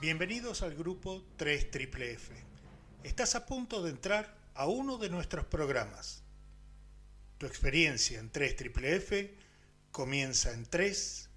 Bienvenidos 0.00 0.62
al 0.62 0.76
grupo 0.76 1.24
3 1.38 1.72
Triple 1.72 2.12
F. 2.12 2.32
Estás 3.02 3.34
a 3.34 3.44
punto 3.46 3.82
de 3.82 3.90
entrar 3.90 4.32
a 4.54 4.68
uno 4.68 4.96
de 4.96 5.10
nuestros 5.10 5.44
programas. 5.46 6.22
Tu 7.36 7.46
experiencia 7.46 8.20
en 8.20 8.30
3 8.30 8.54
Triple 8.54 8.94
F 8.94 9.34
comienza 9.90 10.52
en 10.52 10.66
3, 10.66 11.28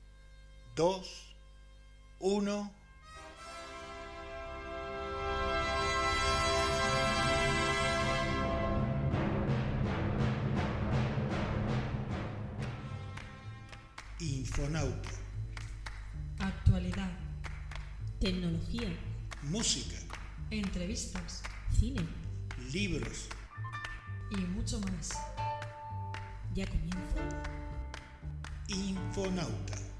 2, 0.76 1.36
1. 2.20 2.76
Infonauta, 14.20 15.11
música, 19.62 19.96
entrevistas 20.50 21.44
cine. 21.80 22.02
libros. 22.74 23.28
y 24.32 24.38
mucho 24.38 24.80
más. 24.80 25.10
Ya 26.56 26.66
comienza. 26.66 27.22
Infonauta. 28.68 29.91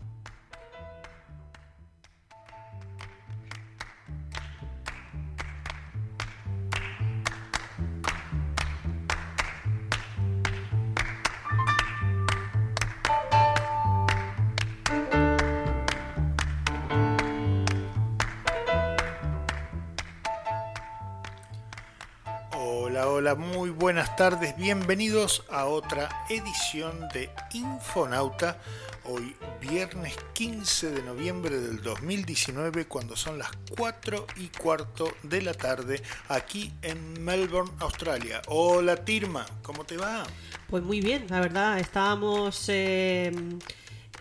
Buenas 23.82 24.16
tardes, 24.16 24.56
bienvenidos 24.58 25.44
a 25.50 25.66
otra 25.66 26.28
edición 26.30 27.10
de 27.16 27.32
Infonauta, 27.52 28.62
hoy 29.06 29.36
viernes 29.60 30.16
15 30.34 30.92
de 30.92 31.02
noviembre 31.02 31.60
del 31.60 31.82
2019, 31.82 32.86
cuando 32.86 33.16
son 33.16 33.40
las 33.40 33.50
4 33.76 34.28
y 34.36 34.50
cuarto 34.50 35.12
de 35.24 35.42
la 35.42 35.56
tarde, 35.56 36.00
aquí 36.28 36.72
en 36.84 37.24
Melbourne, 37.24 37.72
Australia. 37.80 38.44
Hola 38.50 38.98
Tirma, 38.98 39.48
¿cómo 39.64 39.84
te 39.84 39.98
va? 39.98 40.26
Pues 40.70 40.84
muy 40.84 41.02
bien, 41.02 41.26
la 41.30 41.40
verdad, 41.40 41.80
estábamos 41.80 42.66
eh, 42.68 43.32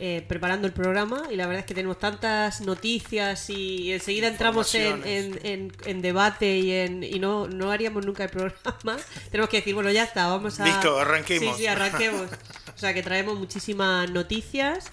eh, 0.02 0.24
preparando 0.26 0.66
el 0.66 0.72
programa 0.72 1.24
y 1.30 1.36
la 1.36 1.46
verdad 1.46 1.60
es 1.60 1.66
que 1.66 1.74
tenemos 1.74 1.98
tantas 1.98 2.62
noticias 2.62 3.50
y 3.50 3.92
enseguida 3.92 4.28
entramos 4.28 4.74
en, 4.74 5.06
en- 5.06 5.38
en- 5.46 5.72
en 5.84 6.00
debate 6.02 6.56
y, 6.58 6.72
en, 6.72 7.02
y 7.04 7.18
no, 7.18 7.46
no 7.48 7.70
haríamos 7.70 8.06
nunca 8.06 8.24
el 8.24 8.30
programa. 8.30 8.96
tenemos 9.30 9.50
que 9.50 9.58
decir, 9.58 9.74
bueno, 9.74 9.90
ya 9.90 10.04
está, 10.04 10.26
vamos 10.28 10.58
a... 10.58 10.64
Listo, 10.64 10.98
arranquemos. 10.98 11.54
Sí, 11.56 11.62
sí, 11.62 11.66
arranquemos. 11.66 12.28
O 12.74 12.78
sea 12.80 12.94
que 12.94 13.02
traemos 13.02 13.38
muchísimas 13.38 14.10
noticias 14.10 14.90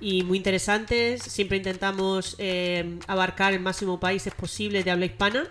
y 0.00 0.24
muy 0.24 0.38
interesantes. 0.38 1.22
Siempre 1.22 1.56
intentamos 1.58 2.34
eh, 2.38 2.98
abarcar 3.06 3.52
el 3.54 3.60
máximo 3.60 4.00
países 4.00 4.34
posibles 4.34 4.84
de 4.84 4.90
habla 4.90 5.06
hispana. 5.06 5.44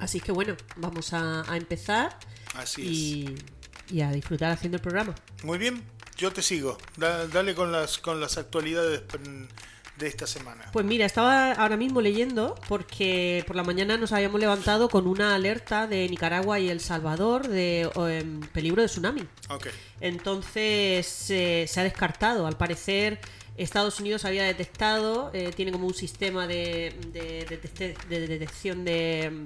Así 0.00 0.20
que 0.20 0.32
bueno, 0.32 0.56
vamos 0.76 1.12
a, 1.12 1.50
a 1.50 1.56
empezar 1.56 2.18
Así 2.56 3.36
y, 3.90 3.94
y 3.96 4.00
a 4.00 4.10
disfrutar 4.10 4.50
haciendo 4.50 4.76
el 4.76 4.82
programa. 4.82 5.14
Muy 5.44 5.58
bien, 5.58 5.82
yo 6.18 6.32
te 6.32 6.42
sigo. 6.42 6.76
Da- 6.96 7.26
dale 7.28 7.54
con 7.54 7.72
las, 7.72 7.96
con 7.98 8.20
las 8.20 8.36
actualidades 8.36 9.02
de 9.96 10.06
esta 10.06 10.26
semana. 10.28 10.64
Pues 10.72 10.84
mira, 10.86 11.06
estaba 11.06 11.52
ahora 11.54 11.76
mismo 11.76 12.00
leyendo 12.00 12.54
porque 12.68 13.42
por 13.48 13.56
la 13.56 13.64
mañana 13.64 13.96
nos 13.96 14.12
habíamos 14.12 14.38
levantado 14.40 14.88
con 14.88 15.06
una 15.08 15.34
alerta 15.34 15.86
de 15.88 16.08
Nicaragua 16.08 16.60
y 16.60 16.68
El 16.68 16.80
Salvador 16.80 17.48
de 17.48 17.90
em, 17.96 18.40
peligro 18.52 18.80
de 18.82 18.88
tsunami. 18.88 19.22
Ok. 19.48 19.66
Entonces 20.00 21.30
eh, 21.30 21.64
se 21.68 21.80
ha 21.80 21.82
descartado. 21.82 22.46
Al 22.46 22.56
parecer 22.56 23.18
Estados 23.56 23.98
Unidos 23.98 24.24
había 24.24 24.44
detectado, 24.44 25.30
eh, 25.34 25.50
tiene 25.56 25.72
como 25.72 25.86
un 25.88 25.94
sistema 25.94 26.46
de, 26.46 26.94
de- 27.12 27.44
de 27.48 27.60
detec- 27.62 28.06
de 28.06 28.26
detección 28.28 28.84
de, 28.84 29.42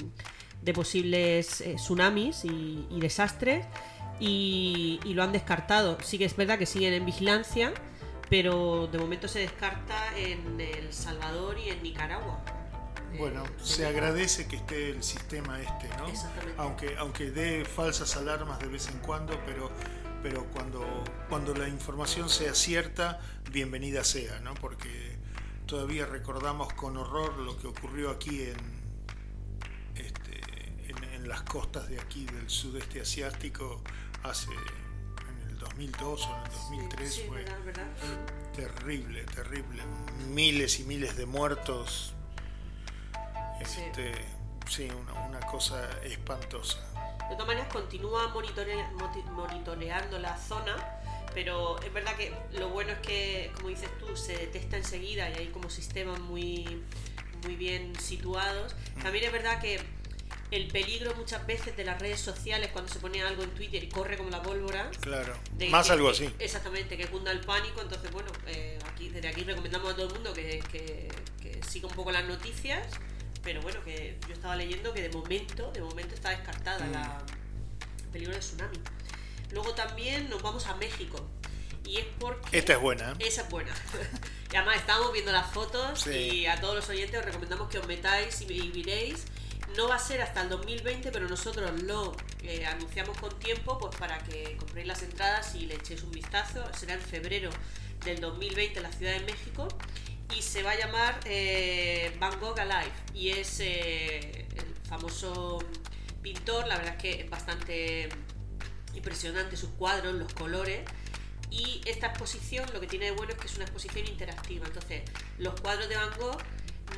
de 0.60 0.72
posibles 0.74 1.60
eh, 1.62 1.76
tsunamis 1.76 2.44
y, 2.44 2.86
y 2.90 3.00
desastres 3.00 3.64
y, 4.22 5.00
y 5.04 5.14
lo 5.14 5.22
han 5.24 5.32
descartado. 5.32 5.98
Sí 6.00 6.16
que 6.16 6.24
es 6.24 6.36
verdad 6.36 6.58
que 6.58 6.66
siguen 6.66 6.92
en 6.92 7.04
vigilancia, 7.04 7.72
pero 8.30 8.86
de 8.86 8.98
momento 8.98 9.26
se 9.26 9.40
descarta 9.40 10.16
en 10.16 10.60
El 10.60 10.92
Salvador 10.92 11.58
y 11.58 11.70
en 11.70 11.82
Nicaragua. 11.82 12.40
Bueno, 13.18 13.44
Eh, 13.44 13.48
se 13.62 13.84
agradece 13.84 14.46
que 14.46 14.56
esté 14.56 14.90
el 14.90 15.02
sistema 15.02 15.60
este, 15.60 15.88
¿no? 15.98 16.06
Exactamente. 16.06 16.54
Aunque, 16.56 16.96
aunque 16.98 17.30
dé 17.30 17.64
falsas 17.64 18.16
alarmas 18.16 18.60
de 18.60 18.68
vez 18.68 18.88
en 18.88 18.98
cuando, 19.00 19.38
pero, 19.44 19.70
pero 20.22 20.46
cuando, 20.46 21.04
cuando 21.28 21.52
la 21.54 21.68
información 21.68 22.28
sea 22.30 22.54
cierta, 22.54 23.20
bienvenida 23.50 24.04
sea, 24.04 24.38
¿no? 24.40 24.54
Porque 24.54 25.18
todavía 25.66 26.06
recordamos 26.06 26.72
con 26.74 26.96
horror 26.96 27.36
lo 27.38 27.58
que 27.58 27.66
ocurrió 27.66 28.10
aquí 28.10 28.44
en, 28.44 28.56
este, 29.96 30.40
en, 30.88 31.04
en 31.12 31.28
las 31.28 31.42
costas 31.42 31.88
de 31.88 32.00
aquí 32.00 32.24
del 32.24 32.48
sudeste 32.48 33.00
asiático 33.02 33.82
hace 34.24 34.50
en 34.52 35.50
el 35.50 35.58
2002 35.58 36.26
o 36.26 36.36
en 36.36 36.42
el 36.44 36.50
2003 36.52 37.14
Sí, 37.14 37.24
fue 37.28 37.44
verdad, 37.44 37.58
verdad. 37.64 37.86
terrible, 38.54 39.24
terrible, 39.24 39.82
miles 40.28 40.80
y 40.80 40.84
miles 40.84 41.16
de 41.16 41.26
muertos. 41.26 42.14
Sí. 43.64 43.80
Este, 43.80 44.12
sí, 44.68 44.88
una, 44.90 45.12
una 45.28 45.40
cosa 45.40 45.88
espantosa. 46.02 46.78
De 47.28 47.36
todas 47.36 47.46
maneras, 47.46 47.72
continúa 47.72 48.28
monitoreando 48.28 50.18
la 50.18 50.36
zona, 50.36 50.76
pero 51.32 51.80
es 51.80 51.92
verdad 51.92 52.14
que 52.16 52.34
lo 52.58 52.68
bueno 52.70 52.92
es 52.92 52.98
que, 52.98 53.50
como 53.54 53.68
dices 53.68 53.88
tú, 53.98 54.16
se 54.16 54.36
detecta 54.36 54.76
enseguida 54.76 55.30
y 55.30 55.34
hay 55.34 55.46
como 55.48 55.70
sistemas 55.70 56.18
muy, 56.20 56.82
muy 57.44 57.56
bien 57.56 57.98
situados. 58.00 58.74
También 59.02 59.24
es 59.26 59.32
verdad 59.32 59.60
que 59.60 59.80
el 60.52 60.68
peligro 60.68 61.14
muchas 61.16 61.44
veces 61.46 61.76
de 61.76 61.84
las 61.84 62.00
redes 62.00 62.20
sociales 62.20 62.70
cuando 62.72 62.92
se 62.92 62.98
pone 63.00 63.22
algo 63.22 63.42
en 63.42 63.50
Twitter 63.50 63.82
y 63.82 63.88
corre 63.88 64.16
como 64.16 64.30
la 64.30 64.42
pólvora. 64.42 64.90
Claro, 65.00 65.34
de 65.52 65.68
más 65.70 65.86
que- 65.86 65.92
algo 65.94 66.10
así. 66.10 66.28
Exactamente, 66.38 66.96
que 66.96 67.06
cunda 67.08 67.32
el 67.32 67.40
pánico. 67.40 67.80
Entonces, 67.80 68.10
bueno, 68.12 68.30
eh, 68.46 68.78
aquí, 68.86 69.08
desde 69.08 69.28
aquí 69.28 69.42
recomendamos 69.44 69.92
a 69.92 69.96
todo 69.96 70.06
el 70.08 70.12
mundo 70.14 70.32
que, 70.32 70.62
que- 70.70 71.08
que 71.40 71.60
siga 71.68 71.88
un 71.88 71.94
poco 71.94 72.12
las 72.12 72.24
noticias. 72.24 72.86
Pero 73.42 73.60
bueno, 73.62 73.82
que 73.82 74.18
yo 74.28 74.34
estaba 74.34 74.54
leyendo 74.54 74.92
que 74.94 75.02
de 75.02 75.08
momento, 75.08 75.72
de 75.72 75.80
momento 75.80 76.14
está 76.14 76.30
descartada 76.30 76.84
Mm. 76.86 76.92
la 76.92 77.22
el 78.04 78.08
peligro 78.12 78.34
de 78.34 78.40
tsunami. 78.40 78.78
Luego 79.50 79.74
también 79.74 80.28
nos 80.30 80.42
vamos 80.42 80.66
a 80.66 80.74
México. 80.76 81.26
Y 81.84 81.96
es 81.98 82.04
porque. 82.20 82.56
Esta 82.58 82.74
es 82.74 82.78
buena. 82.80 83.12
¿eh? 83.12 83.14
Esa 83.26 83.42
es 83.42 83.48
buena. 83.48 83.74
y 84.52 84.56
además 84.56 84.76
estábamos 84.76 85.12
viendo 85.12 85.32
las 85.32 85.50
fotos 85.50 86.02
Sí. 86.02 86.10
y 86.10 86.46
a 86.46 86.60
todos 86.60 86.74
los 86.76 86.88
oyentes 86.88 87.18
os 87.18 87.24
recomendamos 87.24 87.68
que 87.68 87.78
os 87.78 87.86
metáis 87.88 88.40
y, 88.42 88.52
y 88.52 88.68
miréis. 88.72 89.24
No 89.76 89.88
va 89.88 89.96
a 89.96 89.98
ser 89.98 90.20
hasta 90.20 90.42
el 90.42 90.48
2020, 90.48 91.10
pero 91.12 91.28
nosotros 91.28 91.82
lo 91.82 92.14
eh, 92.42 92.66
anunciamos 92.66 93.16
con 93.18 93.38
tiempo 93.38 93.78
pues 93.78 93.96
para 93.96 94.18
que 94.18 94.56
compréis 94.58 94.86
las 94.86 95.02
entradas 95.02 95.54
y 95.54 95.66
le 95.66 95.74
echéis 95.74 96.02
un 96.02 96.10
vistazo. 96.10 96.62
Será 96.78 96.94
en 96.94 97.00
febrero 97.00 97.50
del 98.04 98.20
2020 98.20 98.78
en 98.78 98.82
la 98.82 98.92
Ciudad 98.92 99.12
de 99.12 99.20
México 99.20 99.68
y 100.36 100.42
se 100.42 100.62
va 100.62 100.72
a 100.72 100.76
llamar 100.78 101.20
eh, 101.24 102.14
Van 102.18 102.38
Gogh 102.40 102.58
Alive 102.58 102.92
y 103.14 103.30
es 103.30 103.60
eh, 103.60 104.46
el 104.56 104.88
famoso 104.88 105.58
pintor, 106.22 106.66
la 106.66 106.76
verdad 106.76 106.96
es 106.96 107.02
que 107.02 107.20
es 107.22 107.30
bastante 107.30 108.08
impresionante 108.94 109.56
sus 109.56 109.70
cuadros, 109.70 110.14
los 110.14 110.32
colores. 110.34 110.80
Y 111.50 111.82
esta 111.84 112.06
exposición 112.06 112.66
lo 112.72 112.80
que 112.80 112.86
tiene 112.86 113.06
de 113.06 113.10
bueno 113.12 113.32
es 113.32 113.38
que 113.38 113.46
es 113.46 113.56
una 113.56 113.64
exposición 113.64 114.06
interactiva. 114.06 114.66
Entonces, 114.66 115.02
los 115.38 115.60
cuadros 115.60 115.88
de 115.88 115.96
Van 115.96 116.10
Gogh 116.18 116.38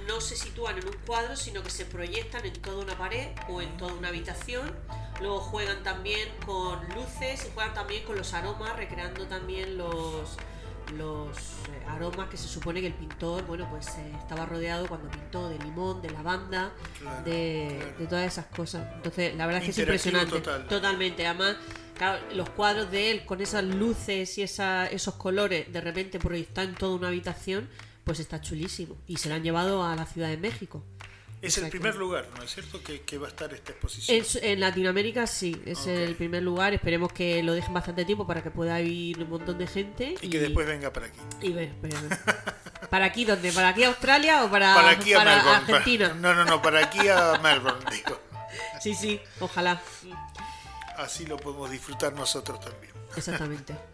no 0.07 0.21
se 0.21 0.37
sitúan 0.37 0.79
en 0.79 0.87
un 0.87 0.97
cuadro, 1.07 1.37
sino 1.37 1.63
que 1.63 1.71
se 1.71 1.85
proyectan 1.85 2.45
en 2.45 2.53
toda 2.55 2.83
una 2.85 2.97
pared 2.99 3.29
o 3.49 3.61
en 3.61 3.77
toda 3.77 3.95
una 3.95 4.09
habitación. 4.09 4.73
Luego 5.21 5.41
juegan 5.41 5.83
también 5.83 6.29
con 6.45 6.81
luces 6.95 7.47
y 7.47 7.55
juegan 7.55 7.75
también 7.75 8.05
con 8.05 8.17
los 8.17 8.33
aromas, 8.35 8.77
recreando 8.77 9.27
también 9.27 9.79
los, 9.79 10.37
los 10.97 11.37
eh, 11.39 11.85
aromas 11.89 12.29
que 12.29 12.37
se 12.37 12.49
supone 12.49 12.81
que 12.81 12.89
el 12.89 12.95
pintor, 12.95 13.45
bueno, 13.47 13.69
pues 13.71 13.87
eh, 13.99 14.13
estaba 14.19 14.45
rodeado 14.45 14.87
cuando 14.89 15.09
pintó 15.09 15.49
de 15.49 15.59
limón, 15.61 16.03
de 16.03 16.11
lavanda, 16.11 16.73
Claro, 17.01 17.25
de, 17.25 17.77
claro. 17.79 17.99
de 17.99 18.07
todas 18.07 18.27
esas 18.27 18.47
cosas. 18.47 18.87
Entonces, 18.97 19.35
la 19.37 19.47
verdad 19.47 19.63
es 19.63 19.67
que 19.67 19.71
es 19.71 19.79
impresionante. 19.79 20.41
total. 20.41 20.67
Totalmente. 20.69 21.27
Además, 21.27 21.57
claro, 21.97 22.21
los 22.35 22.51
cuadros 22.51 22.91
de 22.91 23.13
él 23.13 23.25
con 23.25 23.41
esas 23.41 23.63
luces 23.65 24.37
y 24.39 24.43
esa, 24.43 24.87
esos 24.89 25.15
colores 25.15 25.73
de 25.73 25.81
repente 25.81 26.19
proyectados 26.19 26.71
en 26.71 26.75
toda 26.77 26.97
una 26.97 27.09
habitación, 27.09 27.69
pues 28.05 28.21
está 28.21 28.41
chulísimo. 28.41 28.97
Y 29.07 29.17
se 29.17 29.29
lo 29.29 29.35
han 29.35 29.43
llevado 29.43 29.83
a 29.85 29.97
la 29.97 30.07
Ciudad 30.07 30.29
de 30.29 30.37
México. 30.37 30.85
Es 31.43 31.53
O 31.53 31.55
sea 31.57 31.65
el 31.67 31.73
que- 31.73 31.79
primer 31.79 31.97
lugar, 31.97 32.27
¿no 32.39 32.43
es 32.43 32.55
cierto? 32.55 32.83
Que, 32.83 33.03
que 33.03 33.19
va 33.19 33.27
a 33.27 33.31
estar 33.31 33.53
esta 33.53 33.73
exposición. 33.73 34.17
Es- 34.19 34.37
en 34.37 34.61
Latinoamérica 34.61 35.27
sí, 35.27 35.61
es 35.67 35.87
el 35.87 36.15
primer 36.15 36.43
lugar. 36.43 36.73
Esperemos 36.73 37.13
que 37.13 37.43
lo 37.43 37.53
dejen 37.53 37.75
bastante 37.75 38.07
tiempo 38.07 38.27
para 38.27 38.43
que 38.43 38.51
pueda 38.51 38.81
ir 38.81 39.19
un 39.23 39.29
montón 39.29 39.59
de 39.59 39.67
gente. 39.67 40.15
Y 40.23 40.31
que 40.31 40.39
después 40.41 40.67
venga 40.67 40.91
para 40.91 41.07
aquí. 41.07 41.19
Y 41.43 41.53
ver. 41.53 41.73
¿Para 42.89 43.05
aquí 43.07 43.27
dónde? 43.27 43.53
¿Para 43.53 43.69
aquí 43.69 43.85
a 43.85 43.89
Australia 43.89 44.45
o 44.45 44.51
para, 44.51 44.75
Para 44.75 44.91
aquí 44.91 45.13
a 45.13 45.19
para 45.19 45.37
Melbourne. 45.37 45.57
Argentina? 45.75 46.15
No, 46.15 46.35
no, 46.35 46.45
no, 46.47 46.63
para 46.63 46.85
aquí 46.87 47.09
a 47.09 47.39
Melbourne, 47.43 47.85
digo. 47.91 48.19
Sí, 48.81 48.95
sí, 48.95 49.21
ojalá. 49.41 49.83
Así 50.97 51.27
lo 51.27 51.37
podemos 51.37 51.71
disfrutar 51.71 52.13
nosotros 52.15 52.59
también. 52.61 52.94
Exactamente. 53.17 53.75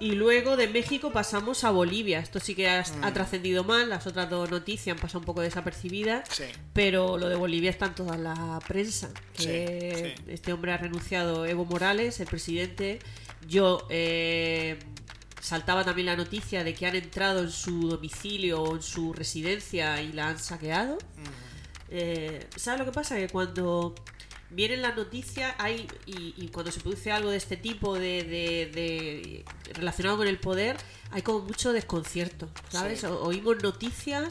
Y 0.00 0.12
luego 0.12 0.56
de 0.56 0.68
México 0.68 1.10
pasamos 1.10 1.64
a 1.64 1.70
Bolivia. 1.72 2.20
Esto 2.20 2.38
sí 2.38 2.54
que 2.54 2.68
ha, 2.68 2.82
Mm. 2.82 3.02
ha 3.04 3.12
trascendido 3.12 3.64
mal. 3.64 3.88
Las 3.88 4.06
otras 4.06 4.30
dos 4.30 4.48
noticias 4.48 4.94
han 4.96 5.00
pasado 5.00 5.18
un 5.18 5.24
poco 5.24 5.40
desapercibidas. 5.40 6.28
Sí. 6.30 6.44
Pero 6.72 7.18
lo 7.18 7.28
de 7.28 7.34
Bolivia 7.34 7.70
está 7.70 7.86
en 7.86 7.94
toda 7.96 8.16
la 8.16 8.60
prensa. 8.68 9.10
Que 9.34 10.14
Sí, 10.16 10.22
sí. 10.24 10.30
este 10.32 10.52
hombre 10.52 10.72
ha 10.72 10.76
renunciado, 10.76 11.46
Evo 11.46 11.64
Morales, 11.64 12.20
el 12.20 12.28
presidente. 12.28 13.00
Yo 13.48 13.86
eh, 13.90 14.78
saltaba 15.40 15.84
también 15.84 16.06
la 16.06 16.14
noticia 16.16 16.62
de 16.62 16.74
que 16.74 16.86
han 16.86 16.94
entrado 16.94 17.40
en 17.42 17.50
su 17.50 17.88
domicilio 17.88 18.62
o 18.62 18.76
en 18.76 18.82
su 18.82 19.12
residencia 19.12 20.00
y 20.00 20.12
la 20.12 20.28
han 20.28 20.38
saqueado. 20.38 20.96
Eh, 21.90 22.46
¿Sabes 22.54 22.78
lo 22.80 22.86
que 22.86 22.92
pasa? 22.92 23.16
Que 23.16 23.28
cuando 23.28 23.94
vienen 24.50 24.80
las 24.82 24.96
noticias 24.96 25.54
hay 25.58 25.86
y, 26.06 26.34
y 26.36 26.48
cuando 26.48 26.72
se 26.72 26.80
produce 26.80 27.12
algo 27.12 27.30
de 27.30 27.36
este 27.36 27.56
tipo 27.56 27.94
de, 27.94 28.22
de- 28.24 28.70
de- 28.74 29.44
relacionado 29.74 30.16
con 30.18 30.26
el 30.26 30.38
poder 30.38 30.76
hay 31.10 31.22
como 31.22 31.40
mucho 31.40 31.72
desconcierto 31.72 32.48
¿sabes? 32.70 33.00
Sí. 33.00 33.06
O- 33.06 33.20
oímos 33.24 33.62
noticias 33.62 34.28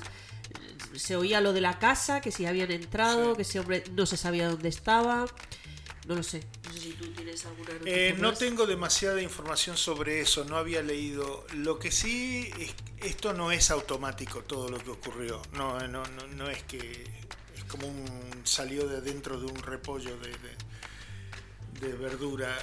se 0.95 1.15
oía 1.15 1.41
lo 1.41 1.53
de 1.53 1.61
la 1.61 1.77
casa 1.79 2.21
que 2.21 2.31
si 2.31 2.45
habían 2.45 2.71
entrado 2.71 3.31
Sí. 3.31 3.35
que 3.37 3.41
ese 3.43 3.59
hombre 3.59 3.83
no 3.93 4.05
se 4.05 4.17
sabía 4.17 4.49
dónde 4.49 4.69
estaba 4.69 5.27
no 6.07 6.15
lo 6.15 6.23
sé 6.23 6.41
no 6.65 6.73
sé 6.73 6.79
si 6.79 6.91
tú 6.93 7.05
tienes 7.11 7.45
alguna 7.45 7.73
noticia 7.73 7.93
Eh, 7.95 8.15
no 8.17 8.29
más. 8.29 8.39
tengo 8.39 8.65
demasiada 8.65 9.21
información 9.21 9.77
sobre 9.77 10.21
eso, 10.21 10.45
no 10.45 10.55
había 10.57 10.81
leído. 10.81 11.45
Lo 11.53 11.79
que 11.79 11.91
sí, 11.91 12.49
es, 12.59 12.73
esto 13.05 13.33
no 13.33 13.51
es 13.51 13.71
automático 13.71 14.41
todo 14.43 14.69
lo 14.69 14.77
que 14.77 14.89
ocurrió. 14.91 15.41
No, 15.53 15.77
no, 15.87 16.03
no, 16.05 16.27
no 16.27 16.49
es 16.49 16.63
que 16.63 17.05
como 17.67 17.87
un 17.87 18.41
salió 18.43 18.87
de 18.87 19.01
dentro 19.01 19.39
de 19.39 19.45
un 19.47 19.57
repollo 19.57 20.17
de, 20.17 20.29
de- 21.79 21.95
verdura. 21.97 22.57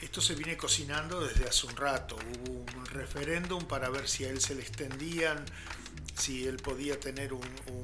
Esto 0.00 0.20
se 0.20 0.34
viene 0.34 0.56
cocinando 0.56 1.20
desde 1.26 1.48
hace 1.48 1.66
un 1.66 1.76
rato. 1.76 2.16
Hubo 2.16 2.52
un 2.52 2.86
referéndum 2.86 3.64
para 3.64 3.88
ver 3.90 4.08
si 4.08 4.24
a 4.24 4.30
él 4.30 4.40
se 4.40 4.54
le 4.54 4.62
extendían, 4.62 5.44
si 6.14 6.46
él 6.46 6.56
podía 6.56 6.98
tener 6.98 7.32
un- 7.32 7.42
un 7.42 7.82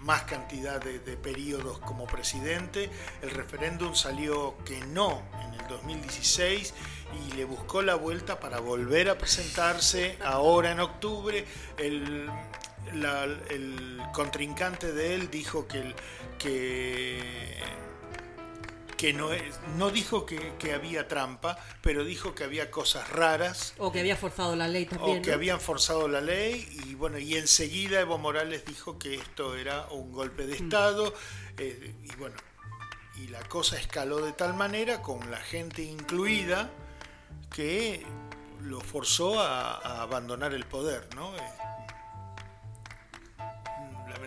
más 0.00 0.22
cantidad 0.22 0.82
de, 0.82 0.98
de 0.98 1.16
periodos 1.16 1.78
como 1.80 2.06
presidente. 2.06 2.90
El 3.22 3.30
referéndum 3.30 3.94
salió 3.94 4.56
que 4.64 4.80
no 4.86 5.22
en 5.44 5.60
el 5.60 5.66
2016 5.68 6.72
y 7.28 7.32
le 7.36 7.44
buscó 7.44 7.82
la 7.82 7.96
vuelta 7.96 8.40
para 8.40 8.60
volver 8.60 9.10
a 9.10 9.18
presentarse 9.18 10.16
ahora 10.24 10.72
en 10.72 10.80
octubre. 10.80 11.44
El, 11.76 12.28
la- 12.94 13.24
el 13.24 14.00
contrincante 14.12 14.92
de 14.92 15.14
él 15.14 15.30
dijo 15.30 15.66
que, 15.68 15.78
el- 15.80 15.94
que, 16.38 17.56
que 18.96 19.12
no, 19.12 19.32
es- 19.32 19.58
no 19.78 19.90
dijo 19.90 20.26
que, 20.26 20.52
que 20.58 20.72
había 20.74 21.08
trampa, 21.08 21.58
pero 21.80 22.04
dijo 22.04 22.34
que 22.34 22.44
había 22.44 22.70
cosas 22.70 23.08
raras 23.10 23.74
o 23.78 23.90
que 23.90 24.00
había 24.00 24.16
forzado 24.16 24.56
la 24.56 24.68
ley 24.68 24.84
también 24.86 25.18
o 25.18 25.22
que 25.22 25.30
¿no? 25.30 25.36
habían 25.36 25.60
forzado 25.60 26.06
la 26.08 26.20
ley 26.20 26.68
y 26.86 26.94
bueno 26.94 27.18
y 27.18 27.36
enseguida 27.36 28.00
Evo 28.00 28.18
Morales 28.18 28.64
dijo 28.66 28.98
que 28.98 29.14
esto 29.14 29.56
era 29.56 29.86
un 29.90 30.12
golpe 30.12 30.44
Mm. 30.44 30.46
de 30.48 30.56
estado 30.56 31.14
eh, 31.56 31.94
y 32.04 32.14
bueno 32.16 32.36
y 33.16 33.28
la 33.28 33.40
cosa 33.48 33.78
escaló 33.78 34.18
de 34.24 34.32
tal 34.32 34.54
manera 34.54 35.00
con 35.02 35.30
la 35.30 35.38
gente 35.38 35.82
incluida 35.82 36.70
que 37.54 38.04
lo 38.62 38.80
forzó 38.80 39.40
a, 39.40 39.76
a 39.78 40.02
abandonar 40.02 40.52
el 40.52 40.64
poder 40.66 41.08
no 41.14 41.34
Eh, 41.36 41.40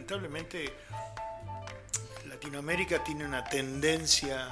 lamentablemente 0.07 0.73
Latinoamérica 2.27 3.03
tiene 3.03 3.25
una 3.25 3.44
tendencia 3.44 4.45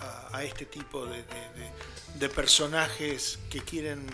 a, 0.00 0.28
a 0.32 0.42
este 0.44 0.64
tipo 0.66 1.04
de, 1.06 1.18
de- 1.18 1.24
de- 1.24 1.70
de 2.18 2.28
personajes 2.28 3.38
que 3.50 3.60
quieren 3.60 4.06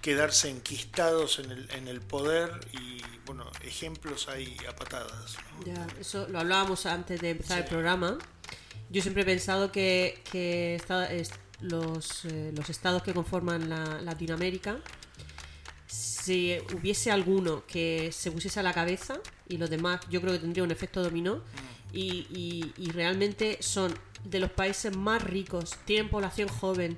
quedarse 0.00 0.48
enquistados 0.48 1.38
en 1.40 1.50
el, 1.50 1.70
en 1.72 1.88
el 1.88 2.00
poder 2.00 2.50
y 2.72 3.02
bueno, 3.26 3.50
ejemplos 3.62 4.28
hay 4.28 4.56
a 4.68 4.74
patadas. 4.74 5.36
¿no? 5.58 5.66
Ya, 5.66 5.86
eso 6.00 6.26
lo 6.28 6.40
hablábamos 6.40 6.86
antes 6.86 7.20
de 7.20 7.30
empezar 7.30 7.58
el 7.58 7.64
programa. 7.66 8.18
Yo 8.90 9.02
siempre 9.02 9.22
he 9.22 9.26
pensado 9.26 9.70
que, 9.72 10.22
que 10.30 10.74
esta- 10.76 11.12
es- 11.12 11.30
los, 11.60 12.24
eh, 12.24 12.50
los 12.56 12.68
estados 12.70 13.02
que 13.04 13.14
conforman 13.14 13.68
la, 13.68 14.00
Latinoamérica, 14.00 14.78
si 16.24 16.58
hubiese 16.74 17.10
alguno 17.10 17.64
que 17.66 18.10
se 18.12 18.30
pusiese 18.30 18.60
a 18.60 18.62
la 18.62 18.72
cabeza 18.72 19.18
y 19.48 19.56
los 19.56 19.68
demás, 19.70 20.00
yo 20.10 20.20
creo 20.20 20.32
que 20.34 20.38
tendría 20.40 20.62
un 20.64 20.70
efecto 20.70 21.02
dominó. 21.02 21.42
Y, 21.92 22.26
y- 22.30 22.72
y 22.78 22.90
realmente 22.90 23.58
son 23.60 23.92
de 24.24 24.38
los 24.40 24.50
países 24.50 24.96
más 24.96 25.22
ricos, 25.22 25.76
tienen 25.84 26.08
población 26.08 26.48
joven, 26.48 26.96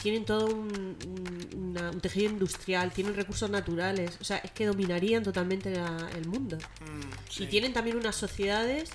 tienen 0.00 0.24
todo 0.24 0.46
un, 0.46 0.96
un- 1.06 1.48
una- 1.76 1.90
un 1.90 2.00
tejido 2.00 2.30
industrial, 2.30 2.90
tienen 2.92 3.14
recursos 3.14 3.50
naturales. 3.50 4.16
O 4.20 4.24
sea, 4.24 4.38
es 4.38 4.50
que 4.52 4.64
dominarían 4.66 5.22
totalmente 5.22 5.70
la- 5.70 6.08
el 6.16 6.26
mundo. 6.26 6.56
Mm, 6.56 7.30
sí. 7.30 7.44
Y 7.44 7.46
tienen 7.48 7.72
también 7.74 7.96
unas 7.98 8.16
sociedades 8.16 8.88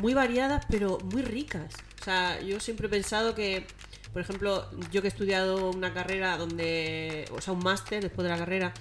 muy 0.00 0.14
variadas, 0.14 0.64
pero 0.70 0.98
muy 1.12 1.20
ricas. 1.22 1.74
O 2.00 2.04
sea, 2.04 2.40
yo 2.40 2.58
siempre 2.60 2.86
he 2.86 2.90
pensado 2.90 3.34
que, 3.34 3.66
por 4.14 4.22
ejemplo, 4.22 4.70
yo 4.92 5.02
que 5.02 5.08
he 5.08 5.10
estudiado 5.10 5.70
una 5.70 5.92
carrera 5.92 6.38
donde, 6.38 7.26
o 7.32 7.40
sea, 7.42 7.52
un 7.52 7.62
máster 7.62 8.02
después 8.02 8.24
de 8.24 8.30
la 8.30 8.38
carrera, 8.38 8.72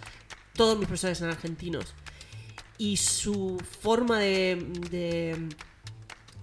todos 0.55 0.77
mis 0.77 0.87
profesores 0.87 1.17
son 1.17 1.29
argentinos. 1.29 1.93
Y 2.77 2.97
su 2.97 3.57
forma 3.81 4.19
de, 4.19 4.55
de, 4.91 5.49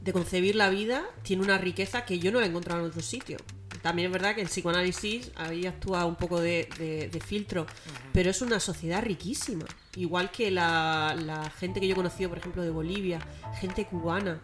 de 0.00 0.12
concebir 0.12 0.56
la 0.56 0.70
vida 0.70 1.04
tiene 1.22 1.42
una 1.42 1.58
riqueza 1.58 2.04
que 2.04 2.18
yo 2.18 2.32
no 2.32 2.40
la 2.40 2.46
he 2.46 2.48
encontrado 2.48 2.80
en 2.80 2.86
otro 2.88 3.02
sitio. 3.02 3.36
También 3.82 4.06
es 4.06 4.12
verdad 4.12 4.34
que 4.36 4.40
el 4.42 4.46
psicoanálisis 4.48 5.30
ahí 5.34 5.66
actúa 5.66 6.04
un 6.06 6.14
poco 6.14 6.40
de, 6.40 6.68
de- 6.78 7.08
de 7.08 7.20
filtro, 7.20 7.66
pero 8.12 8.30
es 8.30 8.40
una 8.40 8.60
sociedad 8.60 9.02
riquísima. 9.02 9.64
Igual 9.96 10.30
que 10.30 10.50
la, 10.52 11.16
la 11.18 11.50
gente 11.50 11.80
que 11.80 11.88
yo 11.88 11.92
he 11.94 11.96
conocido, 11.96 12.30
por 12.30 12.38
ejemplo, 12.38 12.62
de 12.62 12.70
Bolivia, 12.70 13.18
gente 13.60 13.84
cubana, 13.86 14.40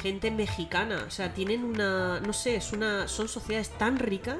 gente 0.00 0.30
mexicana. 0.30 1.04
O 1.06 1.10
sea, 1.10 1.34
tienen 1.34 1.64
una. 1.64 2.20
No 2.20 2.32
sé, 2.32 2.54
es 2.56 2.72
una, 2.72 3.08
son 3.08 3.28
sociedades 3.28 3.70
tan 3.76 3.98
ricas 3.98 4.38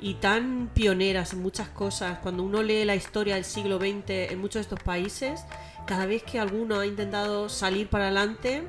y 0.00 0.14
tan 0.14 0.70
pioneras 0.74 1.32
en 1.32 1.42
muchas 1.42 1.68
cosas. 1.68 2.18
Cuando 2.18 2.42
uno 2.42 2.62
lee 2.62 2.84
la 2.84 2.94
historia 2.94 3.34
del 3.34 3.44
siglo 3.44 3.78
XX 3.78 4.30
en 4.30 4.38
muchos 4.38 4.54
de 4.54 4.60
estos 4.62 4.80
países, 4.80 5.40
cada 5.86 6.06
vez 6.06 6.22
que 6.22 6.38
alguno 6.38 6.80
ha 6.80 6.86
intentado 6.86 7.48
salir 7.48 7.88
para 7.88 8.04
adelante, 8.04 8.62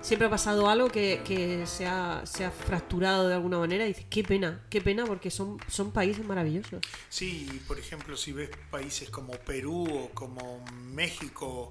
siempre 0.00 0.26
ha 0.26 0.30
pasado 0.30 0.68
algo 0.68 0.88
que, 0.88 1.22
que 1.24 1.66
se, 1.66 1.86
ha, 1.86 2.22
se 2.24 2.44
ha 2.44 2.50
fracturado 2.50 3.28
de 3.28 3.34
alguna 3.34 3.58
manera. 3.58 3.84
Y 3.84 3.88
dices, 3.88 4.06
qué 4.10 4.22
pena, 4.22 4.64
qué 4.68 4.80
pena, 4.80 5.06
porque 5.06 5.30
son, 5.30 5.58
son 5.68 5.92
países 5.92 6.24
maravillosos. 6.24 6.80
Sí, 7.08 7.62
por 7.66 7.78
ejemplo, 7.78 8.16
si 8.16 8.32
ves 8.32 8.50
países 8.70 9.10
como 9.10 9.32
Perú 9.32 9.86
o 9.90 10.10
como 10.10 10.64
México, 10.72 11.68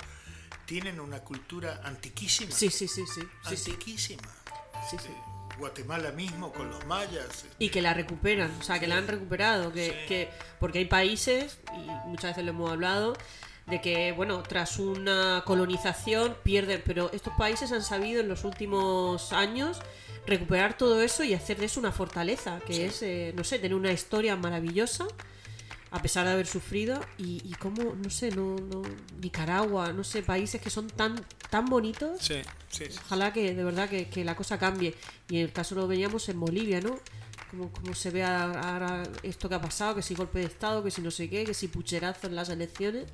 tienen 0.66 1.00
una 1.00 1.20
cultura 1.20 1.82
antiquísima. 1.84 2.52
Sí, 2.52 2.70
sí, 2.70 2.88
sí, 2.88 3.04
sí. 3.14 3.22
antiquísima. 3.44 4.24
Sí, 4.90 4.98
sí. 5.02 5.10
Guatemala 5.58 6.12
mismo 6.12 6.52
con 6.52 6.70
los 6.70 6.86
mayas. 6.86 7.46
Y 7.60 7.70
que 7.70 7.82
la 7.82 7.94
recuperan, 7.94 8.52
o 8.60 8.64
sea, 8.64 8.80
que 8.80 8.88
la 8.88 8.98
han 8.98 9.08
recuperado, 9.08 9.72
que, 9.74 9.86
Sí. 9.88 9.94
que 10.08 10.30
porque 10.60 10.80
hay 10.80 10.86
países, 10.86 11.58
y 11.76 12.08
muchas 12.08 12.32
veces 12.32 12.44
lo 12.46 12.52
hemos 12.52 12.72
hablado, 12.72 13.16
de 13.66 13.82
que, 13.82 14.14
bueno, 14.14 14.44
tras 14.44 14.80
una 14.80 15.44
colonización 15.46 16.38
pierden, 16.44 16.82
pero 16.86 17.10
estos 17.12 17.34
países 17.38 17.72
han 17.74 17.84
sabido 17.84 18.22
en 18.22 18.30
los 18.30 18.46
últimos 18.46 19.34
años 19.34 19.82
recuperar 20.26 20.78
todo 20.78 21.02
eso 21.02 21.24
y 21.24 21.34
hacer 21.34 21.58
de 21.58 21.66
eso 21.66 21.80
una 21.80 21.92
fortaleza, 21.92 22.60
que 22.66 22.74
Sí. 22.74 22.82
es, 22.84 23.02
eh, 23.02 23.34
no 23.36 23.44
sé, 23.44 23.60
tener 23.60 23.76
una 23.76 23.92
historia 23.92 24.36
maravillosa, 24.38 25.06
a 25.92 26.02
pesar 26.02 26.26
de 26.26 26.34
haber 26.34 26.48
sufrido, 26.48 27.00
y, 27.18 27.42
y 27.44 27.54
como, 27.54 27.96
no 27.96 28.10
sé, 28.10 28.32
no, 28.32 28.56
no, 28.56 28.82
Nicaragua, 29.22 29.94
no 29.94 30.04
sé, 30.04 30.22
países 30.22 30.62
que 30.62 30.70
son 30.70 30.88
tan, 30.88 31.16
tan 31.50 31.66
bonitos. 31.66 32.20
Sí, 32.22 32.42
sí, 32.70 32.86
sí. 32.90 33.00
Ojalá 33.06 33.32
que 33.32 33.54
de 33.54 33.64
verdad 33.64 33.90
que, 33.90 34.10
que 34.10 34.24
la 34.26 34.36
cosa 34.36 34.58
cambie. 34.58 34.96
Y 35.30 35.38
en 35.38 35.44
el 35.44 35.54
caso 35.54 35.76
lo 35.76 35.88
veíamos 35.88 36.28
en 36.30 36.40
Bolivia, 36.40 36.82
¿no? 36.82 37.00
Como, 37.52 37.72
como 37.72 37.94
se 37.94 38.12
ve 38.12 38.24
ahora 38.24 39.04
esto 39.24 39.48
que 39.48 39.56
ha 39.56 39.62
pasado, 39.62 39.96
que 39.96 40.02
si 40.02 40.16
golpe 40.16 40.40
de 40.40 40.46
Estado, 40.46 40.84
que 40.84 40.92
si 40.92 41.02
no 41.02 41.12
sé 41.12 41.30
qué, 41.30 41.46
que 41.46 41.54
si 41.54 41.70
pucherazo 41.70 42.28
en 42.28 42.36
las 42.36 42.50
elecciones. 42.50 43.06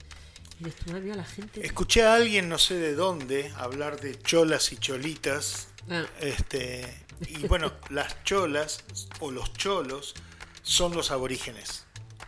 Y 0.59 0.93
mía, 0.93 1.15
la 1.15 1.25
gente... 1.25 1.65
Escuché 1.65 2.03
a 2.03 2.15
alguien, 2.15 2.47
no 2.47 2.57
sé 2.57 2.75
de 2.75 2.95
dónde, 2.95 3.51
hablar 3.57 3.99
de 3.99 4.19
cholas 4.19 4.71
y 4.71 4.77
cholitas. 4.77 5.67
Ah, 5.89 6.05
Este, 6.19 7.03
y 7.27 7.47
bueno, 7.47 7.73
las 7.89 8.23
cholas 8.23 8.83
o 9.19 9.31
los 9.31 9.53
cholos 9.53 10.13
son 10.61 10.95
los 10.95 11.11
aborígenes. 11.11 11.82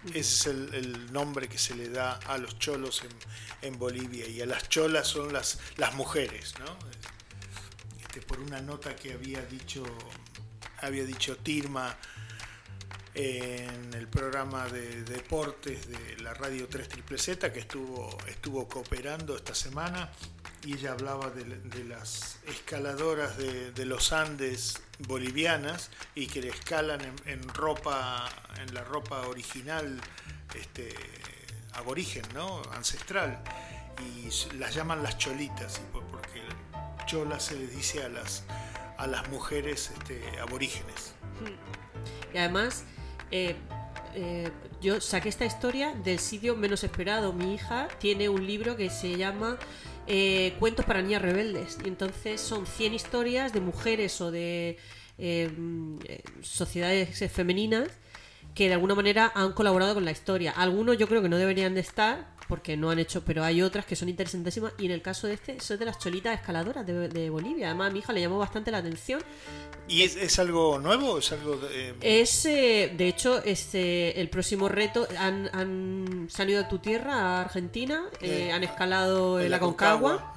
Ese 0.09 0.19
es 0.19 0.45
el, 0.47 0.73
el 0.73 1.13
nombre 1.13 1.47
que 1.47 1.57
se 1.57 1.75
le 1.75 1.89
da 1.89 2.13
a 2.27 2.37
los 2.37 2.57
cholos 2.59 3.03
en, 3.03 3.67
en 3.67 3.79
Bolivia. 3.79 4.27
Y 4.27 4.41
a 4.41 4.45
las 4.45 4.69
cholas 4.69 5.07
son 5.07 5.33
las, 5.33 5.59
las 5.77 5.93
mujeres, 5.95 6.53
¿no? 6.59 6.77
Este, 8.01 8.21
por 8.21 8.39
una 8.39 8.61
nota 8.61 8.95
que 8.95 9.13
había 9.13 9.41
dicho, 9.41 9.83
había 10.81 11.03
dicho 11.03 11.37
Tirma 11.37 11.97
en 13.15 13.93
el 13.93 14.07
programa 14.07 14.67
de 14.67 15.03
deportes 15.03 15.87
de 15.87 16.17
la 16.21 16.33
radio 16.33 16.67
3 16.67 16.89
Triple 16.89 17.17
Z 17.17 17.51
que 17.51 17.59
estuvo, 17.59 18.17
estuvo 18.27 18.67
cooperando 18.67 19.35
esta 19.35 19.55
semana 19.55 20.11
y 20.63 20.73
ella 20.73 20.91
hablaba 20.91 21.29
de, 21.29 21.83
las 21.85 22.39
escaladoras 22.47 23.37
de, 23.37 23.85
los 23.85 24.11
Andes 24.11 24.81
bolivianas 25.07 25.91
y 26.13 26.27
que 26.27 26.41
le 26.41 26.49
escalan 26.49 27.01
en, 27.01 27.15
en 27.25 27.47
ropa, 27.49 28.27
en 28.61 28.73
la 28.73 28.83
ropa 28.83 29.21
original 29.27 29.99
este, 30.53 30.93
aborigen, 31.73 32.23
¿no? 32.33 32.61
ancestral 32.73 33.41
y 33.99 34.29
las 34.57 34.75
llaman 34.75 35.01
las 35.03 35.17
cholitas 35.17 35.79
porque 35.93 36.41
chola 37.05 37.39
se 37.39 37.55
les 37.55 37.75
dice 37.75 38.03
a 38.03 38.09
las 38.09 38.43
a 38.97 39.07
las 39.07 39.27
mujeres 39.29 39.91
este, 39.91 40.39
aborígenes. 40.39 41.13
Y 42.33 42.37
además, 42.37 42.83
eh, 43.35 43.55
eh, 44.13 44.49
yo 44.81 45.01
saqué 45.01 45.27
esta 45.27 45.43
historia 45.43 45.93
del 45.93 46.19
sitio 46.19 46.55
menos 46.55 46.85
esperado. 46.85 47.33
Mi 47.33 47.55
hija 47.55 47.89
tiene 47.99 48.29
un 48.29 48.47
libro 48.47 48.77
que 48.77 48.89
se 48.89 49.17
llama 49.17 49.57
eh, 50.07 50.53
Cuentos 50.57 50.85
para 50.85 51.01
niñas 51.01 51.21
rebeldes. 51.21 51.77
Y 51.83 51.89
entonces 51.89 52.39
son 52.39 52.65
100 52.65 52.93
historias 52.93 53.51
de 53.51 53.59
mujeres 53.59 54.21
o 54.21 54.31
de 54.31 54.77
sociedades 56.41 57.31
femeninas 57.31 57.89
que 58.53 58.67
de 58.69 58.73
alguna 58.73 58.95
manera 58.95 59.31
han 59.35 59.51
colaborado 59.51 59.95
con 59.95 60.05
la 60.05 60.11
historia. 60.11 60.51
Algunos 60.51 60.97
yo 60.97 61.09
creo 61.09 61.21
que 61.21 61.27
no 61.27 61.37
deberían 61.37 61.73
de 61.73 61.81
estar 61.81 62.34
porque 62.47 62.77
no 62.77 62.91
han 62.91 62.99
hecho, 62.99 63.23
pero 63.23 63.43
hay 63.43 63.61
otras 63.61 63.85
que 63.85 63.95
son 63.95 64.09
interesantísimas 64.09 64.73
y 64.77 64.85
en 64.85 64.91
el 64.91 65.01
caso 65.01 65.27
de 65.27 65.33
este, 65.33 65.59
son 65.59 65.79
de 65.79 65.85
las 65.85 65.97
cholitas 65.97 66.39
escaladoras 66.39 66.85
de, 66.85 67.29
Bolivia. 67.29 67.67
Además 67.67 67.89
a 67.89 67.93
mi 67.93 67.99
hija 67.99 68.13
le 68.13 68.21
llamó 68.21 68.37
bastante 68.37 68.71
la 68.71 68.79
atención. 68.79 69.21
¿Y 69.87 70.03
es, 70.03 70.39
algo 70.39 70.79
nuevo? 70.79 71.17
¿Es 71.17 71.31
algo 71.31 71.57
de... 71.57 71.89
Eh, 71.89 71.95
es, 72.01 72.45
eh, 72.45 72.93
de 72.95 73.07
hecho, 73.07 73.43
este, 73.43 74.19
el 74.19 74.29
próximo 74.29 74.69
reto, 74.69 75.07
han, 75.17 75.49
han 75.53 76.27
salido 76.29 76.61
de 76.61 76.69
tu 76.69 76.79
tierra, 76.79 77.15
a 77.15 77.41
Argentina, 77.41 78.03
eh, 78.21 78.51
han 78.51 78.63
escalado 78.63 79.39
en 79.39 79.49
la, 79.49 79.59
Concagua. 79.59 80.33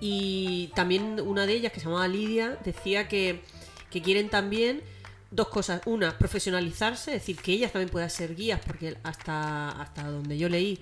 Y 0.00 0.68
también 0.74 1.20
una 1.20 1.44
de 1.44 1.52
ellas, 1.52 1.72
que 1.72 1.80
se 1.80 1.86
llamaba 1.86 2.08
Lidia, 2.08 2.58
decía 2.64 3.06
que, 3.08 3.42
que 3.90 4.00
quieren 4.00 4.30
también 4.30 4.82
dos 5.30 5.48
cosas. 5.48 5.82
Una, 5.84 6.16
profesionalizarse, 6.16 7.14
es 7.14 7.20
decir, 7.20 7.36
que 7.36 7.52
ellas 7.52 7.72
también 7.72 7.90
puedan 7.90 8.08
ser 8.08 8.34
guías, 8.34 8.60
porque 8.66 8.96
hasta, 9.02 9.70
hasta 9.70 10.10
donde 10.10 10.38
yo 10.38 10.48
leí, 10.48 10.78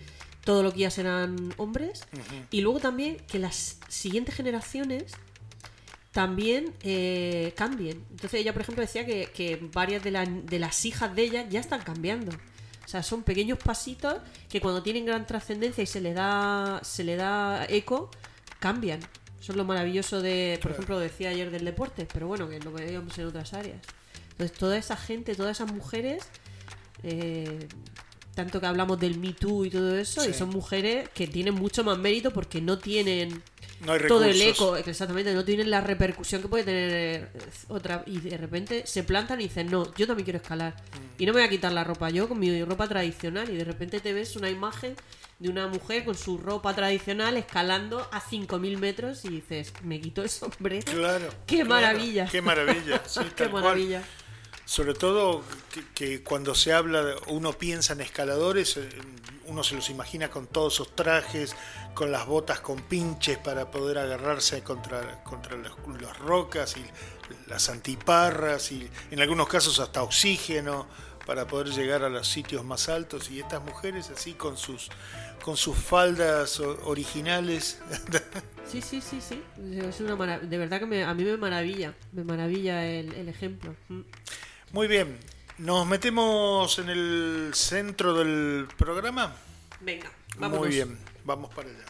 todo 0.49 0.63
lo 0.63 0.73
que 0.73 0.79
ya 0.79 0.91
eran 0.97 1.53
hombres. 1.59 2.05
Y 2.51 2.63
luego 2.63 2.81
también 2.81 3.19
que 3.31 3.39
las 3.39 3.77
siguientes 3.89 4.35
generaciones 4.35 5.13
también 6.11 6.73
eh, 6.83 7.53
cambien. 7.55 8.03
Entonces 8.13 8.41
ella, 8.41 8.55
por 8.55 8.63
ejemplo, 8.63 8.81
decía 8.81 9.05
que, 9.05 9.69
varias 9.75 10.03
de, 10.03 10.11
de 10.45 10.59
las 10.59 10.87
hijas 10.87 11.15
de 11.15 11.23
ella 11.25 11.47
ya 11.51 11.61
están 11.61 11.83
cambiando. 11.83 12.33
O 12.33 12.89
sea, 12.89 13.03
son 13.03 13.25
pequeños 13.25 13.59
pasitos 13.59 14.23
que 14.49 14.63
cuando 14.63 14.83
tienen 14.83 15.05
gran 15.05 15.27
trascendencia 15.27 15.85
y 15.85 15.87
se 15.87 16.01
le 16.01 16.15
da, 16.15 16.81
se 16.83 17.05
le 17.05 17.17
da 17.17 17.67
eco, 17.69 18.11
cambian. 18.59 19.01
Eso 19.39 19.53
es 19.53 19.57
lo 19.57 19.67
maravilloso 19.67 20.23
de, 20.23 20.59
por 20.63 20.71
ejemplo, 20.71 20.99
decía 20.99 21.29
ayer 21.29 21.51
del 21.51 21.67
deporte, 21.67 22.09
pero 22.11 22.27
bueno, 22.27 22.49
que 22.49 22.59
lo 22.59 22.73
veíamos 22.73 23.19
en 23.19 23.27
otras 23.27 23.53
áreas. 23.53 23.83
Entonces, 24.31 24.57
toda 24.57 24.79
esa 24.79 24.97
gente, 24.97 25.35
todas 25.35 25.59
esas 25.59 25.71
mujeres, 25.71 26.25
eh, 27.03 27.69
tanto 28.39 28.61
que 28.61 28.67
hablamos 28.67 29.01
del 29.01 29.19
Me 29.19 29.33
Too 29.33 29.65
y 29.65 29.71
todo 29.71 29.99
eso, 29.99 30.25
y 30.29 30.33
son 30.33 30.51
mujeres 30.51 31.09
que 31.09 31.27
tienen 31.27 31.55
mucho 31.55 31.83
más 31.83 31.99
mérito 31.99 32.31
porque 32.31 32.61
no 32.61 32.79
tienen 32.79 33.43
todo 34.07 34.23
el 34.23 34.41
eco, 34.41 34.77
exactamente, 34.77 35.35
no 35.35 35.45
tienen 35.45 35.71
la 35.71 35.81
repercusión 35.81 36.41
que 36.41 36.47
puede 36.47 36.63
tener 36.63 36.91
eh, 36.93 37.29
otra, 37.67 38.05
y 38.07 38.21
de 38.21 38.37
repente 38.37 38.87
se 38.87 39.03
plantan 39.03 39.41
y 39.41 39.49
dicen, 39.49 39.69
no, 39.69 39.93
yo 39.97 40.07
también 40.07 40.23
quiero 40.23 40.37
escalar, 40.37 40.75
mm. 40.75 41.21
y 41.21 41.27
no 41.27 41.33
me 41.33 41.41
voy 41.41 41.49
a 41.49 41.51
quitar 41.51 41.73
la 41.73 41.83
ropa 41.83 42.11
yo 42.11 42.29
con 42.29 42.39
mi 42.39 42.63
ropa 42.63 42.87
tradicional, 42.87 43.51
y 43.51 43.57
de 43.57 43.65
repente 43.65 43.99
te 43.99 44.13
ves 44.13 44.37
una 44.37 44.49
imagen 44.49 44.95
de 45.41 45.49
una 45.49 45.67
mujer 45.67 46.05
con 46.05 46.15
su 46.15 46.39
ropa 46.39 46.73
tradicional 46.77 47.37
escalando 47.37 48.09
a 48.13 48.21
5.000 48.21 48.79
metros 48.79 49.25
y 49.25 49.31
dices, 49.31 49.73
me 49.83 50.01
quito 50.01 50.23
el 50.23 50.31
sombrero. 50.31 50.85
Claro. 50.93 51.29
¡Qué 51.45 51.65
maravilla! 51.65 52.27
¡Qué 52.31 52.41
maravilla! 52.41 53.03
¡Qué 53.37 53.49
maravilla! 53.49 54.05
Sobre 54.69 54.93
todo 54.93 55.43
que, 55.95 56.23
cuando 56.23 56.55
se 56.55 56.75
habla, 56.75 57.15
uno 57.29 57.55
piensa 57.55 57.95
en 57.95 58.03
escaladores, 58.03 58.77
eh, 58.77 58.87
uno 59.47 59.65
se 59.65 59.75
los 59.75 59.89
imagina 59.89 60.29
con 60.29 60.47
todos 60.47 60.75
esos 60.75 60.95
trajes, 60.95 61.57
con 61.95 62.13
las 62.13 62.27
botas 62.27 62.61
con 62.61 62.83
pinches 62.83 63.39
para 63.39 63.71
poder 63.71 63.97
agarrarse 63.97 64.63
contra, 64.63 65.25
contra 65.25 65.57
las, 65.57 66.19
rocas 66.19 66.77
y 66.77 66.85
las 67.49 67.71
antiparras 67.71 68.71
y 68.71 68.91
en 69.11 69.21
algunos 69.21 69.49
casos 69.49 69.81
hasta 69.81 70.03
oxígeno 70.03 70.87
para 71.25 71.47
poder 71.47 71.69
llegar 71.69 72.05
a 72.05 72.11
los 72.11 72.29
sitios 72.29 72.63
más 72.63 72.91
altos 72.91 73.31
y 73.31 73.41
estas 73.41 73.65
mujeres 73.65 74.11
así 74.11 74.35
con 74.35 74.59
sus 74.59 74.91
con 75.43 75.57
sus 75.57 75.79
faldas 75.79 76.61
originales. 76.61 77.81
Sí, 78.71 78.83
sí, 78.83 79.01
sí, 79.01 79.19
sí. 79.23 79.43
Es 79.73 79.99
una 80.01 80.39
de 80.41 80.59
verdad 80.59 80.79
que 80.79 81.03
a 81.03 81.15
mí 81.15 81.25
me 81.25 81.39
maravilla, 81.39 81.95
me 82.13 82.23
maravilla 82.23 82.85
el, 82.85 83.15
el 83.15 83.31
ejemplo. 83.31 83.75
Muy 84.71 84.87
bien, 84.87 85.19
nos 85.57 85.87
metemos 85.87 86.79
en 86.79 86.91
el 86.91 87.53
centro 87.55 88.13
del 88.13 88.69
programa. 88.77 89.35
Venga, 89.81 90.13
vamos. 90.37 90.59
Muy 90.59 90.69
bien, 90.69 90.99
vamos 91.25 91.53
para 91.55 91.71
allá. 91.71 91.85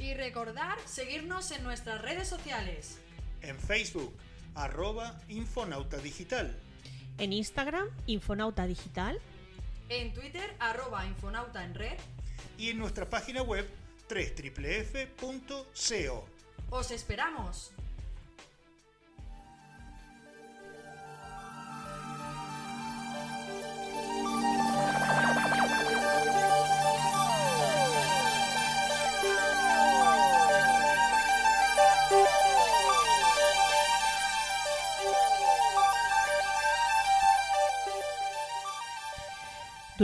Y 0.00 0.14
recordar 0.14 0.76
seguirnos 0.86 1.52
en 1.52 1.62
nuestras 1.62 2.02
redes 2.02 2.26
sociales. 2.26 2.98
En 3.42 3.56
Facebook, 3.60 4.12
arroba 4.56 5.20
Infonauta 5.28 5.98
Digital. 5.98 6.58
En 7.18 7.32
Instagram, 7.32 7.86
Infonauta 8.06 8.66
Digital 8.66 9.20
en 10.00 10.12
Twitter, 10.12 10.54
arroba 10.58 11.06
Infonauta 11.06 11.64
en 11.64 11.74
red. 11.74 11.98
Y 12.58 12.70
en 12.70 12.78
nuestra 12.78 13.08
página 13.08 13.42
web, 13.42 13.68
3 14.06 14.34
¡Os 16.70 16.90
esperamos! 16.90 17.72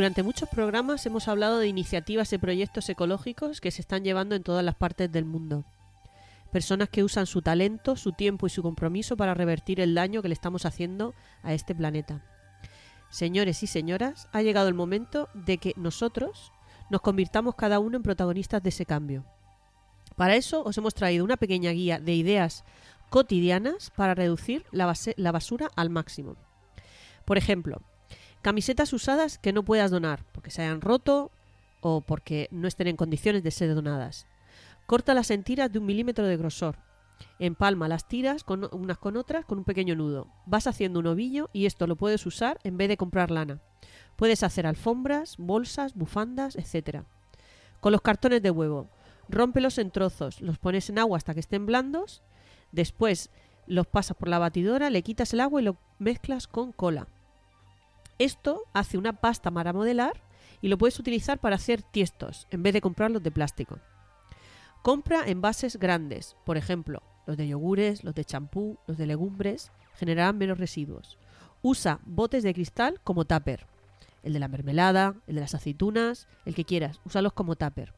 Durante 0.01 0.23
muchos 0.23 0.49
programas 0.49 1.05
hemos 1.05 1.29
hablado 1.29 1.59
de 1.59 1.69
iniciativas 1.69 2.33
y 2.33 2.39
proyectos 2.39 2.89
ecológicos 2.89 3.61
que 3.61 3.71
se 3.71 3.83
están 3.83 4.03
llevando 4.03 4.35
en 4.35 4.43
todas 4.43 4.65
las 4.65 4.75
partes 4.75 5.13
del 5.13 5.27
mundo. 5.27 5.67
Personas 6.51 6.89
que 6.89 7.05
usan 7.05 7.27
su 7.27 7.43
talento, 7.43 7.97
su 7.97 8.13
tiempo 8.13 8.47
y 8.47 8.51
su 8.51 8.63
compromiso 8.63 9.19
para 9.19 9.35
revertir 9.35 9.79
el 9.79 9.95
daño 9.95 10.23
que 10.23 10.29
le 10.29 10.33
estamos 10.33 10.65
haciendo 10.65 11.13
a 11.43 11.53
este 11.53 11.75
planeta. 11.75 12.25
Señores 13.11 13.63
y 13.63 13.67
señoras, 13.67 14.27
ha 14.33 14.41
llegado 14.41 14.69
el 14.69 14.75
momento 14.75 15.29
de 15.35 15.59
que 15.59 15.75
nosotros 15.77 16.51
nos 16.89 17.03
convirtamos 17.03 17.55
cada 17.55 17.79
uno 17.79 17.99
en 17.99 18.03
protagonistas 18.03 18.63
de 18.63 18.71
ese 18.71 18.87
cambio. 18.87 19.27
Para 20.17 20.35
eso 20.35 20.65
os 20.65 20.79
hemos 20.79 20.95
traído 20.95 21.27
una 21.27 21.37
pequeña 21.37 21.73
guía 21.73 21.99
de 21.99 22.15
ideas 22.15 22.65
cotidianas 23.11 23.91
para 23.91 24.15
reducir 24.15 24.65
la, 24.71 24.95
la 25.17 25.33
basura 25.33 25.71
al 25.77 25.91
máximo. 25.91 26.37
Por 27.27 27.37
ejemplo, 27.37 27.83
Camisetas 28.43 28.95
usadas 28.95 29.37
que 29.37 29.53
no 29.53 29.65
puedas 29.65 29.91
donar 29.91 30.25
porque 30.33 30.51
se 30.51 30.63
hayan 30.63 30.81
roto 30.81 31.31
o 31.83 32.01
porque 32.01 32.49
no 32.51 32.69
estén 32.69 32.87
en 32.87 32.97
condiciones 32.97 33.43
de 33.43 33.51
ser 33.51 33.75
donadas. 33.75 34.27
Corta 34.87 35.13
las 35.13 35.31
en 35.31 35.45
tiras 35.45 35.71
de 35.71 35.79
un 35.79 35.85
milímetro 35.85 36.27
de 36.27 36.39
grosor. 36.39 36.79
Empalma 37.39 37.87
las 37.87 38.09
tiras 38.09 38.47
unas 38.73 38.97
con 38.97 39.17
otras 39.19 39.45
con 39.45 39.59
un 39.59 39.65
pequeño 39.65 39.95
nudo. 39.95 40.27
Vas 40.47 40.67
haciendo 40.67 41.01
un 41.01 41.07
ovillo 41.07 41.51
y 41.53 41.67
esto 41.67 41.87
lo 41.87 41.97
puedes 41.97 42.25
usar 42.25 42.59
en 42.65 42.79
vez 42.79 42.89
de 42.89 42.97
comprar 42.97 43.31
lana. 43.31 43.61
Puedes 44.17 44.43
hacer 44.43 44.67
alfombras, 44.67 45.37
bolsas, 45.37 45.95
bufandas, 45.95 46.57
etc. 46.57 47.05
Con 47.81 47.93
los 47.93 48.01
cartones 48.01 48.43
de 48.43 48.51
huevo. 48.51 48.89
Rómpelos 49.29 49.77
en 49.77 49.91
trozos, 49.91 50.41
los 50.41 50.59
pones 50.59 50.89
en 50.89 50.99
agua 50.99 51.19
hasta 51.19 51.35
que 51.35 51.41
estén 51.41 51.67
blandos. 51.67 52.23
Después 52.73 53.29
los 53.67 53.87
pasas 53.87 54.17
por 54.17 54.29
la 54.29 54.39
batidora, 54.39 54.89
le 54.89 55.03
quitas 55.03 55.35
el 55.35 55.41
agua 55.41 55.61
y 55.61 55.65
lo 55.65 55.77
mezclas 55.99 56.47
con 56.47 56.73
cola. 56.73 57.07
Esto 58.21 58.65
hace 58.75 58.99
una 58.99 59.15
pasta 59.15 59.51
para 59.51 59.73
modelar 59.73 60.21
y 60.61 60.69
lo 60.69 60.77
puedes 60.77 60.99
utilizar 60.99 61.39
para 61.39 61.57
hacer 61.57 61.81
tiestos 61.81 62.47
en 62.51 62.63
vez 62.63 62.75
de 62.75 62.83
comprarlos 62.83 63.23
de 63.23 63.31
plástico. 63.31 63.79
Compra 64.83 65.27
envases 65.27 65.79
grandes, 65.79 66.37
por 66.45 66.59
ejemplo, 66.59 67.03
los 67.27 67.39
de 67.39 67.49
yogures, 67.49 68.05
los 68.05 68.15
de 68.15 68.27
champú, 68.27 68.79
los 68.87 68.99
de 68.99 69.07
legumbres, 69.07 69.73
generarán 69.95 70.37
menos 70.37 70.59
residuos. 70.59 71.17
Usa 71.63 71.99
botes 72.05 72.43
de 72.43 72.53
cristal 72.53 73.01
como 73.03 73.25
tupper. 73.25 73.67
el 74.23 74.35
de 74.35 74.39
la 74.39 74.49
mermelada, 74.49 75.15
el 75.27 75.37
de 75.37 75.41
las 75.41 75.55
aceitunas, 75.55 76.29
el 76.45 76.55
que 76.55 76.67
quieras, 76.67 77.01
úsalos 77.07 77.33
como 77.33 77.57
tupper. 77.57 77.95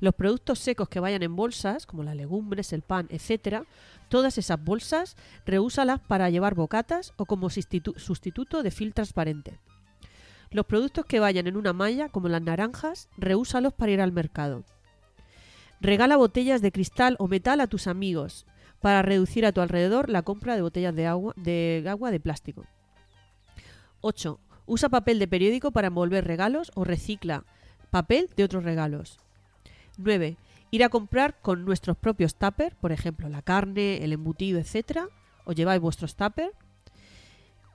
Los 0.00 0.14
productos 0.14 0.58
secos 0.60 0.88
que 0.88 1.00
vayan 1.00 1.22
en 1.22 1.34
bolsas, 1.34 1.86
como 1.86 2.04
las 2.04 2.14
legumbres, 2.14 2.72
el 2.72 2.82
pan, 2.82 3.08
etc., 3.10 3.64
todas 4.08 4.38
esas 4.38 4.62
bolsas 4.62 5.16
reúsalas 5.44 6.00
para 6.00 6.30
llevar 6.30 6.54
bocatas 6.54 7.12
o 7.16 7.26
como 7.26 7.48
sustitu- 7.50 7.98
sustituto 7.98 8.62
de 8.62 8.70
film 8.70 8.92
transparente. 8.92 9.58
Los 10.50 10.66
productos 10.66 11.04
que 11.04 11.20
vayan 11.20 11.46
en 11.46 11.56
una 11.56 11.72
malla, 11.72 12.08
como 12.08 12.28
las 12.28 12.40
naranjas, 12.40 13.08
reúsalos 13.16 13.74
para 13.74 13.92
ir 13.92 14.00
al 14.00 14.12
mercado. 14.12 14.64
Regala 15.80 16.16
botellas 16.16 16.62
de 16.62 16.72
cristal 16.72 17.16
o 17.18 17.28
metal 17.28 17.60
a 17.60 17.66
tus 17.66 17.86
amigos 17.86 18.46
para 18.80 19.02
reducir 19.02 19.44
a 19.44 19.52
tu 19.52 19.60
alrededor 19.60 20.08
la 20.08 20.22
compra 20.22 20.54
de 20.54 20.62
botellas 20.62 20.94
de 20.94 21.06
agua 21.06 21.34
de, 21.36 21.84
agua 21.88 22.10
de 22.10 22.20
plástico. 22.20 22.66
8. 24.00 24.40
Usa 24.66 24.88
papel 24.88 25.18
de 25.18 25.28
periódico 25.28 25.70
para 25.72 25.88
envolver 25.88 26.24
regalos 26.24 26.70
o 26.74 26.84
recicla 26.84 27.44
papel 27.90 28.30
de 28.36 28.44
otros 28.44 28.64
regalos. 28.64 29.18
9. 29.98 30.36
Ir 30.70 30.84
a 30.84 30.88
comprar 30.88 31.40
con 31.40 31.64
nuestros 31.64 31.96
propios 31.96 32.34
tupper, 32.34 32.74
por 32.76 32.92
ejemplo, 32.92 33.28
la 33.28 33.42
carne, 33.42 34.02
el 34.04 34.12
embutido, 34.12 34.58
etc. 34.58 35.08
O 35.44 35.52
lleváis 35.52 35.80
vuestros 35.80 36.16
tupper. 36.16 36.52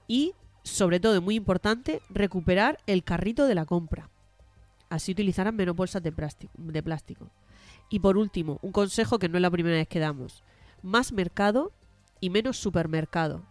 Y, 0.08 0.34
sobre 0.62 1.00
todo, 1.00 1.20
muy 1.22 1.36
importante, 1.36 2.00
recuperar 2.10 2.78
el 2.86 3.04
carrito 3.04 3.46
de 3.46 3.54
la 3.54 3.64
compra. 3.64 4.10
Así 4.90 5.12
utilizarán 5.12 5.56
menos 5.56 5.74
bolsas 5.74 6.02
de 6.02 6.12
plástico. 6.12 6.52
De 6.56 6.82
plástico. 6.82 7.30
Y 7.90 8.00
por 8.00 8.16
último, 8.16 8.58
un 8.62 8.72
consejo 8.72 9.18
que 9.18 9.28
no 9.28 9.38
es 9.38 9.42
la 9.42 9.50
primera 9.50 9.76
vez 9.76 9.88
que 9.88 9.98
damos. 9.98 10.42
Más 10.82 11.12
mercado 11.12 11.72
y 12.20 12.30
menos 12.30 12.58
supermercado. 12.58 13.42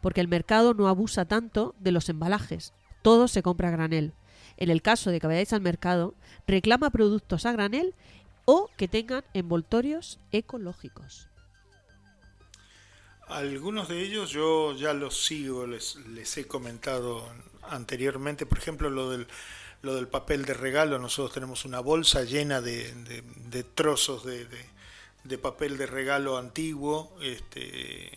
Porque 0.00 0.20
el 0.20 0.28
mercado 0.28 0.74
no 0.74 0.88
abusa 0.88 1.24
tanto 1.24 1.74
de 1.78 1.92
los 1.92 2.08
embalajes. 2.08 2.72
Todo 3.02 3.28
se 3.28 3.42
compra 3.42 3.68
a 3.68 3.72
granel. 3.72 4.12
En 4.56 4.70
el 4.70 4.82
caso 4.82 5.10
de 5.10 5.20
que 5.20 5.26
vayáis 5.26 5.52
al 5.52 5.60
mercado, 5.60 6.14
reclama 6.46 6.90
productos 6.90 7.46
a 7.46 7.52
granel 7.52 7.94
o 8.44 8.70
que 8.76 8.88
tengan 8.88 9.24
envoltorios 9.34 10.18
ecológicos. 10.32 11.28
Algunos 13.28 13.88
de 13.88 14.02
ellos 14.02 14.30
yo 14.30 14.74
ya 14.76 14.92
los 14.92 15.24
sigo, 15.24 15.66
les, 15.66 15.96
les 16.08 16.36
he 16.36 16.46
comentado 16.46 17.26
anteriormente, 17.62 18.44
por 18.46 18.58
ejemplo, 18.58 18.90
lo 18.90 19.10
del, 19.10 19.26
lo 19.80 19.94
del 19.94 20.08
papel 20.08 20.44
de 20.44 20.54
regalo, 20.54 20.98
nosotros 20.98 21.32
tenemos 21.32 21.64
una 21.64 21.80
bolsa 21.80 22.24
llena 22.24 22.60
de, 22.60 22.92
de- 22.92 23.22
trozos 23.64 24.24
de, 24.24 24.44
de- 25.24 25.38
papel 25.38 25.78
de 25.78 25.86
regalo 25.86 26.36
antiguo, 26.36 27.16
este, 27.22 28.10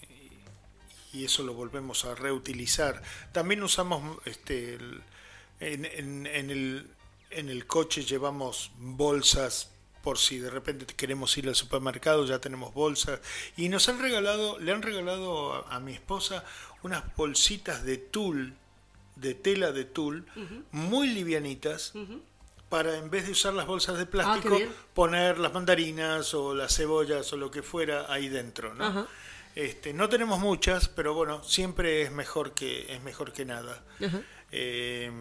y 1.14 1.24
eso 1.26 1.44
lo 1.44 1.54
volvemos 1.54 2.04
a 2.04 2.16
reutilizar. 2.16 3.02
También 3.32 3.64
usamos, 3.64 4.18
este, 4.26 4.74
en, 5.62 5.86
en- 5.86 6.28
en 6.28 6.50
el, 6.50 6.90
en 7.30 7.50
el 7.50 7.68
coche 7.68 8.04
llevamos 8.04 8.72
bolsas 8.78 9.70
por 10.06 10.20
si 10.20 10.38
de 10.38 10.52
repente 10.52 10.86
queremos 10.86 11.36
ir 11.36 11.48
al 11.48 11.56
supermercado, 11.56 12.28
ya 12.28 12.38
tenemos 12.38 12.76
bolsas. 12.76 13.20
Y 13.58 13.70
nos 13.70 13.90
han 13.90 14.00
regalado, 14.00 14.60
le 14.60 14.72
han 14.72 14.84
regalado 14.84 15.52
a, 15.54 15.76
a 15.76 15.80
mi 15.80 15.94
esposa 15.94 16.44
unas 16.84 17.04
bolsitas 17.16 17.84
de 17.84 17.98
tul, 17.98 18.54
de 19.16 19.34
tela 19.34 19.72
de 19.72 19.84
tul, 19.84 20.28
muy 20.72 21.08
livianitas, 21.08 21.94
para 22.70 22.98
en 22.98 23.10
vez 23.10 23.26
de 23.26 23.32
usar 23.32 23.56
las 23.56 23.66
bolsas 23.66 23.98
de 23.98 24.06
plástico, 24.06 24.58
bien. 24.58 24.70
poner 24.94 25.40
las 25.40 25.52
mandarinas 25.52 26.36
o 26.36 26.54
las 26.54 26.76
cebollas 26.76 27.34
o 27.34 27.38
lo 27.38 27.50
que 27.50 27.64
fuera 27.64 28.06
ahí 28.14 28.30
dentro, 28.30 28.76
¿no? 28.76 29.08
Este, 29.56 29.92
no 29.92 30.08
tenemos 30.08 30.40
muchas, 30.40 30.88
pero 30.88 31.16
bueno, 31.16 31.44
siempre 31.44 32.04
es 32.04 32.12
mejor 32.12 32.54
que 32.54 32.94
es 32.94 33.02
mejor 33.02 33.34
que 33.34 33.46
nada. 33.46 33.84
Eh, 34.52 35.12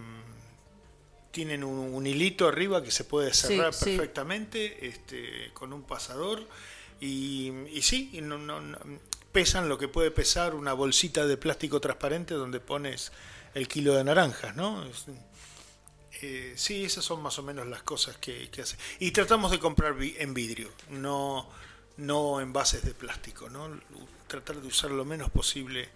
tienen 1.35 1.65
un, 1.65 1.79
un 1.95 2.07
hilito 2.07 2.47
arriba 2.49 2.83
que 2.83 2.93
se 2.93 3.03
puede 3.05 3.35
cerrar 3.35 3.75
sí. 3.75 3.85
perfectamente 3.97 4.87
este, 4.87 5.51
con 5.53 5.73
un 5.73 5.83
pasador 5.83 6.47
y, 7.01 7.51
y 7.73 7.83
sí, 7.83 8.11
y 8.13 8.21
no, 8.21 8.39
no- 8.39 8.61
no- 8.61 8.79
pesan 9.33 9.69
lo 9.69 9.77
que 9.77 9.89
puede 9.89 10.13
pesar 10.13 10.55
una 10.55 10.73
bolsita 10.75 11.27
de 11.27 11.37
plástico 11.37 11.81
transparente 11.81 12.35
donde 12.35 12.61
pones 12.61 13.11
el 13.55 13.67
kilo 13.67 13.95
de 13.95 14.05
naranjas, 14.05 14.55
¿no? 14.55 14.85
Es- 14.87 15.07
eh, 16.23 16.55
sí, 16.57 16.85
esas 16.85 17.05
son 17.05 17.21
más 17.21 17.37
o 17.41 17.43
menos 17.43 17.67
las 17.67 17.83
cosas 17.83 18.17
que, 18.19 18.49
que 18.51 18.63
hace. 18.63 18.77
Y 19.01 19.11
tratamos 19.11 19.51
de 19.51 19.59
comprar 19.59 19.95
vi- 19.95 20.15
en 20.19 20.33
vidrio, 20.33 20.71
no, 20.91 21.51
no 21.97 22.41
envases 22.41 22.85
de 22.85 22.95
plástico, 22.95 23.51
¿no? 23.51 23.69
Tratar 24.29 24.61
de 24.63 24.69
usar 24.69 24.93
lo 24.93 25.05
menos 25.05 25.31
posible 25.31 25.89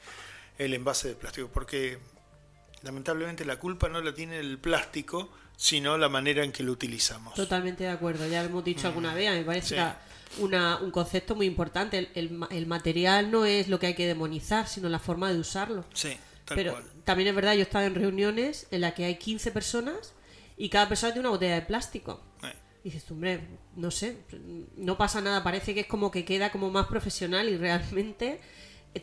el 0.59 0.75
envase 0.75 1.09
de 1.09 1.15
plástico, 1.15 1.49
porque 1.49 1.99
lamentablemente 2.83 3.45
la 3.45 3.57
culpa 3.59 3.89
no 3.89 4.01
la 4.01 4.15
tiene 4.15 4.39
el 4.39 4.59
plástico, 4.59 5.31
sino 5.57 5.99
la 5.99 6.09
manera 6.09 6.45
en 6.45 6.53
que 6.53 6.63
lo 6.63 6.73
utilizamos. 6.73 7.35
Totalmente 7.35 7.85
de 7.85 7.91
acuerdo, 7.91 8.27
ya 8.29 8.43
lo 8.43 8.49
hemos 8.49 8.65
dicho 8.65 8.87
alguna 8.87 9.15
vez, 9.15 9.31
me 9.33 9.43
parece 9.45 9.77
Sí. 9.77 10.41
una- 10.43 10.77
un 10.79 10.91
concepto 10.91 11.35
muy 11.35 11.47
importante. 11.47 11.99
El, 11.99 12.09
el 12.15 12.47
el 12.51 12.67
material 12.67 13.31
no 13.31 13.45
es 13.45 13.69
lo 13.69 13.79
que 13.81 13.89
hay 13.89 13.95
que 13.95 14.07
demonizar, 14.07 14.69
sino 14.69 14.89
la 14.89 14.99
forma 15.01 15.33
de 15.33 15.39
usarlo. 15.41 15.85
Sí, 15.95 16.17
tal 16.45 16.57
Pero 16.57 16.73
cual. 16.73 16.85
también 17.05 17.29
es 17.31 17.35
verdad, 17.35 17.55
yo 17.55 17.61
he 17.61 17.63
estado 17.63 17.87
en 17.87 17.95
reuniones 17.95 18.67
en 18.71 18.83
las 18.83 18.93
que 18.95 19.05
hay 19.05 19.17
15 19.17 19.51
personas 19.51 20.15
y 20.57 20.69
cada 20.69 20.89
persona 20.89 21.13
tiene 21.13 21.27
una 21.29 21.35
botella 21.35 21.55
de 21.57 21.63
plástico. 21.63 22.21
Eh, 22.45 22.53
Y 22.85 22.91
dices, 22.91 23.11
hombre, 23.11 23.41
no 23.75 23.91
sé, 23.91 24.19
no 24.77 24.97
pasa 24.97 25.21
nada, 25.21 25.43
parece 25.43 25.75
que 25.75 25.81
es 25.81 25.87
como 25.87 26.13
que 26.13 26.25
queda 26.25 26.53
como 26.53 26.71
más 26.71 26.87
profesional 26.87 27.49
y 27.49 27.57
realmente 27.57 28.41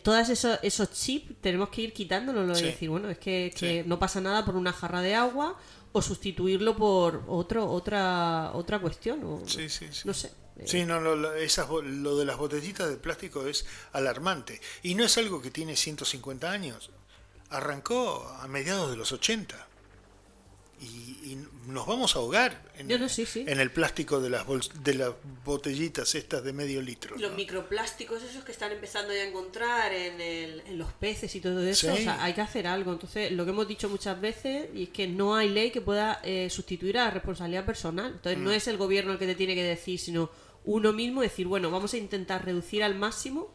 todos 0.03 0.29
esos, 0.29 0.59
esos 0.61 0.91
chips 0.91 1.35
tenemos 1.41 1.69
que 1.69 1.81
ir 1.83 1.93
quitándolos 1.93 2.57
y 2.57 2.61
Sí. 2.61 2.65
decir, 2.67 2.89
bueno, 2.89 3.09
es 3.09 3.17
que, 3.17 3.53
que 3.57 3.83
Sí. 3.83 3.87
no 3.89 3.97
pasa 3.99 4.19
nada 4.21 4.43
por 4.45 4.55
una 4.55 4.73
jarra 4.73 5.01
de 5.01 5.15
agua 5.15 5.57
o 5.93 6.01
sustituirlo 6.01 6.75
por 6.75 7.23
otro 7.27 7.69
otra 7.69 8.51
otra 8.53 8.79
cuestión. 8.79 9.23
O, 9.23 9.41
Sí, 9.47 9.69
sí, 9.69 9.87
sí. 9.91 10.01
No 10.05 10.13
sé. 10.13 10.31
eh, 10.57 10.63
Sí, 10.67 10.85
no, 10.85 10.99
no, 10.99 11.15
lo- 11.15 11.33
esas, 11.35 11.69
lo 11.69 12.17
de 12.17 12.25
las 12.25 12.37
botellitas 12.37 12.89
de 12.89 12.97
plástico 12.97 13.45
es 13.47 13.65
alarmante. 13.93 14.59
Y 14.83 14.95
no 14.95 15.03
es 15.05 15.17
algo 15.17 15.41
que 15.41 15.51
tiene 15.51 15.75
150 15.75 16.51
años. 16.51 16.89
Arrancó 17.49 18.27
a 18.41 18.47
mediados 18.47 18.89
de 18.91 18.97
los 18.97 19.11
80. 19.11 19.67
Y, 20.81 20.85
y 21.31 21.37
nos 21.67 21.87
vamos 21.87 22.15
a 22.15 22.19
ahogar 22.19 22.61
en, 22.77 22.87
No, 22.89 22.97
no, 22.97 23.07
sí, 23.09 23.25
sí. 23.25 23.45
en 23.47 23.59
el 23.59 23.71
plástico 23.71 24.19
de 24.19 24.29
las, 24.29 24.45
bols- 24.45 24.71
de 24.73 24.93
las 24.95 25.11
botellitas 25.45 26.13
estas 26.15 26.43
de 26.43 26.51
medio 26.53 26.81
litro. 26.81 27.15
Los 27.17 27.31
¿no? 27.31 27.37
microplásticos 27.37 28.21
esos 28.23 28.43
que 28.43 28.51
están 28.51 28.71
empezando 28.71 29.13
ya 29.13 29.21
a 29.21 29.25
encontrar 29.27 29.93
en 29.93 30.19
el... 30.19 30.59
en 30.67 30.77
los 30.77 30.91
peces 30.93 31.33
y 31.35 31.39
todo 31.39 31.61
eso, 31.65 31.87
Sí. 31.95 32.01
o 32.01 32.03
sea, 32.03 32.23
hay 32.23 32.33
que 32.33 32.41
hacer 32.41 32.67
algo. 32.67 32.91
Entonces, 32.91 33.31
lo 33.31 33.45
que 33.45 33.51
hemos 33.51 33.67
dicho 33.67 33.87
muchas 33.89 34.19
veces 34.19 34.67
y 34.73 34.83
es 34.83 34.89
que 34.89 35.07
no 35.07 35.35
hay 35.35 35.49
ley 35.49 35.71
que 35.71 35.81
pueda 35.81 36.19
eh, 36.23 36.49
sustituir 36.49 36.97
a 36.97 37.05
la 37.05 37.11
responsabilidad 37.11 37.65
personal. 37.65 38.07
Entonces, 38.13 38.37
Mm. 38.39 38.43
no 38.43 38.51
es 38.51 38.67
el 38.67 38.77
gobierno 38.77 39.13
el 39.13 39.17
que 39.17 39.25
te 39.27 39.35
tiene 39.35 39.55
que 39.55 39.63
decir, 39.63 39.97
sino 39.99 40.29
uno 40.65 40.91
mismo 40.93 41.21
decir, 41.21 41.47
bueno, 41.47 41.71
vamos 41.71 41.93
a 41.93 41.97
intentar 41.97 42.43
reducir 42.43 42.83
al 42.83 42.95
máximo 42.95 43.53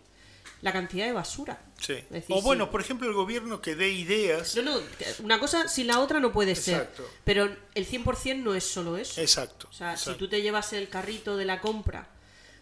la 0.62 0.73
cantidad 0.73 1.07
de 1.07 1.12
basura. 1.12 1.61
Sí. 1.79 1.94
Decir, 2.11 2.37
o 2.37 2.42
bueno, 2.42 2.66
sí. 2.66 2.70
por 2.73 2.81
ejemplo, 2.81 3.09
el 3.09 3.14
gobierno 3.14 3.61
que 3.61 3.75
dé 3.75 3.90
ideas. 3.90 4.55
No, 4.57 4.62
no, 4.62 4.81
una 5.23 5.38
cosa 5.38 5.68
sin 5.68 5.87
la 5.87 6.01
otra 6.01 6.20
no 6.20 6.33
puede 6.33 6.53
Exacto. 6.53 7.03
ser. 7.03 7.12
Pero 7.25 7.57
el 7.75 7.87
100% 7.87 8.42
no 8.42 8.55
es 8.55 8.64
solo 8.64 8.96
eso. 8.96 9.20
Exacto. 9.20 9.68
O 9.70 9.73
sea, 9.73 9.96
si 9.96 10.14
tú 10.14 10.29
te 10.29 10.42
llevas 10.42 10.73
el 10.73 10.88
carrito 10.88 11.37
de 11.37 11.44
la 11.44 11.61
compra, 11.61 12.09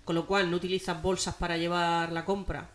con 0.05 0.15
lo 0.15 0.27
cual 0.27 0.51
no 0.51 0.57
utilizas 0.57 1.01
bolsas 1.03 1.35
para 1.35 1.57
llevar 1.57 2.13
la 2.13 2.25
compra, 2.25 2.71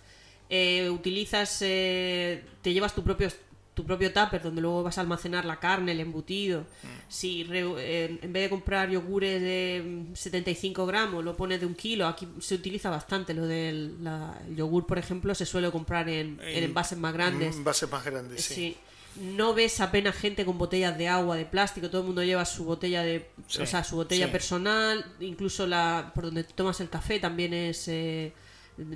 eh, 0.49 0.89
utilizas, 0.89 1.57
eh, 1.61 2.43
te 2.61 2.73
llevas 2.73 2.93
tu 2.93 3.03
propio 3.03 3.29
tu 3.73 3.83
propio 3.85 4.13
tupper 4.13 4.41
donde 4.41 4.61
luego 4.61 4.83
vas 4.83 4.97
a 4.97 5.01
almacenar 5.01 5.45
la 5.45 5.59
carne, 5.59 5.93
el 5.93 5.99
embutido. 5.99 6.61
Mm. 6.61 6.87
Si 7.09 7.43
re- 7.43 7.65
eh, 7.79 8.19
en 8.21 8.31
vez 8.33 8.43
de 8.43 8.49
comprar 8.49 8.89
yogures 8.89 9.41
de 9.41 10.07
mm, 10.11 10.15
75 10.15 10.85
gramos, 10.85 11.23
lo 11.23 11.35
pones 11.35 11.59
de 11.59 11.65
un 11.65 11.73
kilo, 11.75 12.07
aquí 12.07 12.27
se 12.39 12.55
utiliza 12.55 12.89
bastante 12.89 13.33
lo 13.33 13.47
del 13.47 14.03
la- 14.03 14.39
el 14.47 14.55
yogur, 14.55 14.85
por 14.85 14.97
ejemplo, 14.99 15.33
se 15.33 15.45
suele 15.45 15.71
comprar 15.71 16.07
en, 16.09 16.39
en 16.41 16.57
En- 16.57 16.63
envases 16.65 16.97
más 16.97 17.13
grandes. 17.13 17.55
Envases 17.55 17.89
más 17.91 18.05
grandes, 18.05 18.43
sí. 18.43 18.53
Sí. 18.53 18.77
No 19.21 19.53
ves 19.53 19.79
apenas 19.79 20.15
gente 20.15 20.43
con 20.43 20.57
botellas 20.57 20.97
de 20.97 21.07
agua, 21.07 21.35
de 21.35 21.45
plástico, 21.45 21.87
todo 21.87 22.01
el 22.01 22.07
mundo 22.07 22.23
lleva 22.23 22.45
su 22.45 22.65
botella 22.65 23.03
de, 23.03 23.27
Sí, 23.47 23.61
o 23.61 23.65
sea, 23.67 23.83
su 23.83 23.95
botella 23.95 24.25
sí. 24.25 24.31
personal, 24.31 25.05
incluso 25.19 25.67
la 25.67 26.11
por 26.15 26.25
donde 26.25 26.43
tomas 26.43 26.79
el 26.81 26.89
café 26.89 27.19
también 27.19 27.53
es 27.53 27.87
eh, 27.89 28.33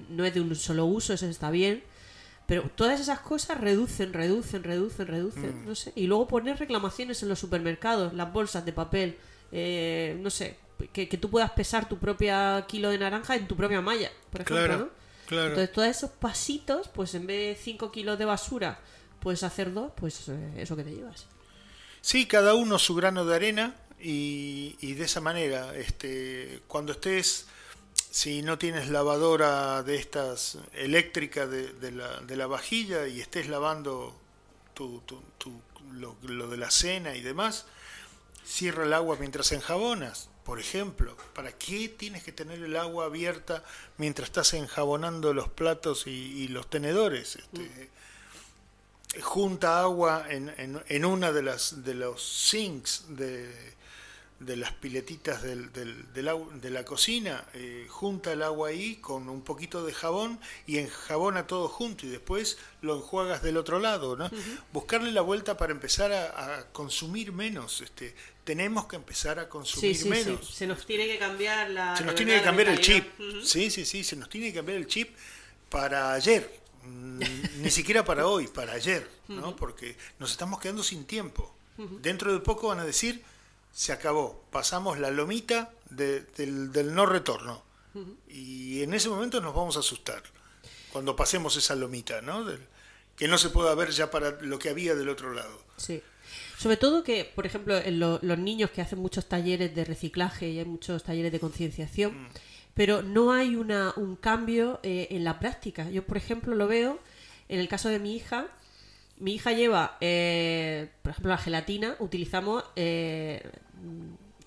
no 0.09 0.25
es 0.25 0.33
de 0.33 0.41
un 0.41 0.55
solo 0.55 0.85
uso, 0.85 1.13
eso 1.13 1.27
está 1.27 1.51
bien. 1.51 1.83
Pero 2.47 2.63
todas 2.73 2.99
esas 2.99 3.19
cosas 3.19 3.59
reducen, 3.59 4.13
reducen, 4.13 4.63
reducen, 4.63 5.05
reducen, 5.07 5.63
Mm. 5.63 5.67
no 5.67 5.75
sé. 5.75 5.91
Y 5.95 6.07
luego 6.07 6.27
poner 6.27 6.57
reclamaciones 6.57 7.21
en 7.21 7.29
los 7.29 7.37
supermercados, 7.39 8.13
las 8.13 8.31
bolsas 8.33 8.63
de 8.65 8.73
papel, 8.73 9.17
eh, 9.51 10.17
no 10.21 10.29
sé, 10.29 10.57
que, 10.93 11.07
que 11.09 11.17
tú 11.17 11.29
puedas 11.29 11.51
pesar 11.51 11.89
tu 11.89 11.97
propia 11.97 12.65
kilo 12.67 12.89
de 12.89 12.97
naranja 12.99 13.35
en 13.35 13.47
tu 13.47 13.55
propia 13.57 13.81
malla, 13.81 14.11
por 14.31 14.41
ejemplo, 14.41 14.65
Claro, 14.65 14.77
¿no? 14.79 14.89
claro. 15.27 15.47
Entonces, 15.49 15.71
todos 15.73 15.87
esos 15.89 16.09
pasitos, 16.11 16.87
pues 16.87 17.13
en 17.15 17.27
vez 17.27 17.57
de 17.57 17.63
5 17.63 17.91
kilos 17.91 18.17
de 18.17 18.25
basura, 18.25 18.79
puedes 19.19 19.43
hacer 19.43 19.73
dos, 19.73 19.91
pues 19.97 20.29
eh, 20.29 20.53
eso 20.57 20.75
que 20.77 20.83
te 20.83 20.91
llevas. 20.95 21.25
Sí, 21.99 22.27
cada 22.27 22.55
uno 22.55 22.79
su 22.79 22.95
grano 22.95 23.25
de 23.25 23.35
arena 23.35 23.75
y, 23.99 24.77
y 24.79 24.93
de 24.93 25.03
esa 25.03 25.19
manera, 25.19 25.75
este, 25.75 26.61
cuando 26.67 26.93
estés, 26.93 27.47
si 28.17 28.41
no 28.41 28.57
tienes 28.57 28.89
lavadora 28.89 29.83
de 29.83 29.95
estas 29.95 30.57
eléctrica 30.73 31.45
de, 31.45 31.91
la, 31.91 32.19
de 32.21 32.35
la 32.35 32.47
vajilla 32.47 33.07
y 33.07 33.21
estés 33.21 33.47
lavando 33.47 34.17
lo, 35.93 36.47
de 36.49 36.57
la 36.57 36.71
cena 36.71 37.13
y 37.13 37.21
demás, 37.21 37.67
cierra 38.43 38.85
el 38.85 38.93
agua 38.93 39.17
mientras 39.19 39.51
enjabonas, 39.51 40.29
por 40.45 40.59
ejemplo. 40.59 41.15
¿Para 41.35 41.51
qué 41.51 41.89
tienes 41.89 42.23
que 42.23 42.31
tener 42.31 42.63
el 42.63 42.75
agua 42.75 43.05
abierta 43.05 43.63
mientras 43.97 44.29
estás 44.29 44.55
enjabonando 44.55 45.31
los 45.35 45.49
platos 45.49 46.07
y, 46.07 46.47
los 46.47 46.67
tenedores? 46.71 47.35
Este, 47.35 47.91
junta 49.21 49.79
agua 49.79 50.25
en, 50.27 50.51
en 50.57 51.05
una 51.05 51.31
de 51.31 51.43
las 51.43 51.83
de 51.83 51.93
los 51.93 52.23
sinks 52.23 53.05
de, 53.09 53.76
de 54.39 54.55
las 54.55 54.71
piletitas 54.73 55.41
del, 55.41 55.71
del- 55.73 56.13
de 56.13 56.69
la 56.69 56.85
cocina, 56.85 57.43
eh, 57.53 57.87
junta 57.89 58.31
el 58.33 58.43
agua 58.43 58.69
ahí 58.69 58.97
con 58.97 59.29
un 59.29 59.41
poquito 59.41 59.83
de 59.83 59.93
jabón 59.93 60.39
y 60.67 60.77
enjabona 60.77 61.47
todo 61.47 61.67
junto 61.67 62.05
y 62.05 62.09
después 62.09 62.57
lo 62.81 62.95
enjuagas 62.97 63.41
del 63.41 63.57
otro 63.57 63.79
lado, 63.79 64.15
¿no? 64.15 64.29
Buscarle 64.73 65.11
la 65.11 65.21
vuelta 65.21 65.57
para 65.57 65.71
empezar 65.71 66.11
a, 66.11 66.57
a 66.59 66.65
consumir 66.71 67.31
menos. 67.31 67.81
Este, 67.81 68.13
tenemos 68.43 68.85
que 68.85 68.95
empezar 68.97 69.39
a 69.39 69.49
consumir 69.49 69.95
sí, 69.95 70.03
sí. 70.03 70.09
menos. 70.09 70.53
Se 70.53 70.67
nos 70.67 70.85
tiene 70.85 71.07
que 71.07 71.17
cambiar 71.17 71.71
la. 71.71 71.95
Se 71.97 72.03
nos 72.03 72.13
tiene 72.13 72.35
que 72.37 72.43
cambiar 72.43 72.69
el 72.69 72.79
chip. 72.79 73.05
Sí, 73.43 73.71
sí, 73.71 73.85
sí, 73.85 74.03
se 74.03 74.15
nos 74.15 74.29
tiene 74.29 74.49
que 74.49 74.55
cambiar 74.57 74.77
el 74.77 74.85
chip 74.87 75.15
para 75.69 76.13
ayer. 76.13 76.59
Mm, 76.83 77.19
Ni 77.63 77.71
siquiera 77.71 78.05
para 78.05 78.27
hoy, 78.27 78.47
para 78.47 78.73
ayer, 78.73 79.09
¿no? 79.27 79.55
Porque 79.55 79.97
nos 80.19 80.31
estamos 80.31 80.59
quedando 80.59 80.83
sin 80.83 81.05
tiempo. 81.05 81.53
Dentro 82.01 82.31
de 82.33 82.39
poco 82.39 82.67
van 82.69 82.79
a 82.79 82.85
decir, 82.85 83.23
se 83.71 83.91
acabó, 83.93 84.43
pasamos 84.51 84.97
la 84.99 85.11
lomita 85.11 85.71
de- 85.89 86.21
del, 86.37 86.71
del 86.71 86.93
no 86.93 87.05
retorno. 87.05 87.63
Y 88.29 88.83
en 88.83 88.93
ese 88.93 89.09
momento 89.09 89.41
nos 89.41 89.55
vamos 89.55 89.75
a 89.75 89.79
asustar, 89.79 90.21
cuando 90.91 91.15
pasemos 91.15 91.55
esa 91.57 91.73
lomita, 91.75 92.21
¿no? 92.21 92.43
Del- 92.45 92.61
que 93.15 93.27
no 93.27 93.39
se 93.39 93.49
pueda 93.49 93.73
ver 93.73 93.89
ya 93.89 94.11
para 94.11 94.39
lo 94.41 94.59
que 94.59 94.69
había 94.69 94.93
del 94.93 95.09
otro 95.09 95.33
lado. 95.33 95.59
Sí. 95.77 96.03
Sobre 96.59 96.77
todo 96.77 97.03
que, 97.03 97.25
por 97.25 97.47
ejemplo, 97.47 97.75
en 97.77 97.99
lo- 97.99 98.19
los 98.21 98.37
niños 98.37 98.69
que 98.69 98.81
hacen 98.81 98.99
muchos 98.99 99.27
talleres 99.27 99.73
de 99.73 99.83
reciclaje 99.85 100.49
y 100.49 100.59
hay 100.59 100.65
muchos 100.65 101.03
talleres 101.03 101.31
de 101.31 101.39
concienciación, 101.39 102.27
pero 102.75 103.01
no 103.01 103.31
hay 103.31 103.55
una, 103.55 103.93
un 103.95 104.15
cambio 104.15 104.79
eh, 104.83 105.07
en 105.11 105.23
la 105.23 105.39
práctica. 105.39 105.89
Yo, 105.89 106.05
por 106.05 106.17
ejemplo, 106.17 106.53
lo 106.55 106.67
veo 106.67 106.99
en 107.49 107.59
el 107.59 107.67
caso 107.67 107.89
de 107.89 107.97
mi 107.97 108.15
hija. 108.15 108.47
Mi 109.19 109.35
hija 109.35 109.51
lleva, 109.53 109.97
eh, 110.01 110.89
por 111.01 111.11
ejemplo, 111.11 111.31
la 111.31 111.37
gelatina. 111.37 111.95
Utilizamos 111.99 112.63
eh, 112.75 113.41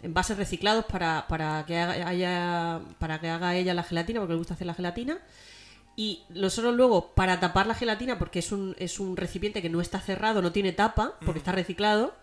envases 0.02 0.36
reciclados 0.36 0.84
para, 0.86 1.26
para, 1.28 1.64
que 1.66 1.76
haga, 1.78 2.08
haya, 2.08 2.80
para 2.98 3.20
que 3.20 3.28
haga 3.28 3.54
ella 3.56 3.74
la 3.74 3.82
gelatina, 3.82 4.20
porque 4.20 4.34
le 4.34 4.38
gusta 4.38 4.54
hacer 4.54 4.66
la 4.66 4.74
gelatina. 4.74 5.18
Y 5.96 6.22
nosotros 6.30 6.74
luego, 6.74 7.12
para 7.14 7.40
tapar 7.40 7.66
la 7.66 7.74
gelatina, 7.74 8.18
porque 8.18 8.38
es 8.38 8.52
un, 8.52 8.74
es 8.78 9.00
un 9.00 9.16
recipiente 9.16 9.60
que 9.60 9.68
no 9.68 9.80
está 9.80 10.00
cerrado, 10.00 10.40
no 10.40 10.52
tiene 10.52 10.72
tapa, 10.72 11.14
porque 11.26 11.38
está 11.40 11.52
reciclado, 11.52 12.14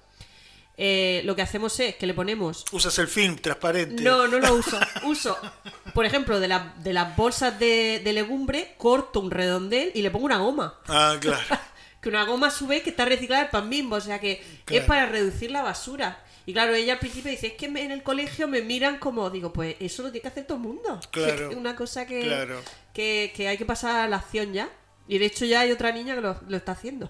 eh, 0.77 1.21
lo 1.25 1.35
que 1.35 1.41
hacemos 1.41 1.79
es 1.79 1.95
que 1.95 2.07
le 2.07 2.13
ponemos... 2.13 2.63
Usas 2.71 2.97
el 2.99 3.07
film 3.07 3.35
transparente. 3.35 4.01
No, 4.03 4.27
no 4.27 4.39
lo 4.39 4.55
uso. 4.55 4.79
Uso, 5.03 5.37
por 5.93 6.05
ejemplo, 6.05 6.39
de, 6.39 6.47
la- 6.47 6.73
de 6.77 6.93
las 6.93 7.15
bolsas 7.15 7.59
de, 7.59 7.99
de 8.03 8.13
legumbre, 8.13 8.73
corto 8.77 9.19
un 9.19 9.31
redondel 9.31 9.91
y 9.93 10.01
le 10.01 10.11
pongo 10.11 10.25
una 10.25 10.37
goma. 10.37 10.75
Ah, 10.87 11.17
claro. 11.19 11.43
Que 12.07 12.09
una 12.09 12.23
goma 12.23 12.47
a 12.47 12.51
su 12.51 12.67
vez 12.67 12.83
que 12.83 12.89
está 12.91 13.03
reciclada 13.03 13.43
el 13.43 13.49
pan 13.49 13.69
bimbo, 13.69 13.97
o 13.97 14.01
sea 14.01 14.17
que 14.19 14.41
Claro. 14.63 14.81
es 14.81 14.87
para 14.87 15.05
reducir 15.07 15.51
la 15.51 15.61
basura. 15.61 16.23
Y 16.45 16.53
claro, 16.53 16.73
ella 16.73 16.93
al 16.93 16.99
principio 16.99 17.29
dice, 17.29 17.47
es 17.47 17.53
que 17.53 17.67
me- 17.67 17.83
en 17.83 17.91
el 17.91 18.01
colegio 18.01 18.47
me 18.47 18.61
miran 18.61 18.97
como, 18.97 19.29
digo, 19.29 19.51
pues 19.51 19.75
eso 19.81 20.03
lo 20.03 20.11
tiene 20.11 20.21
que 20.21 20.27
hacer 20.29 20.45
todo 20.45 20.55
el 20.57 20.63
mundo. 20.63 21.01
Claro. 21.11 21.51
Es 21.51 21.57
una 21.57 21.75
cosa 21.75 22.07
que, 22.07 22.21
Claro. 22.21 22.61
que, 22.93 23.33
que 23.35 23.49
hay 23.49 23.57
que 23.57 23.65
pasar 23.65 23.97
a 23.97 24.07
la 24.07 24.15
acción 24.15 24.53
ya. 24.53 24.69
Y 25.07 25.17
de 25.19 25.25
hecho 25.25 25.45
ya 25.45 25.61
hay 25.61 25.71
otra 25.71 25.91
niña 25.91 26.15
que 26.15 26.21
lo, 26.21 26.39
lo 26.47 26.57
está 26.57 26.73
haciendo. 26.73 27.09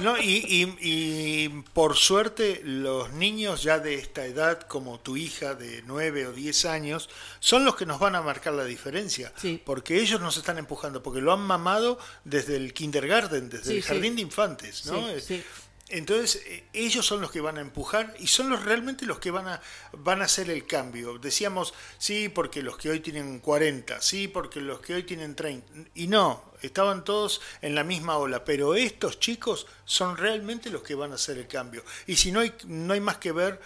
No, 0.00 0.16
y, 0.16 0.22
y- 0.48 0.76
y 0.80 1.48
por 1.72 1.96
suerte 1.96 2.60
los 2.64 3.12
niños 3.12 3.62
ya 3.62 3.78
de 3.78 3.94
esta 3.94 4.24
edad, 4.26 4.60
como 4.62 5.00
tu 5.00 5.16
hija 5.16 5.54
de 5.54 5.82
9 5.86 6.26
o 6.28 6.32
10 6.32 6.64
años, 6.66 7.08
son 7.40 7.64
los 7.64 7.74
que 7.76 7.84
nos 7.86 7.98
van 7.98 8.14
a 8.14 8.22
marcar 8.22 8.52
la 8.54 8.64
diferencia. 8.64 9.32
Sí. 9.36 9.60
Porque 9.64 10.00
ellos 10.00 10.20
nos 10.20 10.36
están 10.36 10.58
empujando, 10.58 11.02
porque 11.02 11.20
lo 11.20 11.32
han 11.32 11.40
mamado 11.40 11.98
desde 12.24 12.56
el 12.56 12.72
kindergarten, 12.74 13.48
desde 13.50 13.64
Sí, 13.70 13.76
el 13.78 13.82
sí. 13.82 13.88
jardín 13.88 14.16
de 14.16 14.22
infantes. 14.22 14.86
¿no? 14.86 15.08
Entonces, 15.94 16.42
eh, 16.46 16.64
ellos 16.72 17.04
son 17.04 17.20
los 17.20 17.30
que 17.30 17.42
van 17.42 17.58
a 17.58 17.60
empujar 17.60 18.14
y 18.18 18.26
son 18.26 18.48
los 18.48 18.64
realmente 18.64 19.04
los 19.04 19.18
que 19.18 19.30
van 19.30 19.46
a, 19.46 19.60
van 19.92 20.22
a 20.22 20.24
hacer 20.24 20.48
el 20.48 20.66
cambio. 20.66 21.18
Decíamos, 21.18 21.74
sí, 21.98 22.30
porque 22.30 22.62
los 22.62 22.78
que 22.78 22.88
hoy 22.88 23.00
tienen 23.00 23.40
40, 23.40 24.00
sí, 24.00 24.26
porque 24.26 24.62
los 24.62 24.80
que 24.80 24.94
hoy 24.94 25.02
tienen 25.02 25.34
30. 25.34 25.90
Y 25.94 26.06
no, 26.06 26.42
estaban 26.62 27.04
todos 27.04 27.42
en 27.60 27.74
la 27.74 27.84
misma 27.84 28.16
ola, 28.16 28.42
pero 28.42 28.74
estos 28.74 29.20
chicos 29.20 29.66
son 29.84 30.16
realmente 30.16 30.70
los 30.70 30.82
que 30.82 30.94
van 30.94 31.12
a 31.12 31.16
hacer 31.16 31.36
el 31.36 31.46
cambio. 31.46 31.84
Y 32.06 32.16
si 32.16 32.32
no 32.32 32.40
hay, 32.40 32.54
no 32.64 32.94
hay 32.94 33.00
más 33.00 33.18
que 33.18 33.32
ver 33.32 33.60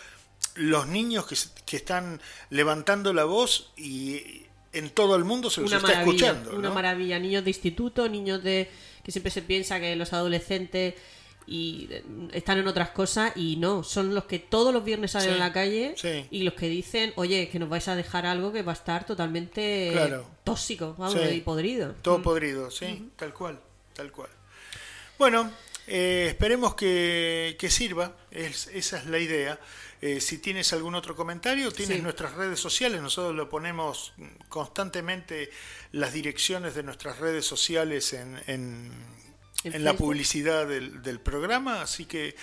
los 0.56 0.88
niños 0.88 1.28
que, 1.28 1.36
que 1.64 1.76
están 1.76 2.20
levantando 2.50 3.12
la 3.12 3.22
voz 3.22 3.72
y 3.76 4.46
en 4.72 4.90
todo 4.90 5.14
el 5.14 5.22
mundo 5.22 5.48
se 5.48 5.60
los 5.60 5.70
una 5.70 5.78
está 5.78 6.00
escuchando. 6.00 6.56
una 6.56 6.70
maravilla. 6.70 7.20
Niños 7.20 7.44
de 7.44 7.50
instituto, 7.50 8.08
niños 8.08 8.42
de 8.42 8.68
que 9.04 9.12
siempre 9.12 9.30
se 9.30 9.42
piensa 9.42 9.78
que 9.78 9.94
los 9.94 10.12
adolescentes 10.12 10.94
y 11.46 11.88
eh, 11.90 12.02
están 12.32 12.58
en 12.58 12.66
otras 12.66 12.90
cosas 12.90 13.32
y 13.36 13.56
no, 13.56 13.82
son 13.84 14.14
los 14.14 14.24
que 14.24 14.38
todos 14.38 14.72
los 14.74 14.84
viernes 14.84 15.12
salen 15.12 15.30
Sí, 15.30 15.34
a 15.36 15.38
la 15.38 15.52
calle 15.52 15.94
sí. 15.96 16.26
y 16.30 16.42
los 16.42 16.54
que 16.54 16.68
dicen, 16.68 17.12
oye, 17.16 17.48
que 17.48 17.58
nos 17.58 17.68
vais 17.68 17.86
a 17.88 17.94
dejar 17.96 18.26
algo 18.26 18.52
que 18.52 18.62
va 18.62 18.72
a 18.72 18.74
estar 18.74 19.06
totalmente 19.06 19.90
Claro. 19.92 20.28
tóxico, 20.44 20.94
vamos, 20.98 21.14
Sí. 21.20 21.36
y 21.36 21.40
podrido. 21.40 21.94
Todo 22.02 22.22
podrido, 22.22 22.70
sí, 22.70 23.10
tal 23.16 23.32
cual, 23.32 23.60
tal 23.94 24.10
cual. 24.12 24.30
Bueno, 25.18 25.50
eh, 25.86 26.26
esperemos 26.30 26.74
que, 26.74 27.56
que 27.58 27.70
sirva, 27.70 28.12
es- 28.30 28.66
esa 28.68 28.98
es 28.98 29.06
la 29.06 29.18
idea. 29.18 29.58
Eh, 30.02 30.20
si 30.20 30.36
tienes 30.38 30.72
algún 30.74 30.94
otro 30.94 31.16
comentario, 31.16 31.70
tienes 31.72 31.96
Sí. 31.96 32.02
nuestras 32.02 32.34
redes 32.34 32.60
sociales, 32.60 33.00
nosotros 33.00 33.34
lo 33.34 33.48
ponemos 33.48 34.12
constantemente 34.50 35.50
las 35.92 36.12
direcciones 36.12 36.74
de 36.74 36.82
nuestras 36.82 37.18
redes 37.18 37.46
sociales 37.46 38.12
en, 38.12 38.38
en, 38.46 38.90
En 39.64 39.74
en 39.74 39.84
la 39.84 39.94
publicidad 39.94 40.66
del, 40.66 41.02
del 41.02 41.18
programa, 41.20 41.82
así 41.82 42.04
que 42.04 42.36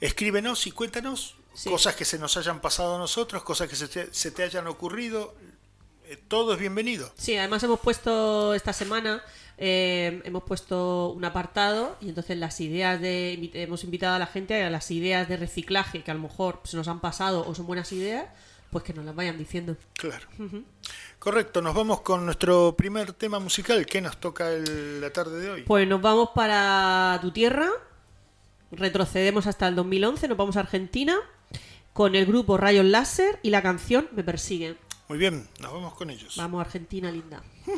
escríbenos 0.00 0.66
y 0.66 0.72
cuéntanos 0.72 1.36
Sí. 1.54 1.68
cosas 1.68 1.94
que 1.94 2.06
se 2.06 2.18
nos 2.18 2.38
hayan 2.38 2.60
pasado 2.62 2.96
a 2.96 2.98
nosotros, 2.98 3.42
cosas 3.42 3.68
que 3.68 3.76
se 3.76 3.86
te, 3.86 4.08
se 4.14 4.30
te 4.30 4.42
hayan 4.42 4.66
ocurrido, 4.66 5.34
Eh, 6.06 6.16
todo 6.28 6.54
es 6.54 6.58
bienvenido. 6.58 7.12
Sí, 7.16 7.36
además 7.36 7.62
hemos 7.62 7.78
puesto 7.80 8.54
esta 8.54 8.72
semana, 8.72 9.22
eh, 9.56 10.20
hemos 10.24 10.42
puesto 10.44 11.10
un 11.10 11.24
apartado 11.24 11.96
y 12.00 12.08
entonces 12.08 12.36
las 12.38 12.60
ideas 12.60 13.00
de, 13.00 13.50
hemos 13.54 13.84
invitado 13.84 14.16
a 14.16 14.18
la 14.18 14.26
gente 14.26 14.62
a 14.64 14.68
las 14.70 14.90
ideas 14.90 15.28
de 15.28 15.36
reciclaje 15.36 16.02
que 16.02 16.10
a 16.10 16.14
lo 16.14 16.20
mejor 16.20 16.60
se 16.64 16.76
nos 16.76 16.88
han 16.88 17.00
pasado 17.00 17.46
o 17.46 17.54
son 17.54 17.66
buenas 17.66 17.92
ideas, 17.92 18.26
pues 18.70 18.82
que 18.84 18.92
nos 18.94 19.04
las 19.04 19.14
vayan 19.14 19.38
diciendo. 19.38 19.76
Claro. 19.94 20.26
Correcto, 21.22 21.62
nos 21.62 21.72
vamos 21.72 22.00
con 22.00 22.24
nuestro 22.24 22.74
primer 22.76 23.12
tema 23.12 23.38
musical. 23.38 23.86
¿Qué 23.86 24.00
nos 24.00 24.16
toca 24.18 24.50
el- 24.50 25.00
la 25.00 25.12
tarde 25.12 25.38
de 25.40 25.50
hoy? 25.50 25.62
Pues 25.62 25.86
nos 25.86 26.02
vamos 26.02 26.30
para 26.34 27.16
tu 27.22 27.30
tierra, 27.30 27.68
retrocedemos 28.72 29.46
hasta 29.46 29.68
el 29.68 29.76
2011, 29.76 30.26
nos 30.26 30.36
vamos 30.36 30.56
a 30.56 30.60
Argentina 30.60 31.14
con 31.92 32.16
el 32.16 32.26
grupo 32.26 32.56
Rayos 32.56 32.86
Láser 32.86 33.38
y 33.44 33.50
la 33.50 33.62
canción 33.62 34.08
Me 34.10 34.24
Persiguen. 34.24 34.76
Muy 35.08 35.16
bien, 35.16 35.46
nos 35.60 35.72
vamos 35.72 35.94
con 35.94 36.10
ellos. 36.10 36.34
Vamos 36.36 36.58
a 36.58 36.62
Argentina, 36.62 37.08
linda. 37.12 37.40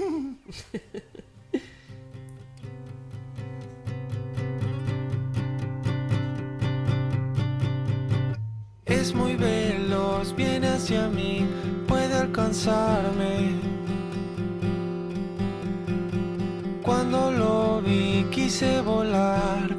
Es 8.87 9.15
muy 9.15 9.35
veloz, 9.37 10.35
viene 10.37 10.69
hacia 10.69 11.09
mí, 11.09 11.47
alcanzarme. 12.25 13.61
Cuando 16.83 17.31
lo 17.31 17.83
vi 17.83 18.27
quise 18.31 18.81
volar 18.81 19.74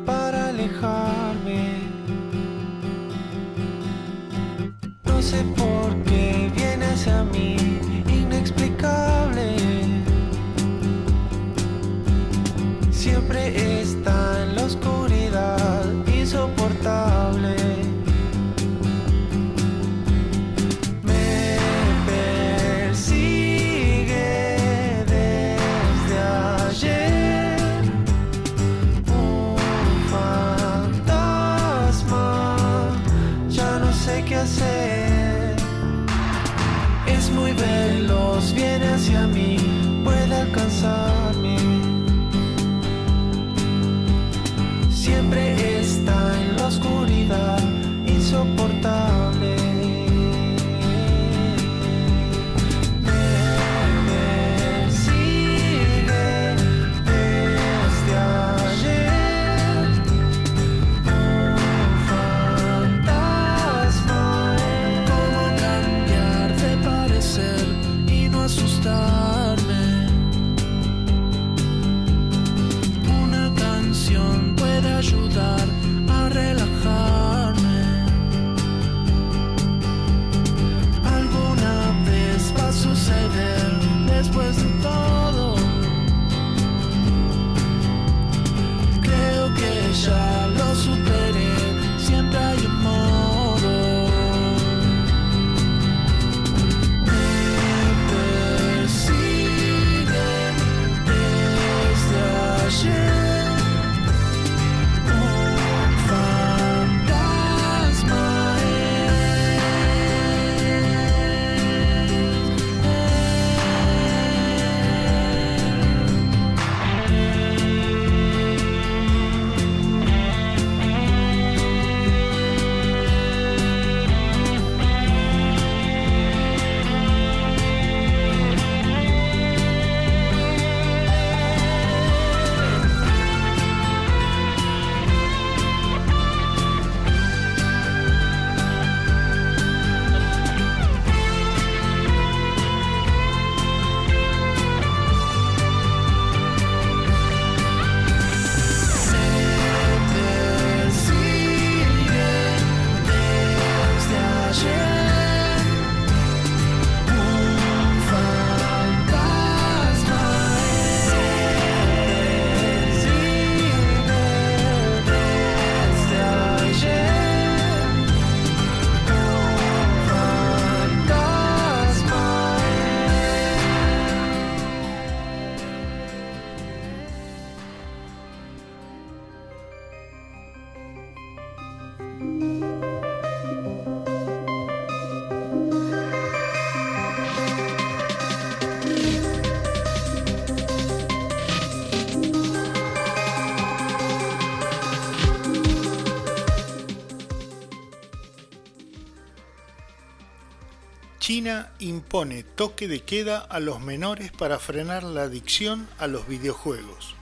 China 201.26 201.72
impone 201.80 202.44
toque 202.44 202.88
de 202.88 203.02
queda 203.02 203.40
a 203.40 203.60
los 203.60 203.82
menores 203.82 204.32
para 204.32 204.60
frenar 204.60 205.02
la 205.02 205.24
adicción 205.24 205.90
a 205.98 206.06
los 206.06 206.28
videojuegos. 206.28 207.16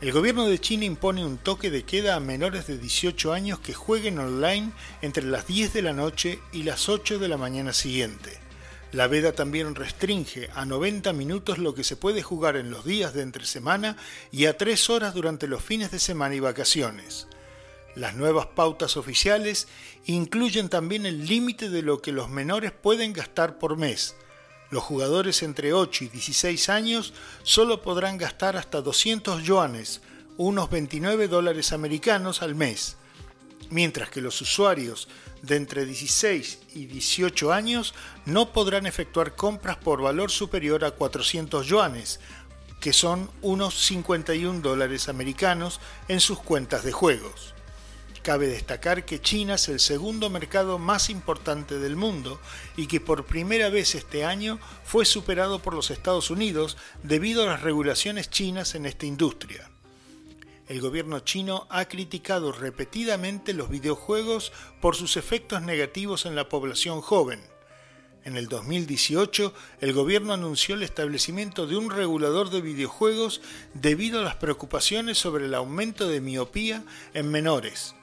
El 0.00 0.12
gobierno 0.12 0.46
de 0.46 0.60
China 0.60 0.84
impone 0.84 1.26
un 1.26 1.36
toque 1.36 1.68
de 1.72 1.82
queda 1.82 2.14
a 2.14 2.20
menores 2.20 2.68
de 2.68 2.78
18 2.78 3.32
años 3.32 3.58
que 3.58 3.74
jueguen 3.74 4.20
online 4.20 4.70
entre 5.02 5.24
las 5.24 5.48
10 5.48 5.72
de 5.72 5.82
la 5.82 5.92
noche 5.92 6.38
y 6.52 6.62
las 6.62 6.88
8 6.88 7.18
de 7.18 7.26
la 7.26 7.36
mañana 7.36 7.72
siguiente. 7.72 8.38
La 8.92 9.08
veda 9.08 9.32
también 9.32 9.74
restringe 9.74 10.48
a 10.54 10.64
90 10.64 11.12
minutos 11.12 11.58
lo 11.58 11.74
que 11.74 11.82
se 11.82 11.96
puede 11.96 12.22
jugar 12.22 12.54
en 12.54 12.70
los 12.70 12.84
días 12.84 13.14
de 13.14 13.22
entre 13.22 13.46
semana 13.46 13.96
y 14.30 14.46
a 14.46 14.56
3 14.56 14.90
horas 14.90 15.12
durante 15.12 15.48
los 15.48 15.64
fines 15.64 15.90
de 15.90 15.98
semana 15.98 16.36
y 16.36 16.40
vacaciones. 16.40 17.26
Las 17.94 18.14
nuevas 18.14 18.46
pautas 18.46 18.96
oficiales 18.96 19.66
incluyen 20.06 20.68
también 20.68 21.06
el 21.06 21.26
límite 21.26 21.70
de 21.70 21.82
lo 21.82 22.00
que 22.00 22.12
los 22.12 22.28
menores 22.28 22.72
pueden 22.72 23.12
gastar 23.12 23.58
por 23.58 23.76
mes. 23.76 24.14
Los 24.70 24.84
jugadores 24.84 25.42
entre 25.42 25.72
8 25.72 26.04
y 26.04 26.08
16 26.08 26.68
años 26.68 27.12
solo 27.42 27.82
podrán 27.82 28.18
gastar 28.18 28.56
hasta 28.56 28.80
200 28.80 29.42
yuanes, 29.42 30.00
unos 30.36 30.70
29 30.70 31.26
dólares 31.26 31.72
americanos 31.72 32.42
al 32.42 32.54
mes, 32.54 32.96
mientras 33.70 34.08
que 34.10 34.20
los 34.20 34.40
usuarios 34.40 35.08
de 35.42 35.56
entre 35.56 35.84
16 35.84 36.60
y 36.74 36.86
18 36.86 37.52
años 37.52 37.94
no 38.26 38.52
podrán 38.52 38.86
efectuar 38.86 39.34
compras 39.34 39.76
por 39.76 40.00
valor 40.00 40.30
superior 40.30 40.84
a 40.84 40.92
400 40.92 41.66
yuanes, 41.66 42.20
que 42.80 42.92
son 42.92 43.28
unos 43.42 43.74
51 43.74 44.60
dólares 44.60 45.08
americanos 45.08 45.80
en 46.06 46.20
sus 46.20 46.38
cuentas 46.38 46.84
de 46.84 46.92
juegos. 46.92 47.54
Cabe 48.22 48.48
destacar 48.48 49.06
que 49.06 49.22
China 49.22 49.54
es 49.54 49.70
el 49.70 49.80
segundo 49.80 50.28
mercado 50.28 50.78
más 50.78 51.08
importante 51.08 51.78
del 51.78 51.96
mundo 51.96 52.38
y 52.76 52.86
que 52.86 53.00
por 53.00 53.24
primera 53.24 53.70
vez 53.70 53.94
este 53.94 54.26
año 54.26 54.58
fue 54.84 55.06
superado 55.06 55.60
por 55.60 55.72
los 55.72 55.90
Estados 55.90 56.30
Unidos 56.30 56.76
debido 57.02 57.42
a 57.42 57.46
las 57.46 57.62
regulaciones 57.62 58.28
chinas 58.28 58.74
en 58.74 58.84
esta 58.84 59.06
industria. 59.06 59.70
El 60.68 60.82
gobierno 60.82 61.20
chino 61.20 61.66
ha 61.70 61.86
criticado 61.86 62.52
repetidamente 62.52 63.54
los 63.54 63.70
videojuegos 63.70 64.52
por 64.82 64.96
sus 64.96 65.16
efectos 65.16 65.62
negativos 65.62 66.26
en 66.26 66.36
la 66.36 66.48
población 66.48 67.00
joven. 67.00 67.40
En 68.24 68.36
el 68.36 68.48
2018, 68.48 69.54
el 69.80 69.94
gobierno 69.94 70.34
anunció 70.34 70.74
el 70.74 70.82
establecimiento 70.82 71.66
de 71.66 71.76
un 71.76 71.90
regulador 71.90 72.50
de 72.50 72.60
videojuegos 72.60 73.40
debido 73.72 74.20
a 74.20 74.24
las 74.24 74.36
preocupaciones 74.36 75.16
sobre 75.16 75.46
el 75.46 75.54
aumento 75.54 76.06
de 76.06 76.20
miopía 76.20 76.84
en 77.14 77.30
menores. 77.30 77.94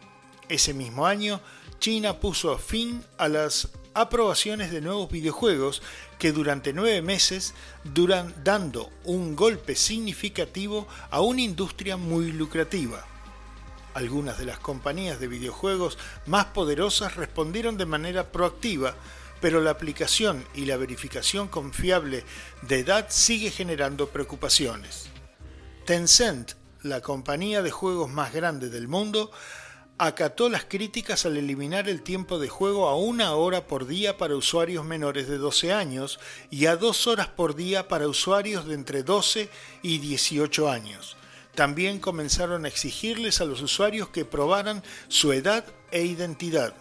Ese 0.50 0.74
mismo 0.74 1.06
año, 1.06 1.42
China 1.80 2.20
puso 2.20 2.58
fin 2.58 3.04
a 3.18 3.28
las 3.28 3.70
aprobaciones 3.94 4.72
de 4.72 4.80
nuevos 4.80 5.12
videojuegos 5.12 5.82
que 6.20 6.32
durante 6.32 6.72
nueve 6.72 7.02
meses 7.02 7.54
duran 7.84 8.34
dando 8.44 8.90
un 9.04 9.36
golpe 9.36 9.76
significativo 9.76 10.88
a 11.10 11.22
una 11.22 11.42
industria 11.42 11.98
muy 11.98 12.32
lucrativa. 12.32 13.06
Algunas 13.94 14.38
de 14.38 14.46
las 14.46 14.60
compañías 14.60 15.20
de 15.20 15.28
videojuegos 15.28 15.98
más 16.28 16.46
poderosas 16.46 17.16
respondieron 17.16 17.78
de 17.78 17.88
manera 17.88 18.32
proactiva, 18.32 18.96
pero 19.42 19.60
la 19.60 19.72
aplicación 19.72 20.46
y 20.54 20.66
la 20.66 20.78
verificación 20.78 21.48
confiable 21.48 22.24
de 22.62 22.80
edad 22.80 23.08
sigue 23.10 23.52
generando 23.52 24.10
preocupaciones. 24.10 25.10
Tencent, 25.86 26.54
la 26.84 27.02
compañía 27.02 27.62
de 27.64 27.72
juegos 27.72 28.10
más 28.10 28.34
grande 28.34 28.70
del 28.70 28.88
mundo, 28.88 29.32
acató 29.98 30.48
las 30.50 30.66
críticas 30.66 31.26
al 31.26 31.38
eliminar 31.38 31.90
el 31.90 32.04
tiempo 32.04 32.38
de 32.38 32.50
juego 32.50 32.88
a 32.88 32.96
una 32.96 33.34
hora 33.34 33.66
por 33.66 33.88
día 33.88 34.18
para 34.18 34.36
usuarios 34.36 34.86
menores 34.86 35.28
de 35.28 35.38
12 35.38 35.74
años 35.74 36.20
y 36.52 36.68
a 36.68 36.76
dos 36.76 37.08
horas 37.08 37.28
por 37.28 37.56
día 37.56 37.88
para 37.88 38.08
usuarios 38.08 38.68
de 38.68 38.76
entre 38.76 39.04
12 39.04 39.50
y 39.82 39.98
18 39.98 40.70
años. 40.70 41.18
También 41.56 42.00
comenzaron 42.00 42.66
a 42.66 42.68
exigirles 42.68 43.42
a 43.42 43.46
los 43.46 43.62
usuarios 43.62 44.10
que 44.10 44.26
probaran 44.26 44.84
su 45.08 45.34
edad 45.34 45.66
e 45.90 46.04
identidad. 46.04 46.76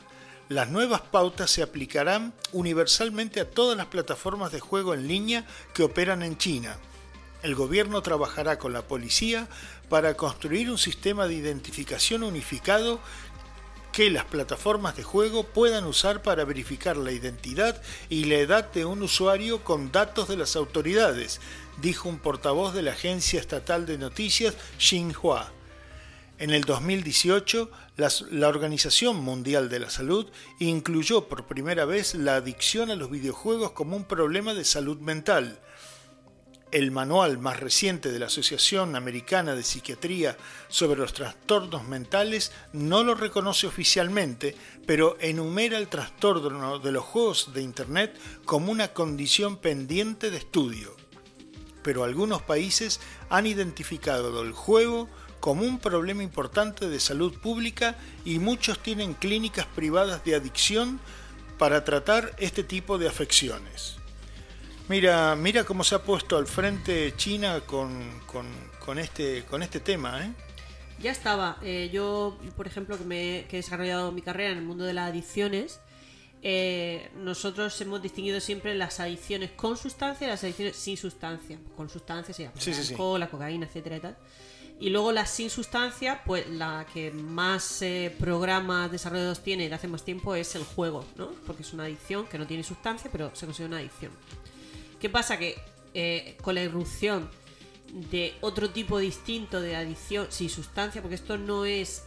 Las 0.51 0.69
nuevas 0.69 1.01
pautas 1.01 1.51
se 1.51 1.63
aplicarán 1.63 2.35
universalmente 2.53 3.41
a 3.41 3.51
todas 3.51 3.77
las 3.77 3.87
plataformas 3.87 4.53
de 4.53 4.61
juego 4.61 4.93
en 4.93 5.09
línea 5.09 5.47
que 5.73 5.83
operan 5.83 6.23
en 6.23 6.37
China. 6.37 6.77
El 7.43 7.55
gobierno 7.55 8.03
trabajará 8.03 8.59
con 8.59 8.73
la 8.73 8.83
policía 8.83 9.49
para 9.89 10.15
construir 10.15 10.71
un 10.71 10.79
sistema 10.79 11.29
de 11.29 11.35
identificación 11.35 12.23
unificado 12.23 13.01
que 13.93 14.11
las 14.11 14.25
plataformas 14.25 14.97
de 14.97 15.03
juego 15.05 15.45
puedan 15.45 15.85
usar 15.85 16.23
para 16.23 16.45
verificar 16.45 16.97
la 16.97 17.13
identidad 17.13 17.81
y 18.11 18.25
la 18.25 18.35
edad 18.37 18.71
de 18.73 18.85
un 18.85 19.03
usuario 19.03 19.65
con 19.65 19.91
datos 19.91 20.29
de 20.29 20.37
las 20.37 20.55
autoridades, 20.57 21.41
dijo 21.81 22.09
un 22.09 22.19
portavoz 22.19 22.75
de 22.75 22.83
la 22.83 22.93
agencia 22.93 23.41
estatal 23.41 23.87
de 23.87 23.97
noticias 23.97 24.55
Xinhua. 24.79 25.51
En 26.39 26.51
el 26.51 26.65
2018, 26.65 27.71
las- 27.97 28.21
la 28.31 28.49
Organización 28.49 29.17
Mundial 29.17 29.71
de 29.71 29.79
la 29.79 29.89
Salud 29.89 30.27
incluyó 30.59 31.29
por 31.29 31.47
primera 31.47 31.87
vez 31.87 32.15
la 32.15 32.37
adicción 32.37 32.91
a 32.91 32.97
los 32.97 33.11
videojuegos 33.11 33.71
como 33.71 33.97
un 33.97 34.05
problema 34.05 34.53
de 34.53 34.65
salud 34.67 34.99
mental. 34.99 35.59
El 36.77 36.91
manual 36.91 37.39
más 37.39 37.59
reciente 37.59 38.13
de 38.13 38.19
la 38.19 38.27
Asociación 38.27 38.97
Americana 38.97 39.55
de 39.55 39.63
Psiquiatría 39.63 40.37
sobre 40.69 41.01
los 41.01 41.15
trastornos 41.15 41.89
mentales 41.89 42.53
no 42.75 43.03
lo 43.03 43.15
reconoce 43.15 43.67
oficialmente, 43.67 44.55
pero 44.85 45.17
enumera 45.19 45.79
el 45.79 45.89
trastorno 45.89 46.79
de 46.79 46.93
los 46.93 47.03
juegos 47.03 47.55
de 47.55 47.63
Internet 47.63 48.15
como 48.45 48.71
una 48.71 48.89
condición 48.89 49.57
pendiente 49.57 50.31
de 50.31 50.37
estudio. 50.37 50.95
Pero 51.83 52.05
algunos 52.05 52.43
países 52.43 53.01
han 53.31 53.47
identificado 53.47 54.43
el 54.43 54.53
juego 54.53 55.09
como 55.41 55.63
un 55.63 55.79
problema 55.79 56.23
importante 56.23 56.91
de 56.91 57.01
salud 57.01 57.33
pública 57.41 57.97
y 58.23 58.39
muchos 58.39 58.81
tienen 58.81 59.15
clínicas 59.15 59.65
privadas 59.65 60.23
de 60.27 60.35
adicción 60.35 61.01
para 61.57 61.85
tratar 61.85 62.37
este 62.37 62.63
tipo 62.63 62.99
de 62.99 63.09
afecciones. 63.09 63.96
Mira, 64.89 65.35
mira 65.35 65.65
cómo 65.65 65.83
se 65.83 65.97
ha 65.97 66.03
puesto 66.03 66.37
al 66.37 66.47
frente 66.47 67.13
China 67.17 67.61
con, 67.67 68.21
con, 68.27 68.99
este, 68.99 69.45
con 69.45 69.63
este 69.63 69.81
tema. 69.81 70.25
¿eh? 70.25 70.33
Ya 71.01 71.11
estaba. 71.11 71.59
Eh, 71.63 71.91
yo, 71.93 72.39
por 72.57 72.67
ejemplo, 72.67 72.97
que, 72.97 73.05
me, 73.05 73.47
que 73.49 73.57
he 73.57 73.63
desarrollado 73.63 74.13
mi 74.13 74.23
carrera 74.23 74.53
en 74.53 74.59
el 74.59 74.65
mundo 74.65 74.85
de 74.85 74.93
las 74.93 75.11
adicciones, 75.11 75.81
eh, 76.43 77.11
nosotros 77.17 77.81
hemos 77.81 78.01
distinguido 78.01 78.39
siempre 78.39 78.77
las 78.77 79.01
adicciones 79.01 79.51
con 79.51 79.77
sustancia 79.77 80.29
y 80.29 80.31
las 80.31 80.45
adicciones 80.45 80.77
sin 80.77 80.97
sustancia. 80.97 81.59
Con 81.77 81.91
sustancia, 81.91 82.33
sí, 82.33 82.73
sí, 82.73 82.93
alcohol, 82.93 83.19
la 83.19 83.29
cocaína, 83.29 83.67
etcétera 83.67 83.97
y 83.97 84.01
tal. 84.01 84.17
Y 84.79 84.91
luego 84.91 85.11
las 85.11 85.31
sin 85.31 85.51
sustancia, 85.51 86.23
pues 86.25 86.49
la 86.49 86.87
que 86.93 87.11
más 87.11 87.83
eh, 87.83 88.15
programas 88.21 88.93
desarrollados 88.93 89.43
tiene 89.43 89.69
de 89.69 89.75
hace 89.75 89.89
más 89.89 90.05
tiempo 90.05 90.35
es 90.37 90.55
el 90.55 90.65
juego, 90.65 91.05
¿no? 91.17 91.31
Porque 91.47 91.63
es 91.63 91.73
una 91.73 91.85
adicción 91.85 92.27
que 92.27 92.39
no 92.39 92.47
tiene 92.47 92.63
sustancia, 92.63 93.11
pero 93.11 93.35
se 93.35 93.47
considera 93.47 93.69
una 93.69 93.79
adicción. 93.79 94.13
¿Qué 95.01 95.11
pasa? 95.11 95.39
Que 95.39 95.57
eh, 95.95 96.37
con 96.43 96.55
la 96.55 96.63
irrupción 96.63 97.31
de 98.11 98.35
otro 98.41 98.71
tipo 98.71 98.99
distinto 98.99 99.61
de 99.61 99.77
adicción 99.77 100.27
sin 100.31 100.51
sustancia, 100.51 101.01
porque 101.01 101.15
esto 101.15 101.39
no 101.39 101.65
es 101.65 102.05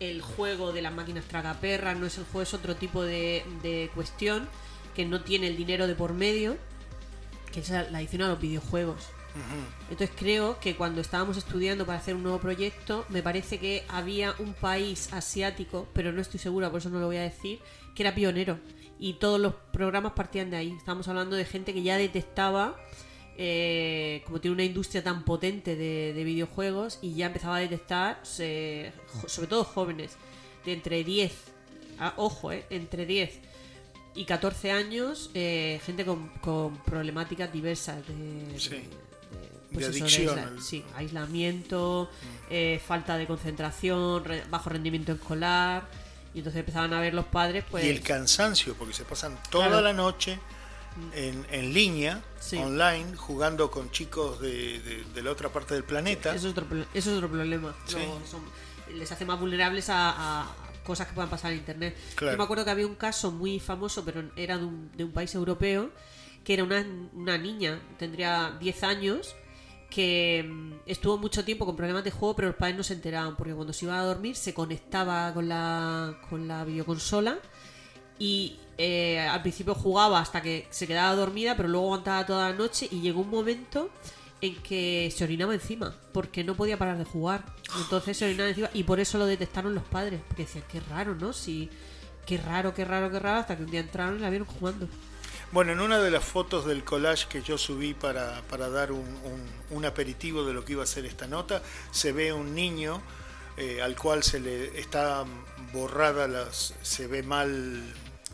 el 0.00 0.20
juego 0.20 0.72
de 0.72 0.82
las 0.82 0.92
máquinas 0.92 1.24
tragaperras, 1.24 1.98
no 1.98 2.06
es 2.06 2.18
el 2.18 2.24
juego, 2.24 2.42
es 2.42 2.54
otro 2.54 2.76
tipo 2.76 3.02
de, 3.02 3.90
cuestión 3.94 4.48
que 4.94 5.04
no 5.04 5.22
tiene 5.22 5.48
el 5.48 5.56
dinero 5.56 5.86
de 5.86 5.94
por 5.94 6.12
medio, 6.12 6.56
que 7.52 7.60
es 7.60 7.70
la 7.70 7.80
adicción 7.80 8.22
a 8.22 8.28
los 8.28 8.40
videojuegos. 8.40 9.08
Entonces 9.90 10.14
creo 10.16 10.60
que 10.60 10.76
cuando 10.76 11.00
estábamos 11.00 11.36
estudiando 11.36 11.84
para 11.86 11.98
hacer 11.98 12.14
un 12.14 12.22
nuevo 12.22 12.38
proyecto, 12.38 13.04
me 13.08 13.22
parece 13.22 13.58
que 13.58 13.84
había 13.88 14.34
un 14.38 14.54
país 14.54 15.12
asiático, 15.12 15.88
pero 15.92 16.12
no 16.12 16.20
estoy 16.20 16.38
segura, 16.38 16.70
por 16.70 16.78
eso 16.78 16.90
no 16.90 17.00
lo 17.00 17.06
voy 17.06 17.16
a 17.16 17.22
decir, 17.22 17.58
que 17.94 18.04
era 18.04 18.14
pionero. 18.14 18.58
Y 18.98 19.14
todos 19.14 19.40
los 19.40 19.54
programas 19.72 20.12
partían 20.12 20.50
de 20.50 20.56
ahí. 20.56 20.74
Estábamos 20.76 21.08
hablando 21.08 21.36
de 21.36 21.44
gente 21.44 21.74
que 21.74 21.82
ya 21.82 21.96
detectaba, 21.96 22.76
eh, 23.36 24.22
como 24.26 24.40
tiene 24.40 24.54
una 24.54 24.64
industria 24.64 25.02
tan 25.02 25.24
potente 25.24 25.76
de, 25.76 26.24
videojuegos, 26.24 26.98
y 27.02 27.14
ya 27.14 27.26
empezaba 27.26 27.56
a 27.56 27.60
detectar, 27.60 28.20
sobre 28.24 29.46
todo 29.48 29.64
jóvenes, 29.64 30.16
de 30.64 30.72
entre 30.72 31.04
10, 31.04 31.32
ah, 31.98 32.14
ojo, 32.16 32.52
eh, 32.52 32.64
entre 32.70 33.06
10 33.06 33.40
y 34.14 34.24
14 34.24 34.70
años, 34.70 35.30
eh, 35.34 35.80
gente 35.84 36.04
con, 36.04 36.78
problemáticas 36.84 37.52
diversas 37.52 37.96
de, 38.06 38.80
pues 39.72 39.88
adicción. 39.88 40.62
sí, 40.62 40.84
aislamiento, 40.94 42.08
mm. 42.08 42.46
eh, 42.50 42.80
falta 42.84 43.18
de 43.18 43.26
concentración, 43.26 44.22
bajo 44.50 44.70
rendimiento 44.70 45.12
escolar. 45.12 45.88
Y 46.34 46.38
entonces 46.38 46.60
empezaban 46.60 46.92
a 46.92 47.00
ver 47.00 47.14
los 47.14 47.26
padres, 47.26 47.64
pues... 47.70 47.84
Y 47.84 47.88
el 47.88 48.02
cansancio, 48.02 48.74
porque 48.74 48.92
se 48.92 49.04
pasan 49.04 49.38
toda 49.50 49.80
la 49.80 49.92
noche 49.92 50.38
en, 51.14 51.46
en 51.50 51.72
línea, 51.72 52.22
online, 52.56 53.16
jugando 53.16 53.70
con 53.70 53.90
chicos 53.90 54.40
de, 54.40 55.04
de, 55.14 55.22
la 55.22 55.30
otra 55.30 55.48
parte 55.48 55.74
del 55.74 55.84
planeta. 55.84 56.34
eso, 56.34 56.48
es 56.48 56.56
otro, 56.56 56.66
eso 56.94 57.10
es 57.10 57.16
otro 57.16 57.28
problema. 57.28 57.74
les 58.92 59.10
hace 59.10 59.24
más 59.24 59.38
vulnerables 59.40 59.86
a, 59.88 60.46
cosas 60.84 61.06
que 61.06 61.14
puedan 61.14 61.30
pasar 61.30 61.52
en 61.52 61.58
Internet. 61.58 61.96
Yo 62.20 62.36
me 62.36 62.44
acuerdo 62.44 62.64
que 62.64 62.70
había 62.70 62.86
un 62.86 62.94
caso 62.94 63.32
muy 63.32 63.58
famoso, 63.58 64.04
pero 64.04 64.22
era 64.36 64.58
de 64.58 64.64
un, 64.64 64.90
de 64.94 65.04
un 65.04 65.12
país 65.12 65.34
europeo, 65.34 65.90
que 66.44 66.54
era 66.54 66.62
una, 66.62 66.84
una 67.14 67.38
niña, 67.38 67.80
tendría 67.98 68.56
10 68.60 68.82
años, 68.82 69.34
que 69.94 70.44
mm, 70.48 70.72
estuvo 70.86 71.16
mucho 71.18 71.44
tiempo 71.44 71.64
con 71.64 71.76
problemas 71.76 72.02
de 72.02 72.10
juego, 72.10 72.34
pero 72.34 72.48
los 72.48 72.56
padres 72.56 72.76
no 72.76 72.82
se 72.82 72.94
enteraban, 72.94 73.36
porque 73.36 73.54
cuando 73.54 73.72
se 73.72 73.84
iba 73.84 73.98
a 73.98 74.02
dormir 74.02 74.34
se 74.34 74.52
conectaba 74.52 75.32
con 75.32 75.48
la, 75.48 76.18
con 76.28 76.48
la 76.48 76.64
videoconsola 76.64 77.38
y 78.18 78.56
eh, 78.76 79.20
al 79.20 79.40
principio 79.42 79.74
jugaba 79.74 80.20
hasta 80.20 80.42
que 80.42 80.66
se 80.70 80.86
quedaba 80.86 81.14
dormida, 81.14 81.56
pero 81.56 81.68
luego 81.68 81.86
aguantaba 81.86 82.26
toda 82.26 82.50
la 82.50 82.56
noche 82.56 82.88
y 82.90 83.00
llegó 83.00 83.20
un 83.20 83.30
momento 83.30 83.90
en 84.40 84.56
que 84.62 85.12
se 85.14 85.24
orinaba 85.24 85.54
encima, 85.54 85.94
porque 86.12 86.42
no 86.42 86.54
podía 86.56 86.76
parar 86.76 86.98
de 86.98 87.04
jugar. 87.04 87.44
Entonces 87.80 88.16
se 88.16 88.24
orinaba 88.24 88.48
encima 88.48 88.70
y 88.74 88.82
por 88.82 88.98
eso 88.98 89.16
lo 89.16 89.26
detectaron 89.26 89.74
los 89.74 89.84
padres, 89.84 90.20
porque 90.26 90.42
decían, 90.42 90.64
qué 90.70 90.80
raro, 90.80 91.14
¿no? 91.14 91.32
Si, 91.32 91.70
qué 92.26 92.36
raro, 92.38 92.74
qué 92.74 92.84
raro, 92.84 93.10
qué 93.10 93.20
raro, 93.20 93.40
hasta 93.40 93.56
que 93.56 93.62
un 93.62 93.70
día 93.70 93.80
entraron 93.80 94.18
y 94.18 94.22
la 94.22 94.30
vieron 94.30 94.48
jugando. 94.48 94.88
Bueno, 95.54 95.70
en 95.70 95.78
una 95.78 96.00
de 96.00 96.10
las 96.10 96.24
fotos 96.24 96.66
del 96.66 96.82
collage 96.82 97.28
que 97.28 97.40
yo 97.40 97.58
subí 97.58 97.94
para, 97.94 98.42
dar 98.70 98.90
un, 98.90 99.84
aperitivo 99.84 100.44
de 100.44 100.52
lo 100.52 100.64
que 100.64 100.72
iba 100.72 100.82
a 100.82 100.86
ser 100.86 101.06
esta 101.06 101.28
nota, 101.28 101.62
se 101.92 102.10
ve 102.10 102.32
un 102.32 102.56
niño 102.56 103.00
eh, 103.56 103.80
al 103.80 103.94
cual 103.94 104.24
se 104.24 104.40
le 104.40 104.76
está 104.80 105.24
borrada, 105.72 106.26
las, 106.26 106.74
se 106.82 107.06
ve 107.06 107.22
mal 107.22 107.84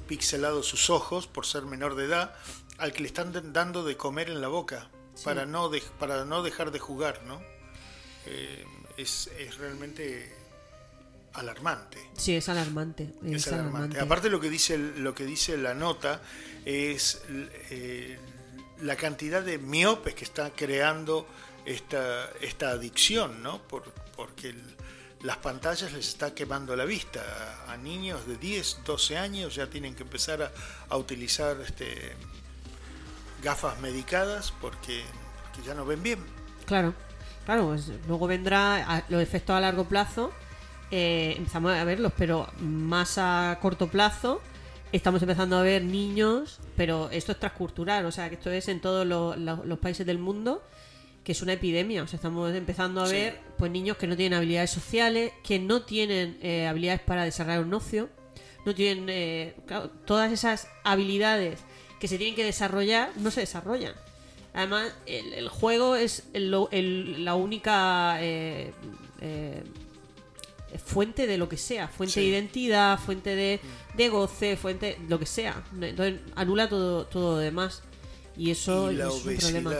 pixelados 0.09 0.67
sus 0.67 0.89
ojos 0.89 1.27
por 1.27 1.45
ser 1.45 1.65
menor 1.65 1.95
de 1.95 2.07
edad, 2.07 2.35
al 2.79 2.95
que 2.95 3.01
le 3.01 3.09
están 3.09 3.53
dando 3.53 3.85
de 3.85 3.99
comer 3.99 4.31
en 4.31 4.41
la 4.41 4.49
boca 4.49 4.89
para, 5.23 5.45
no 5.45 5.71
para 5.99 6.25
no 6.25 6.43
dejar 6.43 6.71
de 6.71 6.79
jugar, 6.79 7.21
¿no? 7.27 7.43
Eh, 8.25 8.65
es, 8.97 9.27
es 9.39 9.59
realmente 9.59 10.35
alarmante. 11.35 11.99
Sí, 12.17 12.35
es 12.35 12.49
alarmante. 12.49 13.13
Es, 13.25 13.49
alarmante. 13.49 14.01
Aparte 14.01 14.31
lo 14.31 14.41
que 14.41 14.51
dice 14.51 14.79
lo 14.79 15.15
que 15.15 15.25
dice 15.25 15.57
la 15.57 15.75
nota 15.75 16.21
es 16.65 17.23
eh, 17.29 18.19
la 18.83 18.97
cantidad 18.97 19.43
de 19.43 19.59
miopes 19.59 20.15
que 20.15 20.25
está 20.25 20.51
creando 20.51 21.27
esta, 21.65 22.31
esta 22.41 22.71
adicción, 22.71 23.43
¿no? 23.43 23.63
Por, 23.63 23.93
porque 24.17 24.55
las 25.23 25.37
pantallas 25.39 25.93
les 25.93 26.09
está 26.09 26.35
quemando 26.35 26.75
la 26.77 26.85
vista. 26.85 27.23
A, 27.69 27.77
niños 27.77 28.27
de 28.27 28.37
10, 28.37 28.81
12 28.85 29.19
años 29.19 29.55
ya 29.55 29.69
tienen 29.69 29.95
que 29.95 30.03
empezar 30.03 30.53
a, 30.89 30.97
utilizar 30.97 31.61
este, 31.61 32.15
gafas 33.43 33.79
medicadas 33.81 34.53
porque, 34.61 35.03
ya 35.65 35.75
no 35.75 35.85
ven 35.85 36.03
bien. 36.03 36.19
Claro, 36.65 36.95
claro, 37.45 37.67
pues 37.67 37.91
luego 38.09 38.27
vendrá 38.27 39.05
los 39.09 39.23
efectos 39.23 39.55
a 39.55 39.61
largo 39.61 39.85
plazo 39.85 40.33
eh, 40.91 41.35
empezamos 41.37 41.73
a 41.73 41.85
verlos, 41.85 42.13
pero 42.17 42.49
más 42.61 43.17
a 43.19 43.59
corto 43.61 43.89
plazo. 43.89 44.41
Estamos 44.93 45.23
empezando 45.23 45.57
a 45.57 45.63
ver 45.63 45.85
niños, 45.85 46.59
pero 46.77 47.11
esto 47.11 47.31
es 47.33 47.39
transcultural, 47.39 48.05
o 48.07 48.11
sea, 48.11 48.29
que 48.29 48.35
esto 48.35 48.51
es 48.51 48.67
en 48.69 48.81
todos 48.81 49.07
los, 49.07 49.79
países 49.79 50.05
del 50.05 50.19
mundo, 50.19 50.65
que 51.23 51.31
es 51.33 51.43
una 51.43 51.53
epidemia. 51.53 52.03
O 52.03 52.09
sea, 52.09 52.17
estamos 52.17 52.53
empezando 52.55 53.01
a 53.01 53.09
ver 53.09 53.39
pues 53.57 53.71
niños 53.71 53.97
que 53.99 54.09
no 54.09 54.17
tienen 54.17 54.37
habilidades 54.37 54.71
sociales, 54.71 55.33
que 55.45 55.61
no 55.61 55.83
tienen 55.83 56.39
eh, 56.43 56.67
habilidades 56.67 57.03
para 57.03 57.25
desarrollar 57.25 57.63
un 57.63 57.75
ocio, 57.75 58.09
no 58.67 58.75
tienen 58.75 59.07
eh, 59.09 59.55
todas 60.07 60.33
esas 60.33 60.67
habilidades 60.83 61.61
que 62.01 62.09
se 62.09 62.19
tienen 62.19 62.35
que 62.35 62.45
desarrollar, 62.45 63.11
no 63.17 63.31
se 63.31 63.41
desarrollan. 63.41 63.95
Además, 64.55 64.93
el, 65.07 65.49
juego 65.49 65.95
es 65.95 66.25
la 66.33 67.35
única 67.37 68.17
eh, 68.21 68.73
fuente 70.79 71.27
de 71.27 71.39
lo 71.39 71.49
que 71.49 71.57
sea, 71.57 71.89
fuente 71.89 72.21
de 72.21 72.27
identidad, 72.27 72.99
fuente 72.99 73.35
de, 73.35 73.61
de, 73.95 74.09
goce, 74.09 74.57
fuente 74.57 74.99
lo 75.09 75.19
que 75.19 75.27
sea. 75.27 75.63
Entonces 75.81 76.21
anula 76.37 76.69
todo, 76.69 77.07
todo 77.07 77.33
lo 77.33 77.39
demás. 77.39 77.83
Y 78.37 78.51
eso 78.51 78.91
es 78.91 78.99
un 78.99 79.37
problema. 79.37 79.75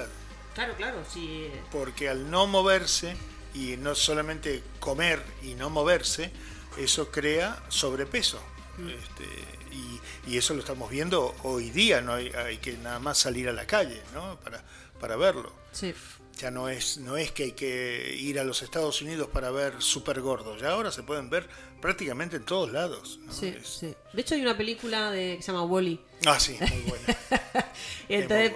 Claro, 0.55 0.75
claro, 0.77 1.05
sí. 1.09 1.49
Porque 1.71 2.09
al 2.09 2.31
no 2.31 2.47
moverse, 2.47 3.15
y 3.55 3.77
no 3.77 3.95
solamente 3.95 4.63
comer 4.79 5.23
y 5.43 5.55
no 5.55 5.71
moverse, 5.71 6.31
eso 6.79 7.11
crea 7.11 7.63
sobrepeso. 7.69 8.41
Mm. 8.79 8.89
Este, 8.89 9.25
y, 9.73 10.33
y, 10.33 10.39
eso 10.39 10.55
lo 10.55 10.61
estamos 10.61 10.91
viendo 10.91 11.35
hoy 11.43 11.71
día, 11.71 12.01
no 12.01 12.15
hay, 12.15 12.29
hay, 12.31 12.59
que 12.59 12.77
nada 12.79 12.99
más 12.99 13.19
salir 13.19 13.49
a 13.49 13.53
la 13.53 13.67
calle 13.67 14.03
¿no? 14.15 14.39
para, 14.41 14.63
para 15.01 15.17
verlo. 15.17 15.53
Sí. 15.73 15.95
Ya 16.41 16.51
no 16.51 16.71
es, 16.71 16.97
no 16.97 17.19
es 17.19 17.33
que 17.33 17.43
hay 17.45 17.53
que 17.53 18.17
ir 18.19 18.39
a 18.41 18.45
los 18.45 18.63
Estados 18.63 19.03
Unidos 19.03 19.29
para 19.31 19.51
ver 19.51 19.75
super 19.81 20.23
gordos, 20.23 20.59
ya 20.59 20.71
ahora 20.71 20.91
se 20.91 21.03
pueden 21.03 21.29
ver 21.29 21.47
prácticamente 21.83 22.37
en 22.37 22.45
todos 22.45 22.73
lados. 22.73 23.19
Sí, 23.31 23.55
sí. 23.63 23.95
De 24.15 24.23
hecho 24.23 24.37
hay 24.37 24.41
una 24.41 24.57
película 24.57 25.11
de, 25.11 25.37
que 25.37 25.43
se 25.43 25.53
llama 25.53 25.65
Wally. 25.65 26.01
Ah, 26.25 26.41
sí, 26.41 26.57
muy 26.59 26.83
buena. 26.83 27.19
y 28.09 28.15
entonces 28.15 28.53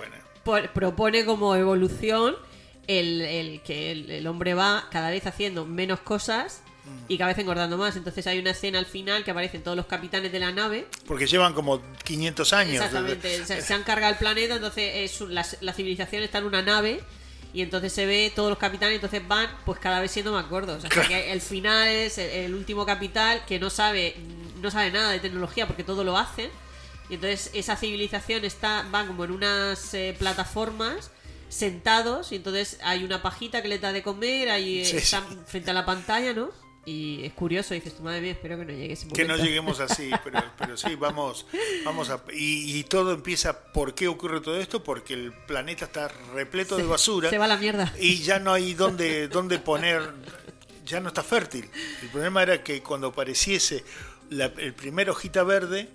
propone 0.73 1.27
como 1.27 1.55
evolución 1.57 2.37
el, 2.87 3.21
el 3.21 3.61
que 3.61 3.93
el, 3.93 4.27
hombre 4.27 4.55
va 4.55 4.89
cada 4.91 5.11
vez 5.11 5.27
haciendo 5.27 5.67
menos 5.67 6.01
cosas 6.01 6.63
mm. 6.85 7.05
y 7.09 7.19
cada 7.19 7.29
vez 7.29 7.39
engordando 7.39 7.77
más. 7.77 7.97
Entonces 7.97 8.27
hay 8.27 8.39
una 8.39 8.53
escena 8.53 8.79
al 8.79 8.87
final 8.87 9.25
que 9.25 9.31
aparecen 9.31 9.63
todos 9.63 9.77
los 9.77 9.85
capitanes 9.85 10.33
de 10.33 10.39
la 10.39 10.53
nave. 10.53 10.87
Porque 11.07 11.27
llevan 11.27 11.53
como 11.53 11.83
500 12.05 12.53
años. 12.55 12.75
Exactamente, 12.77 13.45
se, 13.45 13.75
han 13.75 13.83
cargado 13.83 14.13
el 14.13 14.19
planeta, 14.19 14.55
entonces 14.55 14.91
es, 14.95 15.21
la, 15.29 15.47
la, 15.61 15.73
civilización 15.75 16.23
está 16.23 16.39
en 16.39 16.45
una 16.45 16.63
nave 16.63 17.03
y 17.55 17.63
entonces 17.63 17.93
se 17.93 18.05
ve 18.05 18.33
todos 18.35 18.51
los 18.51 18.59
capitanes, 18.59 18.97
entonces 18.97 19.27
van 19.27 19.49
pues 19.65 19.79
cada 19.79 20.01
vez 20.01 20.11
siendo 20.11 20.33
más 20.33 20.49
gordos. 20.51 20.85
O 20.85 20.89
sea, 20.91 21.07
que 21.07 21.33
el 21.33 21.41
final 21.41 21.89
es 21.89 22.19
el, 22.19 22.29
el 22.31 22.55
último 22.55 22.85
capital 22.85 23.45
que 23.47 23.59
no 23.61 23.71
sabe, 23.71 24.17
no 24.61 24.71
sabe 24.71 24.91
nada 24.91 25.11
de 25.13 25.21
tecnología 25.21 25.67
porque 25.67 25.85
todo 25.85 26.03
lo 26.05 26.19
hacen. 26.19 26.51
Y 27.09 27.15
entonces 27.15 27.51
esa 27.55 27.77
civilización 27.77 28.45
está, 28.45 28.85
van 28.91 29.07
como 29.07 29.25
en 29.25 29.31
unas 29.31 29.95
eh, 29.95 30.17
plataformas 30.19 31.11
sentados 31.49 32.33
y 32.33 32.37
entonces 32.37 32.79
hay 32.83 33.05
una 33.05 33.23
pajita 33.23 33.63
que 33.63 33.69
les 33.69 33.81
da 33.81 33.93
de 33.93 34.03
comer, 34.03 34.51
ahí 34.51 34.85
Sí, 34.85 34.97
están 34.97 35.23
sí. 35.29 35.39
frente 35.47 35.71
a 35.71 35.75
la 35.75 35.85
pantalla, 35.87 36.33
¿no? 36.33 36.51
Y 36.87 37.25
es 37.25 37.33
curioso, 37.33 37.73
dices, 37.73 37.95
tu 37.97 38.03
madre 38.03 38.21
mía, 38.21 38.33
espero 38.33 38.59
que 38.59 38.65
no 38.67 38.73
llegue 38.73 38.93
ese 38.93 39.09
Que 39.09 39.25
no 39.25 39.37
lleguemos 39.37 39.81
así, 39.81 40.11
pero, 40.25 40.43
pero 40.59 40.77
sí, 40.77 40.95
vamos, 40.97 41.47
vamos 41.85 42.11
a... 42.11 42.21
Y, 42.33 42.79
y 42.79 42.85
todo 42.85 43.13
empieza, 43.13 43.59
¿por 43.73 43.95
qué 43.95 44.07
ocurre 44.07 44.41
todo 44.43 44.59
esto? 44.61 44.85
Porque 44.85 45.15
el 45.15 45.33
planeta 45.33 45.87
está 45.87 46.09
repleto 46.35 46.77
de 46.77 46.83
basura 46.83 47.31
Se 47.31 47.39
va 47.39 47.47
la 47.47 47.57
mierda. 47.57 47.93
y 47.99 48.19
ya 48.19 48.39
no 48.39 48.53
hay 48.53 48.75
dónde, 48.75 49.29
dónde 49.29 49.59
poner, 49.59 50.03
ya 50.85 51.01
no 51.01 51.09
está 51.09 51.23
fértil. 51.23 51.71
El 52.03 52.09
problema 52.11 52.43
era 52.43 52.63
que 52.63 52.83
cuando 52.83 53.07
apareciese 53.09 53.83
la- 54.29 54.53
el 54.59 54.75
primer 54.75 55.09
hojita 55.09 55.43
verde, 55.43 55.89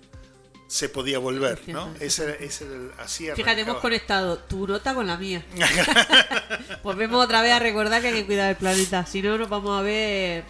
se 0.66 0.88
podía 0.88 1.18
volver, 1.18 1.60
¿no? 1.68 1.92
Ese, 2.00 2.44
ese 2.44 2.64
era 2.64 2.74
el- 2.74 2.90
así 2.98 3.28
Fíjate, 3.34 3.60
hemos 3.62 3.76
conectado 3.78 4.38
tu 4.38 4.66
nota 4.66 4.92
con 4.94 5.06
la 5.06 5.16
mía. 5.16 5.44
Pues 6.82 6.96
vemos 6.96 7.24
otra 7.24 7.42
vez 7.42 7.52
a 7.52 7.58
recordar 7.58 8.00
que 8.00 8.08
hay 8.08 8.14
que 8.14 8.26
cuidar 8.26 8.50
el 8.50 8.56
planeta. 8.56 9.04
Si 9.06 9.20
no, 9.22 9.36
nos 9.38 9.48
vamos 9.48 9.78
a 9.78 9.82
ver 9.82 10.44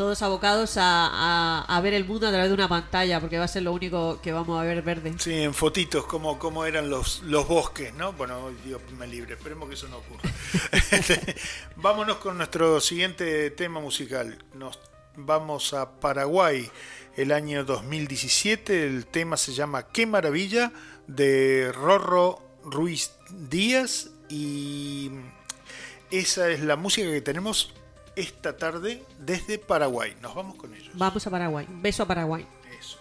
todos 0.00 0.22
abocados 0.22 0.78
a, 0.78 1.08
a- 1.12 1.76
a 1.76 1.80
ver 1.82 1.92
el 1.92 2.06
mundo 2.06 2.26
a 2.26 2.30
través 2.30 2.48
de 2.48 2.54
una 2.54 2.68
pantalla, 2.70 3.20
porque 3.20 3.36
va 3.36 3.44
a 3.44 3.48
ser 3.48 3.64
lo 3.64 3.72
único 3.74 4.18
que 4.22 4.32
vamos 4.32 4.58
a 4.58 4.64
ver 4.64 4.80
verde. 4.80 5.12
Sí, 5.18 5.42
en 5.42 5.52
fotitos, 5.52 6.06
como, 6.06 6.38
como 6.38 6.64
eran 6.64 6.88
los, 6.88 7.20
los 7.24 7.46
bosques, 7.46 7.92
¿no? 7.92 8.14
Bueno, 8.14 8.48
Dios 8.64 8.80
me 8.96 9.06
libre, 9.06 9.34
esperemos 9.34 9.68
que 9.68 9.74
eso 9.74 9.88
no 9.88 9.98
ocurra. 9.98 10.22
Vámonos 11.76 12.16
con 12.16 12.38
nuestro 12.38 12.80
siguiente 12.80 13.50
tema 13.50 13.78
musical. 13.80 14.42
Nos 14.54 14.78
vamos 15.16 15.74
a 15.74 16.00
Paraguay, 16.00 16.70
el 17.18 17.30
año 17.30 17.64
2017. 17.66 18.86
El 18.86 19.04
tema 19.04 19.36
se 19.36 19.52
llama 19.52 19.88
Qué 19.88 20.06
maravilla, 20.06 20.72
de 21.08 21.72
Rorro 21.74 22.40
Ruiz 22.64 23.12
Díaz. 23.28 24.08
Y 24.30 25.10
esa 26.10 26.48
es 26.48 26.60
la 26.60 26.76
música 26.76 27.10
que 27.10 27.20
tenemos 27.20 27.74
esta 28.20 28.56
tarde 28.56 29.02
desde 29.18 29.58
Paraguay. 29.58 30.14
Nos 30.20 30.34
vamos 30.34 30.56
con 30.56 30.74
ellos. 30.74 30.90
Vamos 30.94 31.26
a 31.26 31.30
Paraguay. 31.30 31.66
Un 31.68 31.82
beso 31.82 32.02
a 32.02 32.06
Paraguay. 32.06 32.46
Eso. 32.78 32.98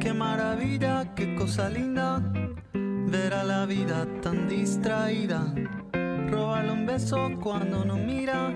Qué 0.00 0.12
maravilla, 0.12 1.14
qué 1.14 1.34
cosa 1.34 1.68
linda, 1.68 2.22
ver 2.72 3.34
a 3.34 3.42
la 3.42 3.66
vida 3.66 4.06
tan 4.22 4.48
distraída. 4.48 5.52
Robarle 6.30 6.72
un 6.72 6.86
beso 6.86 7.30
cuando 7.42 7.84
no 7.84 7.96
mira, 7.96 8.52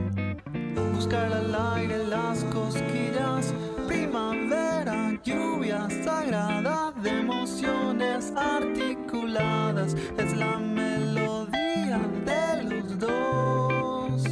buscar 0.95 1.33
al 1.33 1.55
aire 1.75 2.05
las 2.07 2.45
cosquillas. 2.45 3.55
Primavera, 3.87 5.19
lluvia 5.25 5.89
sagrada 6.05 6.93
de 7.03 7.11
emociones 7.21 8.33
articuladas. 8.37 9.95
Es 10.17 10.37
la 10.37 10.59
melodía 10.59 12.01
de 12.25 12.65
los 12.65 12.99
dos. 12.99 14.23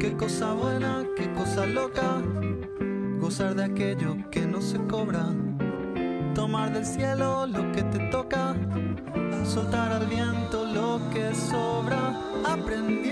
Qué 0.00 0.16
cosa 0.16 0.52
buena, 0.54 1.04
qué 1.16 1.32
cosa 1.34 1.66
loca 1.66 2.22
gozar 3.30 3.54
de 3.54 3.62
aquello 3.62 4.16
que 4.32 4.40
no 4.40 4.60
se 4.60 4.76
cobra, 4.88 5.24
tomar 6.34 6.72
del 6.72 6.84
cielo 6.84 7.46
lo 7.46 7.70
que 7.70 7.84
te 7.84 7.98
toca, 8.10 8.56
soltar 9.44 9.92
al 9.92 10.06
viento 10.06 10.64
lo 10.64 10.98
que 11.10 11.32
sobra, 11.32 12.18
aprendiendo 12.44 13.09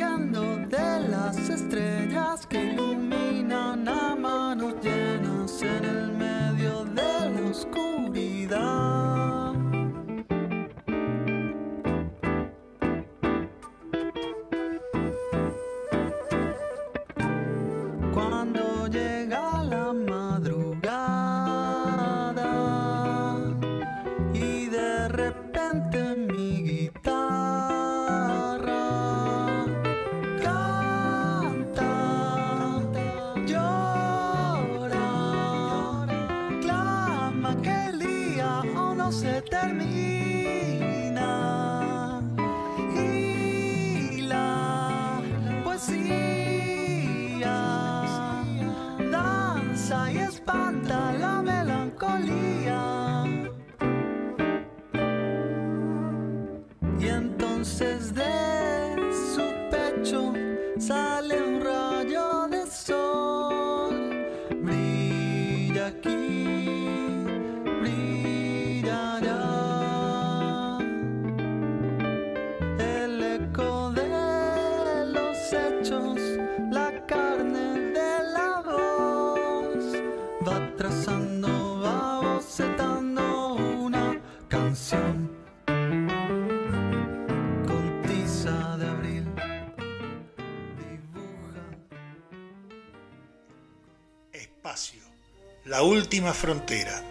última 96.08 96.32
frontera. 96.32 97.02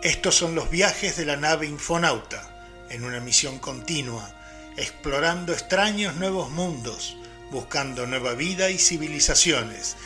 Estos 0.00 0.36
son 0.36 0.54
los 0.54 0.70
viajes 0.70 1.16
de 1.16 1.26
la 1.26 1.36
nave 1.36 1.66
Infonauta, 1.66 2.48
en 2.88 3.02
una 3.02 3.18
misión 3.18 3.58
continua, 3.58 4.32
explorando 4.76 5.52
extraños 5.52 6.14
nuevos 6.14 6.48
mundos, 6.48 7.16
buscando 7.50 8.06
nueva 8.06 8.34
vida 8.34 8.70
y 8.70 8.78
civilizaciones, 8.78 9.96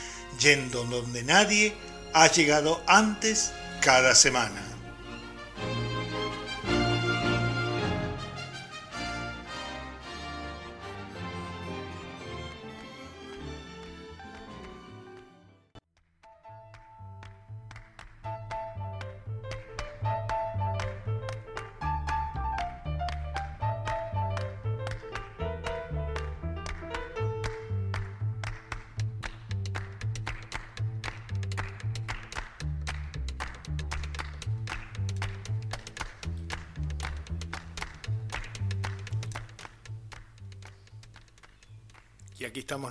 yendo 0.40 0.84
donde 0.84 1.24
nadie 1.24 1.74
ha 2.14 2.26
llegado 2.28 2.82
antes 2.86 3.52
cada 3.82 4.14
semana. 4.14 4.65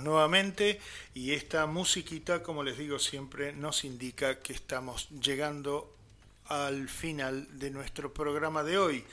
Nuevamente 0.06 0.80
y 1.14 1.32
esta 1.32 1.66
musiquita, 1.66 2.42
como 2.42 2.62
les 2.62 2.78
digo 2.78 2.98
siempre, 2.98 3.52
nos 3.52 3.84
indica 3.84 4.40
que 4.40 4.52
estamos 4.52 5.08
llegando 5.10 5.92
al 6.46 6.88
final 6.88 7.58
de 7.58 7.70
nuestro 7.70 8.14
programa 8.14 8.62
de 8.62 8.78
hoy. 8.78 9.04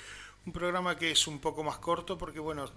Un 0.46 0.54
programa 0.54 0.98
que 0.98 1.10
es 1.12 1.26
un 1.26 1.40
poco 1.40 1.64
más 1.64 1.78
corto 1.78 2.18
porque, 2.18 2.40
bueno, 2.40 2.70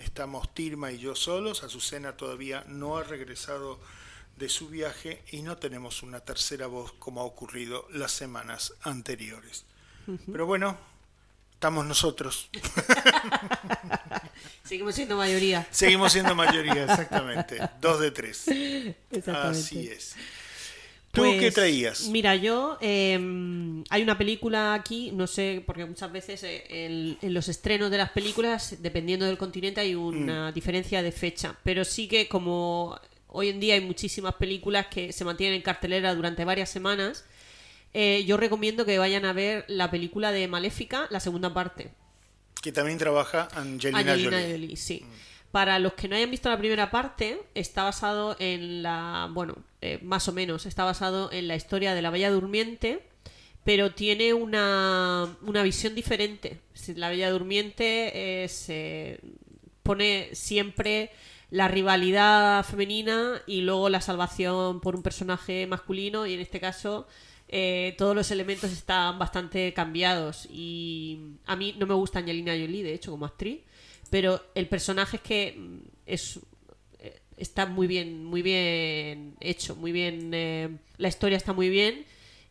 estamos 0.00 0.52
Tirma 0.54 0.92
y 0.92 0.98
yo 0.98 1.14
solos. 1.14 1.62
Azucena 1.62 2.16
todavía 2.16 2.64
no 2.68 2.98
ha 2.98 3.04
regresado 3.04 3.80
de 4.36 4.48
su 4.48 4.68
viaje 4.68 5.22
y 5.30 5.40
no 5.40 5.56
tenemos 5.56 6.02
una 6.02 6.20
tercera 6.20 6.66
voz 6.66 6.92
como 6.98 7.22
ha 7.22 7.24
ocurrido 7.24 7.86
las 7.90 8.12
semanas 8.12 8.74
anteriores. 8.82 9.64
Pero 10.30 10.46
bueno, 10.46 10.76
estamos 11.54 11.86
nosotros. 11.86 12.50
Seguimos 14.64 14.94
siendo 14.94 15.16
mayoría. 15.16 15.66
Seguimos 15.70 16.12
siendo 16.12 16.34
mayoría, 16.34 16.84
exactamente. 16.88 17.58
Dos 17.80 18.00
de 18.00 18.10
tres. 18.10 18.46
Así 19.34 19.88
es. 19.88 20.14
¿Tú 21.10 21.22
qué 21.22 21.38
Pues, 21.40 21.54
traías? 21.54 22.08
Mira, 22.08 22.36
yo. 22.36 22.78
eh, 22.80 23.18
hay 23.90 24.02
una 24.02 24.16
película 24.16 24.72
aquí, 24.72 25.10
no 25.12 25.26
sé, 25.26 25.62
porque 25.66 25.84
muchas 25.84 26.10
veces 26.10 26.42
eh, 26.42 26.64
en, 26.70 27.18
en 27.20 27.34
los 27.34 27.48
estrenos 27.48 27.90
de 27.90 27.98
las 27.98 28.10
películas, 28.12 28.76
dependiendo 28.80 29.26
del 29.26 29.36
continente, 29.36 29.80
hay 29.82 29.94
una 29.94 30.50
Mm. 30.50 30.54
diferencia 30.54 31.02
de 31.02 31.12
fecha. 31.12 31.54
Pero 31.64 31.84
sí 31.84 32.08
que, 32.08 32.28
como 32.28 32.98
hoy 33.28 33.50
en 33.50 33.60
día 33.60 33.74
hay 33.74 33.82
muchísimas 33.82 34.34
películas 34.36 34.86
que 34.86 35.12
se 35.12 35.24
mantienen 35.24 35.56
en 35.56 35.62
cartelera 35.62 36.14
durante 36.14 36.46
varias 36.46 36.70
semanas, 36.70 37.26
eh, 37.92 38.24
yo 38.26 38.38
recomiendo 38.38 38.86
que 38.86 38.98
vayan 38.98 39.26
a 39.26 39.34
ver 39.34 39.66
la 39.68 39.90
película 39.90 40.32
de 40.32 40.48
Maléfica, 40.48 41.08
la 41.10 41.20
segunda 41.20 41.52
parte. 41.52 41.90
Que 42.62 42.72
también 42.72 42.96
trabaja 42.96 43.48
Angelina, 43.54 43.98
Angelina 43.98 44.40
Jolie. 44.40 44.52
Jolie, 44.52 44.76
sí. 44.76 45.04
Para 45.50 45.78
los 45.78 45.92
que 45.94 46.08
no 46.08 46.16
hayan 46.16 46.30
visto 46.30 46.48
la 46.48 46.56
primera 46.56 46.90
parte, 46.90 47.38
está 47.54 47.82
basado 47.82 48.36
en 48.38 48.82
la. 48.82 49.28
Bueno, 49.32 49.56
eh, 49.82 49.98
más 50.02 50.28
o 50.28 50.32
menos, 50.32 50.64
está 50.64 50.84
basado 50.84 51.30
en 51.32 51.48
la 51.48 51.56
historia 51.56 51.92
de 51.92 52.00
la 52.00 52.10
Bella 52.10 52.30
Durmiente, 52.30 53.02
pero 53.64 53.92
tiene 53.92 54.32
una, 54.32 55.36
una 55.42 55.62
visión 55.64 55.94
diferente. 55.94 56.60
La 56.94 57.10
Bella 57.10 57.30
Durmiente 57.30 58.44
eh, 58.44 59.20
pone 59.82 60.30
siempre 60.32 61.10
la 61.50 61.68
rivalidad 61.68 62.64
femenina 62.64 63.42
y 63.46 63.60
luego 63.60 63.90
la 63.90 64.00
salvación 64.00 64.80
por 64.80 64.94
un 64.94 65.02
personaje 65.02 65.66
masculino, 65.66 66.26
y 66.26 66.34
en 66.34 66.40
este 66.40 66.60
caso. 66.60 67.08
Eh, 67.54 67.94
todos 67.98 68.16
los 68.16 68.30
elementos 68.30 68.72
están 68.72 69.18
bastante 69.18 69.72
cambiados 69.74 70.48
y 70.50 71.18
a 71.44 71.54
mí 71.54 71.74
no 71.78 71.86
me 71.86 71.92
gusta 71.94 72.18
Angelina 72.20 72.52
Jolie, 72.52 72.82
de 72.82 72.94
hecho, 72.94 73.10
como 73.10 73.26
actriz, 73.26 73.60
pero 74.10 74.42
el 74.54 74.66
personaje 74.68 75.16
es 75.18 75.22
que 75.22 75.54
mm, 75.58 75.78
es 76.06 76.40
eh, 76.98 77.20
está 77.36 77.66
muy 77.66 77.86
bien 77.86 78.24
muy 78.24 78.40
bien 78.42 79.34
hecho 79.40 79.76
muy 79.76 79.92
bien 79.92 80.30
eh, 80.32 80.70
la 80.96 81.08
historia 81.08 81.36
está 81.36 81.52
muy 81.52 81.68
bien 81.68 82.04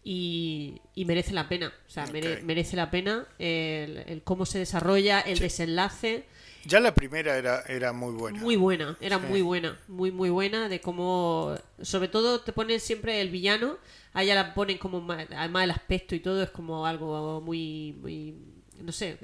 y, 0.04 0.76
y 0.95 1.06
merece 1.06 1.34
la 1.34 1.47
pena 1.49 1.74
o 1.88 1.91
sea 1.91 2.06
mere- 2.08 2.41
merece 2.43 2.76
la 2.76 2.89
pena 2.91 3.28
el, 3.39 3.97
el 4.08 4.22
cómo 4.24 4.45
se 4.45 4.60
desarrolla 4.60 5.20
el 5.22 5.38
Sí. 5.38 5.43
desenlace 5.43 6.26
Ya 6.66 6.80
la 6.80 6.93
primera 6.93 7.38
era, 7.38 7.62
era 7.68 7.91
muy 7.93 8.14
buena. 8.14 8.39
muy 8.39 8.55
buena 8.55 8.97
era 9.01 9.20
Sí. 9.20 9.26
muy 9.28 9.41
buena 9.41 9.80
muy 9.88 10.12
muy 10.12 10.30
buena 10.30 10.70
de 10.70 10.80
cómo 10.80 11.55
sobre 11.82 12.07
todo 12.07 12.41
te 12.41 12.53
ponen 12.53 12.80
siempre 12.80 13.20
el 13.22 13.30
villano 13.30 13.78
a 14.14 14.24
ella 14.24 14.36
la 14.36 14.53
ponen 14.53 14.78
como 14.78 15.05
además 15.12 15.64
el 15.64 15.72
aspecto 15.72 16.14
y 16.16 16.20
todo 16.20 16.43
es 16.43 16.49
como 16.51 16.86
algo 16.86 17.41
muy 17.41 17.93
muy 18.01 18.36
no 18.80 18.91
sé 18.91 19.18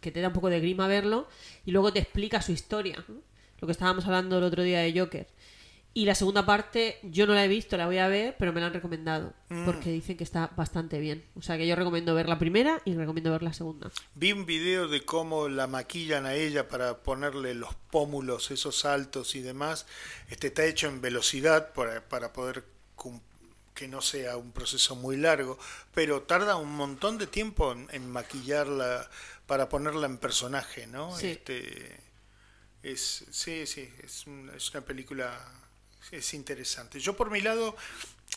que 0.00 0.10
te 0.10 0.20
da 0.20 0.28
un 0.28 0.34
poco 0.34 0.48
de 0.50 0.60
grima 0.60 0.86
verlo 0.88 1.28
y 1.66 1.70
luego 1.70 1.92
te 1.92 1.98
explica 1.98 2.40
su 2.42 2.52
historia 2.52 3.04
¿no? 3.08 3.16
lo 3.60 3.66
que 3.66 3.72
estábamos 3.72 4.06
hablando 4.06 4.38
el 4.38 4.44
otro 4.44 4.62
día 4.62 4.80
de 4.80 4.98
Joker 4.98 5.26
y 5.92 6.04
la 6.04 6.14
segunda 6.14 6.46
parte 6.46 6.98
yo 7.02 7.26
no 7.26 7.34
la 7.34 7.44
he 7.44 7.48
visto 7.48 7.76
la 7.76 7.86
voy 7.86 7.98
a 7.98 8.06
ver 8.06 8.36
pero 8.38 8.52
me 8.52 8.60
la 8.60 8.68
han 8.68 8.72
recomendado 8.74 9.32
Mm. 9.52 9.64
porque 9.64 9.90
dicen 9.90 10.16
que 10.16 10.22
está 10.22 10.46
bastante 10.56 11.00
bien 11.00 11.24
o 11.34 11.42
sea 11.42 11.56
que 11.58 11.66
yo 11.66 11.74
recomiendo 11.74 12.14
ver 12.14 12.28
la 12.28 12.38
primera 12.38 12.80
y 12.84 12.94
recomiendo 12.94 13.32
ver 13.32 13.42
la 13.42 13.52
segunda 13.52 13.90
Vi 14.14 14.30
un 14.32 14.46
video 14.46 14.86
de 14.86 15.04
cómo 15.04 15.48
la 15.48 15.66
maquillan 15.66 16.24
a 16.26 16.34
ella 16.34 16.68
para 16.68 16.98
ponerle 17.02 17.54
los 17.54 17.74
pómulos, 17.90 18.52
esos 18.52 18.78
saltos 18.78 19.34
y 19.34 19.40
demás. 19.40 19.86
Este 20.28 20.46
está 20.46 20.64
hecho 20.66 20.86
en 20.86 21.00
velocidad 21.00 21.72
para, 21.72 22.08
para 22.08 22.32
poder 22.32 22.62
que 23.74 23.88
no 23.88 24.00
sea 24.02 24.36
un 24.36 24.52
proceso 24.52 24.94
muy 24.94 25.16
largo, 25.16 25.58
pero 25.94 26.22
tarda 26.22 26.54
un 26.56 26.70
montón 26.72 27.18
de 27.18 27.26
tiempo 27.26 27.72
en, 27.72 27.88
en 27.90 28.08
maquillarla 28.10 29.08
para 29.46 29.68
ponerla 29.68 30.06
en 30.06 30.18
personaje, 30.18 30.86
¿no? 30.86 31.16
Sí. 31.16 31.28
Este 31.28 31.98
es 32.82 33.24
sí, 33.30 33.66
sí, 33.66 33.88
es, 34.04 34.26
un- 34.26 34.50
es 34.54 34.70
una 34.70 34.82
película 34.82 35.38
es 36.12 36.34
interesante. 36.34 37.00
Yo 37.00 37.16
por 37.16 37.30
mi 37.30 37.40
lado 37.40 37.76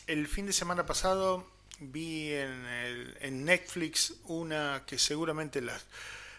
el 0.08 0.28
fin 0.28 0.46
de 0.46 0.54
semana 0.54 0.86
pasado 0.86 1.48
vi 1.80 2.32
en, 2.34 2.66
el- 2.66 3.18
en 3.22 3.46
Netflix 3.46 4.14
una 4.26 4.84
que 4.86 4.98
seguramente 5.00 5.62
la, 5.62 5.80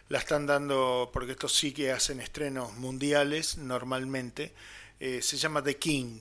la 0.08 0.18
están 0.18 0.46
dando, 0.46 1.10
porque 1.12 1.32
estos 1.32 1.54
sí 1.54 1.72
que 1.72 1.92
hacen 1.92 2.20
estrenos 2.20 2.72
mundiales 2.74 3.56
normalmente, 3.58 4.52
eh, 5.00 5.22
se 5.22 5.36
llama 5.36 5.62
The 5.62 5.76
King. 5.78 6.20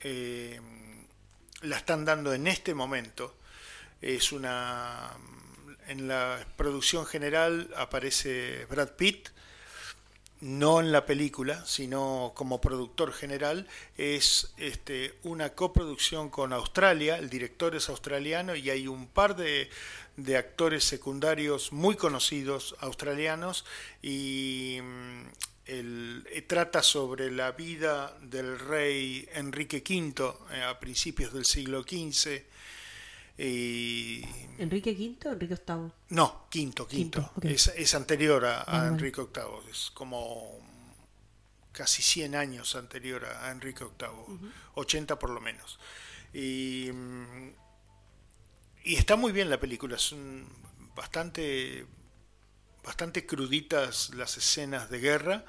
Eh, 0.00 0.60
la 1.62 1.76
están 1.78 2.04
dando 2.04 2.32
en 2.34 2.46
este 2.46 2.74
momento. 2.74 3.36
Es 4.00 4.32
una... 4.32 5.10
En 5.88 6.06
la 6.08 6.46
producción 6.56 7.04
general 7.06 7.68
aparece 7.76 8.66
Brad 8.70 8.90
Pitt, 8.90 9.28
no 10.42 10.80
en 10.80 10.90
la 10.92 11.06
película, 11.06 11.64
sino 11.66 12.32
como 12.34 12.60
productor 12.60 13.12
general, 13.12 13.66
es 13.96 14.52
este, 14.58 15.14
una 15.22 15.50
coproducción 15.54 16.28
con 16.30 16.52
Australia, 16.52 17.16
el 17.16 17.30
director 17.30 17.74
es 17.76 17.88
australiano 17.88 18.54
y 18.56 18.68
hay 18.68 18.88
un 18.88 19.06
par 19.06 19.36
de, 19.36 19.70
de 20.16 20.36
actores 20.36 20.84
secundarios 20.84 21.72
muy 21.72 21.94
conocidos 21.96 22.74
australianos 22.80 23.64
y 24.02 24.80
mm, 24.82 25.22
el- 25.66 26.26
eh, 26.32 26.42
trata 26.42 26.82
sobre 26.82 27.30
la 27.30 27.52
vida 27.52 28.16
del 28.20 28.58
rey 28.58 29.28
Enrique 29.34 29.82
V 29.88 30.34
eh, 30.52 30.62
a 30.62 30.78
principios 30.80 31.32
del 31.32 31.44
siglo 31.44 31.82
XV. 31.84 32.42
Y 33.38 34.22
Enrique 34.58 34.92
V 34.92 35.28
o 35.28 35.32
Enrique 35.32 35.56
VIII 35.66 35.90
no, 36.10 36.46
quinto, 36.50 36.86
quinto. 36.86 37.32
Es, 37.42 37.68
es 37.68 37.94
anterior 37.94 38.44
a. 38.44 38.88
Enrique 38.88 39.22
VIII. 39.22 39.70
Es 39.70 39.90
como 39.92 40.60
casi 41.72 42.02
100 42.02 42.34
años 42.34 42.76
anterior 42.76 43.24
a, 43.24 43.50
Enrique 43.50 43.84
VIII. 43.84 44.52
80 44.74 45.18
por 45.18 45.30
lo 45.30 45.40
menos. 45.40 45.78
Y, 46.34 46.90
mm, 46.92 47.50
y 48.84 48.96
está 48.96 49.16
muy 49.16 49.32
bien 49.32 49.48
la 49.48 49.58
película. 49.58 49.98
Son 49.98 50.46
bastante, 50.94 51.86
bastante 52.84 53.26
cruditas 53.26 54.10
las 54.14 54.36
escenas 54.36 54.90
de 54.90 54.98
guerra. 55.00 55.44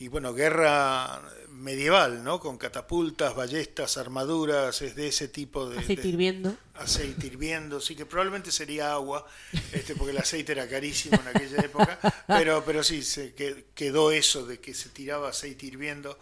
Y 0.00 0.08
bueno, 0.08 0.32
guerra 0.34 1.20
medieval, 1.50 2.24
¿no? 2.24 2.40
Con 2.40 2.56
catapultas, 2.56 3.34
ballestas, 3.36 3.98
armaduras, 3.98 4.80
es 4.80 4.96
de 4.96 5.08
ese 5.08 5.28
tipo 5.28 5.68
de... 5.68 5.78
aceite 5.78 6.02
de- 6.02 6.08
hirviendo 6.08 6.56
aceite 6.74 7.26
hirviendo, 7.26 7.78
sí 7.82 7.94
que 7.94 8.06
probablemente 8.06 8.50
sería 8.50 8.92
agua, 8.92 9.26
este, 9.72 9.94
porque 9.94 10.12
el 10.12 10.18
aceite 10.18 10.52
era 10.52 10.66
carísimo 10.66 11.20
en 11.20 11.28
aquella 11.36 11.58
época, 11.62 11.98
pero, 12.26 12.64
pero 12.64 12.82
sí, 12.82 13.02
se 13.02 13.34
que- 13.34 13.66
quedó 13.74 14.10
eso 14.10 14.46
de 14.46 14.58
que 14.58 14.72
se 14.72 14.88
tiraba 14.88 15.28
aceite 15.28 15.66
hirviendo. 15.66 16.18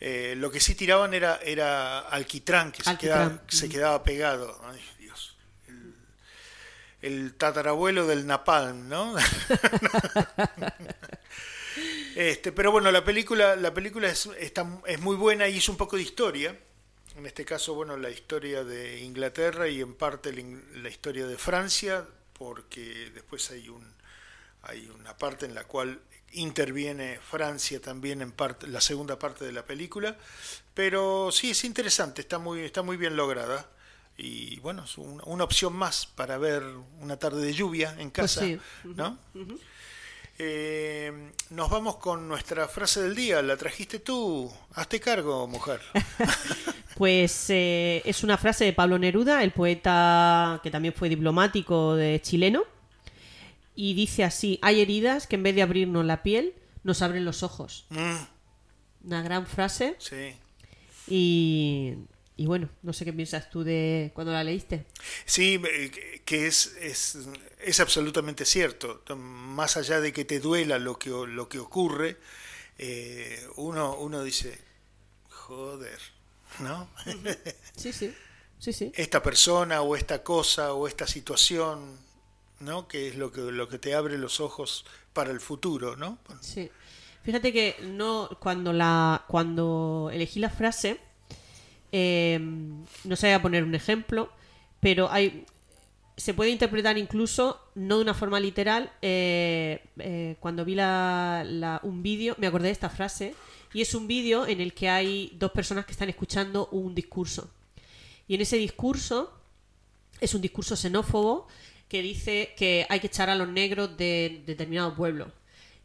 Eh, 0.00 0.34
lo 0.38 0.50
que 0.50 0.58
sí 0.60 0.74
tiraban 0.74 1.12
era, 1.12 1.38
era 1.44 1.98
alquitrán, 1.98 2.72
que 2.72 2.82
se, 2.82 2.96
quedaba, 2.96 3.42
se 3.48 3.68
quedaba 3.68 4.02
pegado. 4.02 4.58
Ay, 4.64 4.80
Dios. 4.98 5.36
El, 5.68 5.94
el 7.02 7.34
tatarabuelo 7.34 8.06
del 8.06 8.26
napalm, 8.26 8.88
¿no? 8.88 9.14
Este, 12.20 12.52
pero 12.52 12.70
bueno, 12.70 12.92
la 12.92 13.02
película, 13.02 13.56
la 13.56 13.72
película 13.72 14.08
es, 14.10 14.26
está- 14.38 14.68
es 14.86 15.00
muy 15.00 15.16
buena 15.16 15.48
y 15.48 15.56
es 15.56 15.68
un 15.70 15.78
poco 15.78 15.96
de 15.96 16.02
historia. 16.02 16.54
En 17.16 17.24
este 17.24 17.46
caso, 17.46 17.72
bueno, 17.74 17.96
la 17.96 18.10
historia 18.10 18.62
de 18.62 19.00
Inglaterra 19.00 19.68
y 19.68 19.80
en 19.80 19.94
parte 19.94 20.30
la, 20.30 20.42
la 20.82 20.88
historia 20.90 21.26
de 21.26 21.38
Francia, 21.38 22.06
porque 22.38 23.10
después 23.14 23.50
hay 23.50 23.68
un 23.70 23.98
hay 24.62 24.86
una 25.00 25.16
parte 25.16 25.46
en 25.46 25.54
la 25.54 25.64
cual 25.64 25.98
interviene 26.32 27.18
Francia 27.18 27.80
también 27.80 28.20
en 28.20 28.32
parte 28.32 28.66
la 28.66 28.82
segunda 28.82 29.18
parte 29.18 29.46
de 29.46 29.52
la 29.52 29.64
película, 29.64 30.18
pero 30.74 31.30
sí 31.32 31.52
es 31.52 31.64
interesante, 31.64 32.20
está 32.20 32.38
muy 32.38 32.60
está 32.60 32.82
muy 32.82 32.98
bien 32.98 33.16
lograda 33.16 33.66
y 34.18 34.60
bueno, 34.60 34.84
es 34.84 34.98
un- 34.98 35.22
una 35.24 35.44
opción 35.44 35.72
más 35.72 36.04
para 36.04 36.36
ver 36.36 36.62
una 37.00 37.16
tarde 37.18 37.40
de 37.46 37.54
lluvia 37.54 37.92
en 37.98 38.10
Pues 38.10 38.34
casa, 38.34 38.40
sí. 38.42 38.58
¿no? 38.84 39.18
Eh, 40.42 41.12
nos 41.50 41.68
vamos 41.68 41.96
con 41.96 42.26
nuestra 42.26 42.66
frase 42.66 43.02
del 43.02 43.14
día. 43.14 43.42
¿La 43.42 43.58
trajiste 43.58 43.98
tú? 43.98 44.50
Hazte 44.74 44.98
cargo, 44.98 45.46
mujer. 45.46 45.80
Pues 46.96 47.48
eh, 47.48 48.02
es 48.04 48.24
una 48.24 48.36
frase 48.36 48.66
de 48.66 48.74
Pablo 48.74 48.98
Neruda, 48.98 49.42
el 49.42 49.52
poeta 49.52 50.60
que 50.62 50.70
también 50.70 50.92
fue 50.92 51.08
diplomático 51.08 51.94
de 51.94 52.20
chileno, 52.20 52.64
y 53.74 53.94
dice 53.94 54.22
así, 54.22 54.58
hay 54.60 54.82
heridas 54.82 55.26
que 55.26 55.36
en 55.36 55.42
vez 55.42 55.54
de 55.54 55.62
abrirnos 55.62 56.04
la 56.04 56.22
piel, 56.22 56.52
nos 56.82 57.00
abren 57.00 57.24
los 57.24 57.42
ojos. 57.42 57.86
Mm, 57.88 59.06
Una 59.06 59.22
gran 59.22 59.46
frase 59.46 59.96
sí. 59.98 60.34
y, 61.08 61.94
y 62.40 62.46
bueno, 62.46 62.70
no 62.80 62.94
sé 62.94 63.04
qué 63.04 63.12
piensas 63.12 63.50
tú 63.50 63.64
de 63.64 64.12
cuando 64.14 64.32
la 64.32 64.42
leíste. 64.42 64.86
Sí, 65.26 65.60
eh, 65.62 66.22
que 66.24 66.46
es, 66.46 66.74
es, 66.80 67.18
es 67.62 67.80
absolutamente 67.80 68.46
cierto. 68.46 69.02
Más 69.14 69.76
allá 69.76 70.00
de 70.00 70.10
que 70.10 70.24
te 70.24 70.40
duela 70.40 70.78
lo 70.78 70.98
que, 70.98 71.10
lo 71.10 71.50
que 71.50 71.58
ocurre, 71.58 72.16
eh, 72.78 73.46
uno, 73.56 73.94
uno 73.98 74.24
dice, 74.24 74.58
joder, 75.28 75.98
¿no? 76.60 76.88
Sí, 77.76 77.92
sí. 77.92 78.14
Sí, 78.58 78.72
sí. 78.72 78.90
Esta 78.94 79.22
persona 79.22 79.82
o 79.82 79.94
esta 79.94 80.22
cosa 80.22 80.72
o 80.72 80.88
esta 80.88 81.06
situación, 81.06 81.98
¿no? 82.60 82.88
Que 82.88 83.08
es 83.08 83.16
lo 83.16 83.30
que, 83.30 83.42
lo 83.42 83.68
que 83.68 83.78
te 83.78 83.94
abre 83.94 84.16
los 84.16 84.40
ojos 84.40 84.86
para 85.12 85.30
el 85.30 85.40
futuro, 85.40 85.94
¿no? 85.94 86.16
Sí. 86.40 86.70
Fíjate 87.22 87.52
que 87.52 87.76
no 87.82 88.30
cuando 88.40 88.72
la 88.72 89.26
cuando 89.28 90.08
elegí 90.10 90.40
la 90.40 90.48
frase 90.48 91.00
eh, 91.92 92.38
no 93.04 93.16
sé 93.16 93.32
a 93.32 93.42
poner 93.42 93.64
un 93.64 93.74
ejemplo, 93.74 94.30
pero 94.80 95.10
hay 95.10 95.44
se 96.16 96.34
puede 96.34 96.50
interpretar 96.50 96.98
incluso 96.98 97.58
no 97.74 97.96
de 97.96 98.02
una 98.02 98.12
forma 98.12 98.38
literal. 98.40 98.92
Eh, 99.00 99.82
eh, 99.98 100.36
cuando 100.38 100.66
vi 100.66 100.76
un 101.82 102.02
vídeo 102.02 102.34
me 102.38 102.46
acordé 102.46 102.66
de 102.66 102.72
esta 102.72 102.90
frase 102.90 103.34
y 103.72 103.80
es 103.80 103.94
un 103.94 104.06
vídeo 104.06 104.46
en 104.46 104.60
el 104.60 104.74
que 104.74 104.90
hay 104.90 105.34
dos 105.38 105.50
personas 105.52 105.86
que 105.86 105.92
están 105.92 106.10
escuchando 106.10 106.68
un 106.72 106.94
discurso 106.94 107.50
y 108.30 108.36
en 108.36 108.42
ese 108.42 108.58
discurso 108.58 109.32
es 110.20 110.34
un 110.34 110.40
discurso 110.40 110.76
xenófobo 110.76 111.48
que 111.88 112.00
dice 112.00 112.54
que 112.56 112.86
hay 112.88 113.00
que 113.00 113.08
echar 113.08 113.28
a 113.28 113.34
los 113.34 113.48
negros 113.48 113.96
de 113.96 114.44
determinado 114.46 114.94
pueblo. 114.94 115.32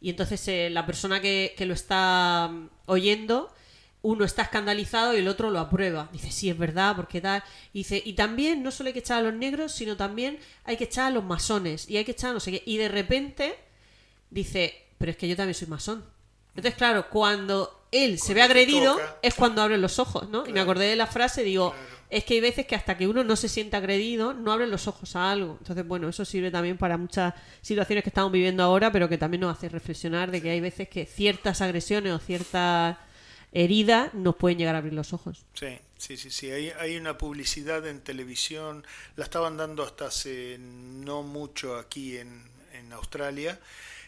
Y 0.00 0.10
entonces 0.10 0.46
eh, 0.46 0.70
la 0.70 0.86
persona 0.86 1.20
que, 1.20 1.54
que 1.56 1.66
lo 1.66 1.74
está 1.74 2.48
mm, 2.52 2.68
oyendo, 2.86 3.52
uno 4.06 4.24
está 4.24 4.42
escandalizado 4.42 5.14
y 5.14 5.18
el 5.18 5.26
otro 5.26 5.50
lo 5.50 5.58
aprueba. 5.58 6.08
Dice, 6.12 6.30
sí, 6.30 6.48
es 6.48 6.56
verdad, 6.56 6.94
porque 6.94 7.20
tal. 7.20 7.42
Y 7.72 7.78
dice, 7.78 8.00
y 8.04 8.12
también 8.12 8.62
no 8.62 8.70
solo 8.70 8.86
hay 8.86 8.92
que 8.92 9.00
echar 9.00 9.18
a 9.18 9.22
los 9.22 9.34
negros, 9.34 9.72
sino 9.72 9.96
también 9.96 10.38
hay 10.64 10.76
que 10.76 10.84
echar 10.84 11.06
a 11.06 11.10
los 11.10 11.24
masones. 11.24 11.90
Y 11.90 11.96
hay 11.96 12.04
que 12.04 12.12
echar 12.12 12.30
a 12.30 12.34
no 12.34 12.40
sé 12.40 12.52
qué. 12.52 12.62
Y 12.66 12.76
de 12.76 12.88
repente 12.88 13.58
dice, 14.30 14.74
pero 14.98 15.10
es 15.10 15.16
que 15.16 15.26
yo 15.26 15.34
también 15.36 15.54
soy 15.54 15.66
masón. 15.68 16.04
Entonces, 16.54 16.74
claro, 16.76 17.08
cuando 17.10 17.88
él 17.90 18.18
se 18.20 18.32
ve 18.32 18.42
agredido, 18.42 18.92
toca. 18.92 19.16
es 19.22 19.34
cuando 19.34 19.60
abre 19.60 19.76
los 19.76 19.98
ojos, 19.98 20.28
¿no? 20.28 20.46
Y 20.46 20.52
me 20.52 20.60
acordé 20.60 20.86
de 20.86 20.96
la 20.96 21.06
frase, 21.08 21.42
digo, 21.42 21.72
Claro. 21.72 21.86
es 22.08 22.24
que 22.24 22.34
hay 22.34 22.40
veces 22.40 22.64
que 22.66 22.76
hasta 22.76 22.96
que 22.96 23.08
uno 23.08 23.24
no 23.24 23.34
se 23.34 23.48
siente 23.48 23.76
agredido, 23.76 24.34
no 24.34 24.52
abre 24.52 24.68
los 24.68 24.86
ojos 24.86 25.16
a 25.16 25.32
algo. 25.32 25.56
Entonces, 25.60 25.86
bueno, 25.86 26.08
eso 26.08 26.24
sirve 26.24 26.52
también 26.52 26.78
para 26.78 26.96
muchas 26.96 27.34
situaciones 27.60 28.04
que 28.04 28.10
estamos 28.10 28.30
viviendo 28.30 28.62
ahora, 28.62 28.92
pero 28.92 29.08
que 29.08 29.18
también 29.18 29.40
nos 29.40 29.56
hace 29.56 29.68
reflexionar 29.68 30.30
de 30.30 30.40
que 30.40 30.50
hay 30.50 30.60
veces 30.60 30.88
que 30.88 31.06
ciertas 31.06 31.60
agresiones 31.60 32.12
o 32.12 32.18
ciertas 32.18 32.96
heridas 33.52 34.12
nos 34.14 34.36
pueden 34.36 34.58
llegar 34.58 34.74
a 34.74 34.78
abrir 34.78 34.92
los 34.92 35.12
ojos. 35.12 35.44
Sí, 35.54 35.78
sí, 35.98 36.16
sí, 36.16 36.30
sí. 36.30 36.50
Hay, 36.50 36.70
hay 36.70 36.96
una 36.96 37.16
publicidad 37.18 37.86
en 37.86 38.00
televisión, 38.00 38.84
la 39.16 39.24
estaban 39.24 39.56
dando 39.56 39.82
hasta 39.82 40.06
hace 40.06 40.56
no 40.58 41.22
mucho 41.22 41.76
aquí 41.76 42.18
en, 42.18 42.42
en 42.72 42.92
Australia, 42.92 43.58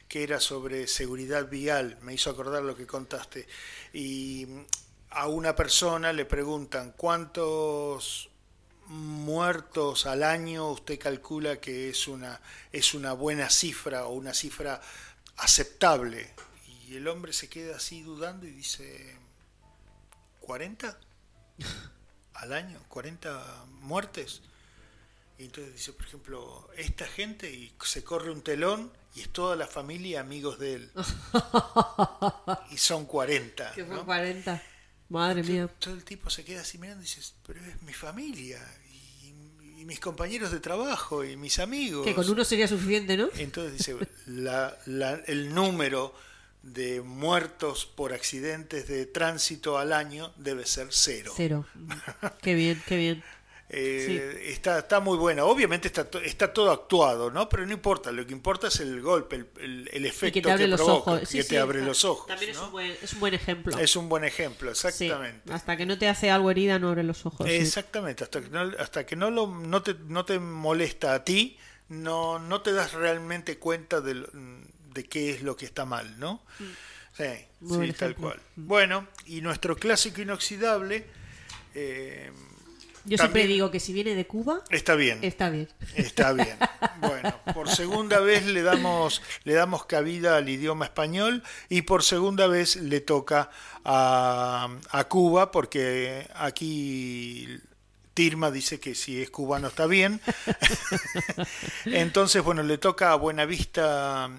que 0.08 0.22
era 0.22 0.40
sobre 0.40 0.86
seguridad 0.86 1.48
vial. 1.48 1.98
Me 2.02 2.14
hizo 2.14 2.30
acordar 2.30 2.62
lo 2.62 2.76
que 2.76 2.86
contaste. 2.86 3.46
Y 3.92 4.46
a 5.10 5.26
una 5.28 5.54
persona 5.54 6.12
le 6.12 6.24
preguntan 6.24 6.92
cuántos 6.96 8.30
muertos 8.88 10.06
al 10.06 10.22
año 10.22 10.70
usted 10.70 10.98
calcula 10.98 11.60
que 11.60 11.90
es 11.90 12.08
una 12.08 12.40
es 12.72 12.94
una 12.94 13.12
buena 13.12 13.50
cifra 13.50 14.06
o 14.06 14.14
una 14.14 14.32
cifra 14.32 14.80
aceptable 15.36 16.30
y 16.88 16.96
el 16.96 17.06
hombre 17.06 17.34
se 17.34 17.48
queda 17.50 17.76
así 17.76 18.00
dudando 18.00 18.46
y 18.46 18.50
dice 18.50 19.14
40 20.48 20.98
al 22.34 22.52
año, 22.54 22.80
40 22.88 23.66
muertes. 23.82 24.40
Y 25.38 25.44
entonces 25.44 25.74
dice, 25.74 25.92
por 25.92 26.06
ejemplo, 26.06 26.68
esta 26.76 27.06
gente 27.06 27.52
y 27.52 27.70
se 27.84 28.02
corre 28.02 28.30
un 28.30 28.40
telón 28.40 28.90
y 29.14 29.20
es 29.20 29.28
toda 29.28 29.56
la 29.56 29.66
familia 29.66 30.20
amigos 30.20 30.58
de 30.58 30.74
él. 30.76 30.90
y 32.70 32.78
son 32.78 33.04
40. 33.04 33.72
Que 33.72 33.82
¿no? 33.84 34.04
40. 34.06 34.62
Madre 35.10 35.42
Todo- 35.42 35.52
mía. 35.52 35.68
Todo 35.78 35.94
el 35.94 36.04
tipo 36.04 36.30
se 36.30 36.44
queda 36.44 36.62
así 36.62 36.78
mirando 36.78 37.02
y 37.02 37.06
dice, 37.06 37.20
pero 37.46 37.60
es 37.60 37.82
mi 37.82 37.92
familia 37.92 38.58
y, 38.90 39.28
y 39.80 39.84
mis 39.84 40.00
compañeros 40.00 40.50
de 40.50 40.60
trabajo 40.60 41.24
y 41.24 41.36
mis 41.36 41.58
amigos. 41.58 42.06
Que 42.06 42.14
con 42.14 42.28
uno 42.28 42.42
sería 42.44 42.66
suficiente, 42.66 43.16
¿no? 43.18 43.28
Entonces 43.36 43.76
dice, 43.78 43.96
la- 44.26 44.76
la- 44.86 45.20
el 45.26 45.54
número 45.54 46.14
de 46.72 47.00
muertos 47.02 47.86
por 47.86 48.12
accidentes 48.12 48.88
de 48.88 49.06
tránsito 49.06 49.78
al 49.78 49.92
año 49.92 50.32
debe 50.36 50.66
ser 50.66 50.88
cero. 50.90 51.32
Cero. 51.36 51.66
Qué 52.42 52.54
bien, 52.54 52.82
qué 52.86 52.96
bien. 52.96 53.24
Eh, 53.70 54.44
está, 54.46 54.78
está 54.78 54.98
muy 55.00 55.18
buena. 55.18 55.44
Obviamente 55.44 55.88
está, 55.88 56.08
to- 56.10 56.20
está 56.22 56.54
todo 56.54 56.70
actuado, 56.70 57.30
¿no? 57.30 57.50
Pero 57.50 57.66
no 57.66 57.72
importa, 57.74 58.10
lo 58.10 58.26
que 58.26 58.32
importa 58.32 58.68
es 58.68 58.80
el 58.80 59.02
golpe, 59.02 59.36
el, 59.36 59.48
el- 59.60 59.90
el 59.92 60.06
efecto 60.06 60.32
que 60.32 60.40
te 60.42 60.50
abre 60.50 60.66
los 60.68 60.80
provoca, 60.80 61.10
ojos. 61.10 61.20
que 61.20 61.26
Sí, 61.26 61.38
te 61.38 61.44
sí, 61.44 61.56
abre 61.56 61.82
los 61.82 62.02
ojos. 62.06 62.26
También 62.28 62.52
es 62.52 62.58
un 62.58 62.70
buen. 62.72 62.96
Es 63.02 63.12
un 63.12 63.20
buen 63.20 63.34
ejemplo. 63.34 63.78
Es 63.78 63.96
un 63.96 64.08
buen 64.08 64.24
ejemplo, 64.24 64.74
Sí, 64.74 64.86
exactamente. 64.88 65.52
Hasta 65.52 65.76
que 65.76 65.84
no 65.84 65.98
te 65.98 66.08
hace 66.08 66.30
algo 66.30 66.50
herida, 66.50 66.78
no 66.78 66.88
abre 66.88 67.02
los 67.02 67.26
ojos. 67.26 67.46
sí. 67.46 67.54
Exactamente, 67.56 68.24
hasta 68.24 68.40
que 68.40 68.48
no, 68.48 68.60
hasta 68.78 69.04
que 69.04 69.16
no, 69.16 69.30
lo, 69.30 69.46
no, 69.48 69.82
te, 69.82 69.94
no 70.06 70.24
te 70.24 70.38
molesta 70.38 71.12
a 71.12 71.24
ti, 71.24 71.58
no, 71.90 72.38
no 72.38 72.62
te 72.62 72.72
das 72.72 72.94
realmente 72.94 73.58
cuenta 73.58 74.00
de, 74.00 74.14
lo- 74.14 74.28
de 74.94 75.04
qué 75.04 75.30
es 75.30 75.42
lo 75.42 75.56
que 75.56 75.64
está 75.66 75.84
mal, 75.84 76.18
¿no? 76.18 76.42
Sí, 77.16 77.24
Muy 77.60 77.70
sí, 77.70 77.76
buen 77.76 77.94
tal 77.94 78.14
cual. 78.16 78.40
Bueno, 78.56 79.08
y 79.26 79.40
nuestro 79.40 79.76
clásico 79.76 80.20
inoxidable 80.20 81.04
eh, 81.74 82.30
Yo 83.04 83.18
siempre 83.18 83.46
digo 83.46 83.70
que 83.70 83.80
si 83.80 83.92
viene 83.92 84.14
de 84.14 84.26
Cuba, 84.26 84.62
está 84.70 84.94
bien. 84.94 85.18
está 85.22 85.50
bien. 85.50 85.68
Está 85.94 86.32
bien. 86.34 86.56
Bueno, 87.00 87.34
por 87.54 87.68
segunda 87.68 88.20
vez 88.20 88.46
le 88.46 88.62
damos, 88.62 89.22
le 89.44 89.54
damos 89.54 89.86
cabida 89.86 90.36
al 90.36 90.48
idioma 90.48 90.84
español 90.84 91.42
y 91.68 91.82
por 91.82 92.02
segunda 92.02 92.46
vez 92.46 92.76
le 92.76 93.00
toca 93.00 93.50
a, 93.84 94.68
a 94.90 95.04
Cuba 95.08 95.50
porque 95.50 96.28
aquí 96.34 97.48
Tirma 98.14 98.50
dice 98.50 98.80
que 98.80 98.94
si 98.94 99.22
es 99.22 99.30
cubano 99.30 99.68
está 99.68 99.86
bien. 99.86 100.20
Entonces, 101.86 102.42
bueno, 102.42 102.62
le 102.62 102.78
toca 102.78 103.12
a 103.12 103.16
Buenavista 103.16 104.30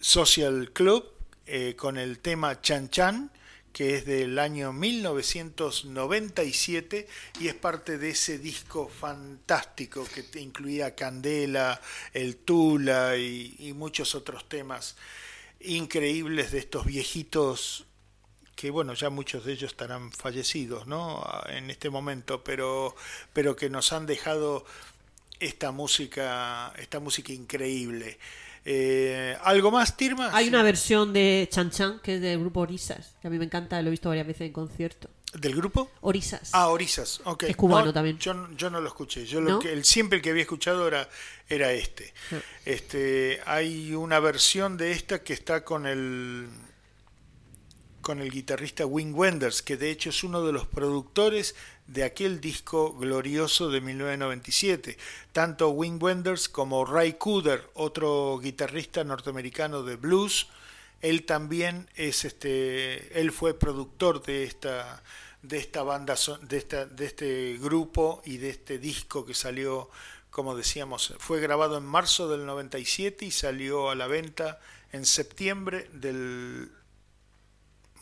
Social 0.00 0.72
Club 0.72 1.04
eh, 1.46 1.76
con 1.76 1.98
el 1.98 2.18
tema 2.18 2.60
Chan 2.60 2.90
Chan 2.90 3.30
que 3.72 3.96
es 3.96 4.04
del 4.04 4.40
año 4.40 4.72
1997 4.72 7.06
y 7.38 7.46
es 7.48 7.54
parte 7.54 7.98
de 7.98 8.10
ese 8.10 8.38
disco 8.38 8.88
fantástico 8.88 10.04
que 10.04 10.24
incluía 10.40 10.96
Candela, 10.96 11.80
El 12.12 12.38
Tula 12.38 13.16
y, 13.16 13.54
y 13.60 13.72
muchos 13.72 14.16
otros 14.16 14.48
temas 14.48 14.96
increíbles 15.60 16.50
de 16.50 16.58
estos 16.58 16.84
viejitos 16.84 17.86
que 18.60 18.70
bueno, 18.70 18.92
ya 18.92 19.08
muchos 19.08 19.46
de 19.46 19.54
ellos 19.54 19.70
estarán 19.70 20.12
fallecidos, 20.12 20.86
¿no? 20.86 21.24
En 21.48 21.70
este 21.70 21.88
momento, 21.88 22.44
pero, 22.44 22.94
pero 23.32 23.56
que 23.56 23.70
nos 23.70 23.94
han 23.94 24.04
dejado 24.04 24.66
esta 25.38 25.72
música, 25.72 26.70
esta 26.76 27.00
música 27.00 27.32
increíble. 27.32 28.18
Eh, 28.64 29.36
¿Algo 29.42 29.70
más, 29.70 29.96
Tirma? 29.96 30.30
Hay 30.32 30.48
una 30.48 30.62
versión 30.62 31.12
de 31.12 31.48
Chan 31.50 31.70
Chan 31.70 32.00
que 32.02 32.16
es 32.16 32.20
del 32.20 32.38
grupo 32.40 32.60
Orisas, 32.60 33.16
que 33.20 33.28
a 33.28 33.30
mí 33.30 33.38
me 33.38 33.44
encanta, 33.44 33.80
lo 33.80 33.88
he 33.88 33.90
visto 33.90 34.08
varias 34.08 34.26
veces 34.26 34.42
en 34.42 34.52
concierto. 34.52 35.08
¿Del 35.32 35.54
grupo? 35.54 35.90
Orisas. 36.00 36.50
Ah, 36.52 36.68
Orisas, 36.68 37.20
ok. 37.24 37.44
Es 37.44 37.56
cubano 37.56 37.86
No, 37.86 37.92
también. 37.92 38.18
Yo, 38.18 38.48
yo 38.56 38.68
no 38.68 38.80
lo 38.80 38.88
escuché. 38.88 39.24
Yo 39.24 39.40
lo 39.40 39.60
que, 39.60 39.72
el, 39.72 39.84
siempre 39.84 40.16
el 40.16 40.22
que 40.22 40.30
había 40.30 40.42
escuchado 40.42 40.88
era, 40.88 41.08
era 41.48 41.72
este. 41.72 42.12
Ah. 42.32 42.36
Este, 42.64 43.40
hay 43.46 43.94
una 43.94 44.18
versión 44.18 44.76
de 44.76 44.90
esta 44.90 45.22
que 45.22 45.32
está 45.32 45.64
con 45.64 45.86
el 45.86 46.48
con 48.00 48.20
el 48.20 48.30
guitarrista 48.30 48.86
Wing 48.86 49.12
Wenders, 49.14 49.62
que 49.62 49.76
de 49.76 49.90
hecho 49.90 50.08
es 50.08 50.24
uno 50.24 50.42
de 50.42 50.52
los 50.52 50.66
productores 50.66 51.54
de 51.92 52.04
aquel 52.04 52.40
disco 52.40 52.92
glorioso 52.94 53.68
de 53.68 53.80
1997. 53.80 54.96
Tanto 55.32 55.70
Wing 55.70 56.00
Wenders 56.00 56.48
como 56.48 56.84
Ray 56.84 57.14
Cooder, 57.14 57.68
otro 57.74 58.38
guitarrista 58.40 59.02
norteamericano 59.02 59.82
de 59.82 59.96
blues, 59.96 60.46
él 61.02 61.24
también 61.24 61.88
es 61.96 62.24
este, 62.24 63.20
él 63.20 63.32
fue 63.32 63.58
productor 63.58 64.22
de 64.22 64.44
esta 64.44 65.02
de 65.42 65.56
esta 65.56 65.82
banda, 65.82 66.16
de 66.42 66.58
esta, 66.58 66.84
de 66.84 67.06
este 67.06 67.58
grupo 67.58 68.20
y 68.26 68.36
de 68.36 68.50
este 68.50 68.78
disco 68.78 69.24
que 69.24 69.32
salió, 69.32 69.88
como 70.28 70.54
decíamos, 70.54 71.14
fue 71.18 71.40
grabado 71.40 71.78
en 71.78 71.84
marzo 71.84 72.28
del 72.28 72.44
97 72.44 73.24
y 73.24 73.30
salió 73.30 73.88
a 73.88 73.94
la 73.94 74.06
venta 74.06 74.60
en 74.92 75.06
septiembre 75.06 75.88
del 75.94 76.70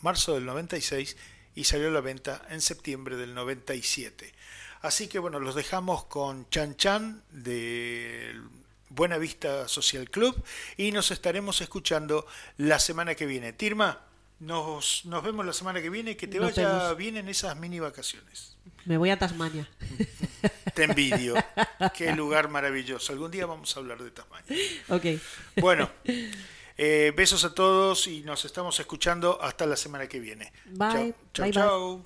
marzo 0.01 0.33
del 0.33 0.45
96 0.45 1.15
y 1.55 1.63
salió 1.65 1.87
a 1.89 1.91
la 1.91 2.01
venta 2.01 2.45
en 2.49 2.61
septiembre 2.61 3.15
del 3.17 3.33
97. 3.33 4.33
Así 4.81 5.07
que 5.07 5.19
bueno, 5.19 5.39
los 5.39 5.55
dejamos 5.55 6.05
con 6.05 6.49
Chan 6.49 6.77
Chan 6.77 7.21
de 7.31 8.33
Buena 8.89 9.17
Vista 9.17 9.67
Social 9.67 10.09
Club 10.09 10.41
y 10.77 10.91
nos 10.91 11.11
estaremos 11.11 11.59
escuchando 11.61 12.25
la 12.57 12.79
semana 12.79 13.13
que 13.15 13.25
viene. 13.25 13.51
Tirma, 13.53 14.01
Nos, 14.39 15.03
nos 15.05 15.21
vemos 15.21 15.45
la 15.45 15.51
semana 15.51 15.81
que 15.81 15.89
viene. 15.89 16.15
Que 16.15 16.27
te 16.27 16.39
Nos 16.39 16.55
vaya 16.55 16.69
vemos. 16.69 16.97
bien 16.97 17.17
en 17.17 17.27
esas 17.27 17.57
mini 17.57 17.79
vacaciones. 17.79 18.55
Me 18.85 18.97
voy 18.97 19.09
a 19.09 19.19
Tasmania. 19.19 19.67
Te 20.73 20.85
envidio. 20.85 21.35
Qué 21.93 22.15
lugar 22.15 22.47
maravilloso. 22.47 23.11
Algún 23.11 23.31
día 23.31 23.45
vamos 23.45 23.75
a 23.75 23.79
hablar 23.79 24.01
de 24.01 24.11
Tasmania. 24.11 24.55
Ok. 24.87 25.05
Bueno, 25.57 25.91
eh, 26.81 27.11
besos 27.13 27.43
a 27.43 27.53
todos 27.53 28.07
y 28.07 28.21
nos 28.21 28.45
estamos 28.45 28.79
escuchando 28.79 29.37
hasta 29.41 29.65
la 29.65 29.75
semana 29.75 30.07
que 30.07 30.21
viene. 30.21 30.53
Bye. 30.65 31.13
Chau, 31.33 31.43
bye. 31.43 31.51
chau. 31.51 31.97
De 31.97 32.03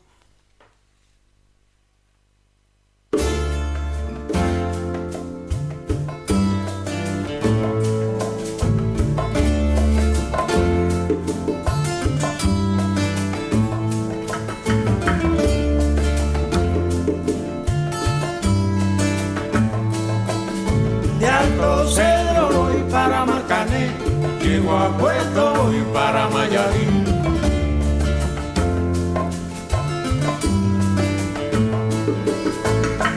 llego 24.63 24.77
a 24.77 24.97
Puerto 24.97 25.53
voy 25.55 25.83
para 25.93 26.29
Mayarín. 26.29 27.03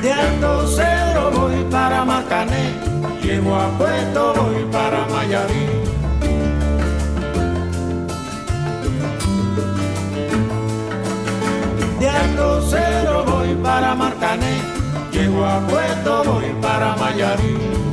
De 0.03 0.13
Alto 0.13 0.67
Cedro 0.67 1.31
voy 1.31 1.65
para 1.71 2.05
Marcané, 2.05 2.73
llego 3.23 3.55
a 3.55 3.69
Puerto 3.79 4.35
voy 4.35 4.65
para 4.73 5.07
Mayarín. 5.07 5.71
De 12.01 12.09
Alto 12.09 12.63
Cedro 12.63 13.25
voy 13.25 13.55
para 13.63 13.95
Marcané, 13.95 14.61
llego 15.13 15.45
a 15.45 15.61
Puerto 15.61 16.25
voy 16.25 16.53
para 16.61 16.97
Mayarín. 16.97 17.86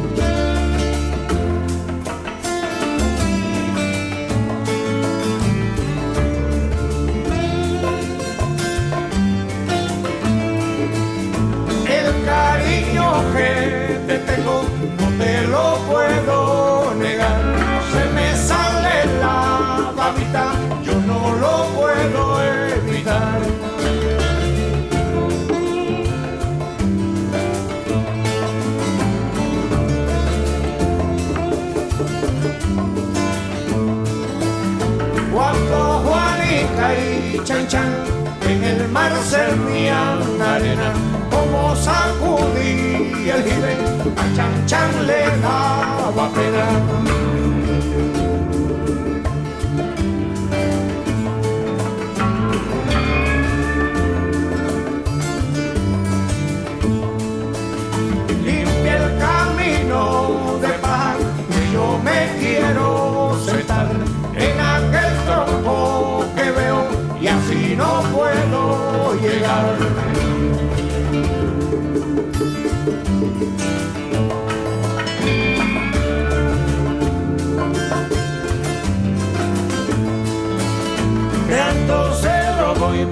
Mar 39.09 40.55
arena, 40.55 40.93
como 41.29 41.75
sacudí 41.75 43.29
el 43.29 43.43
jibe, 43.43 43.77
a 44.15 44.35
Chan 44.35 44.65
Chan 44.65 45.07
le 45.07 45.25
daba 45.41 46.29
pena. 46.33 47.12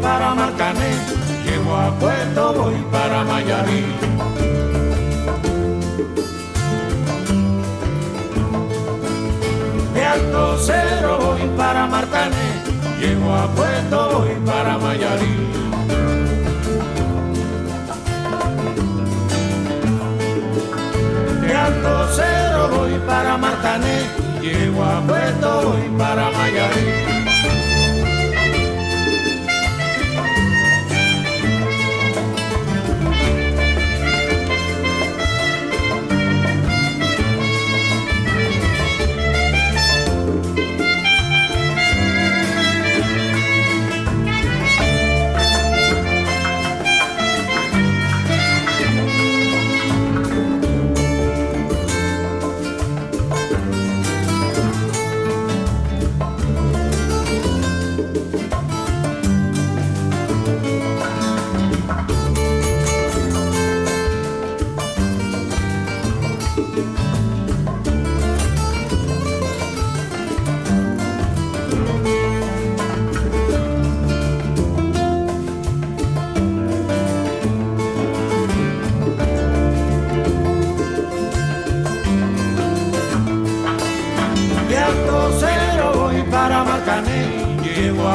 Para 0.01 0.33
Marcané, 0.33 0.91
llego 1.45 1.75
a 1.75 1.91
Puerto 1.99 2.53
voy 2.53 2.75
para 2.91 3.23
Mayarí. 3.23 3.85
De 9.93 10.05
Alto 10.05 10.57
Cedro 10.57 11.19
voy 11.19 11.49
para 11.57 11.85
Marcané, 11.87 12.47
llego 12.99 13.33
a 13.33 13.47
Puerto 13.47 14.19
voy 14.19 14.35
para 14.45 14.77
Mayarí. 14.77 15.70
Llego 24.41 24.83
a 24.83 25.01
Puerto 25.01 25.61
voy 25.69 25.97
para 25.97 26.31
Mayarí. 26.31 27.30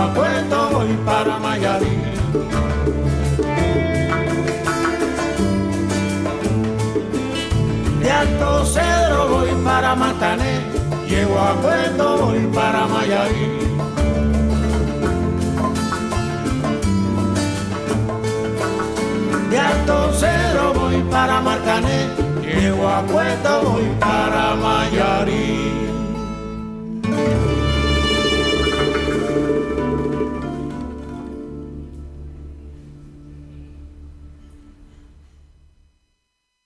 Llego 0.06 0.10
a 0.10 0.14
Puerto 0.14 0.68
voy 0.72 0.96
para 1.04 1.38
Mayarí. 1.38 1.96
De 8.00 8.10
Alto 8.10 8.66
Cedro 8.66 9.28
voy 9.28 9.50
para 9.64 9.94
Marcané, 9.94 10.60
llego 11.08 11.38
a 11.38 11.54
Puerto 11.54 12.18
voy 12.18 12.46
para 12.54 12.86
Mayarí. 12.86 13.58
De 19.50 19.58
Alto 19.58 20.12
Cedro 20.12 20.74
voy 20.74 21.02
para 21.10 21.40
Marcané, 21.40 22.10
llego 22.42 22.88
a 22.88 23.02
Puerto 23.02 23.62
voy 23.62 23.88
para 23.98 24.54
Mayarí. 24.56 25.75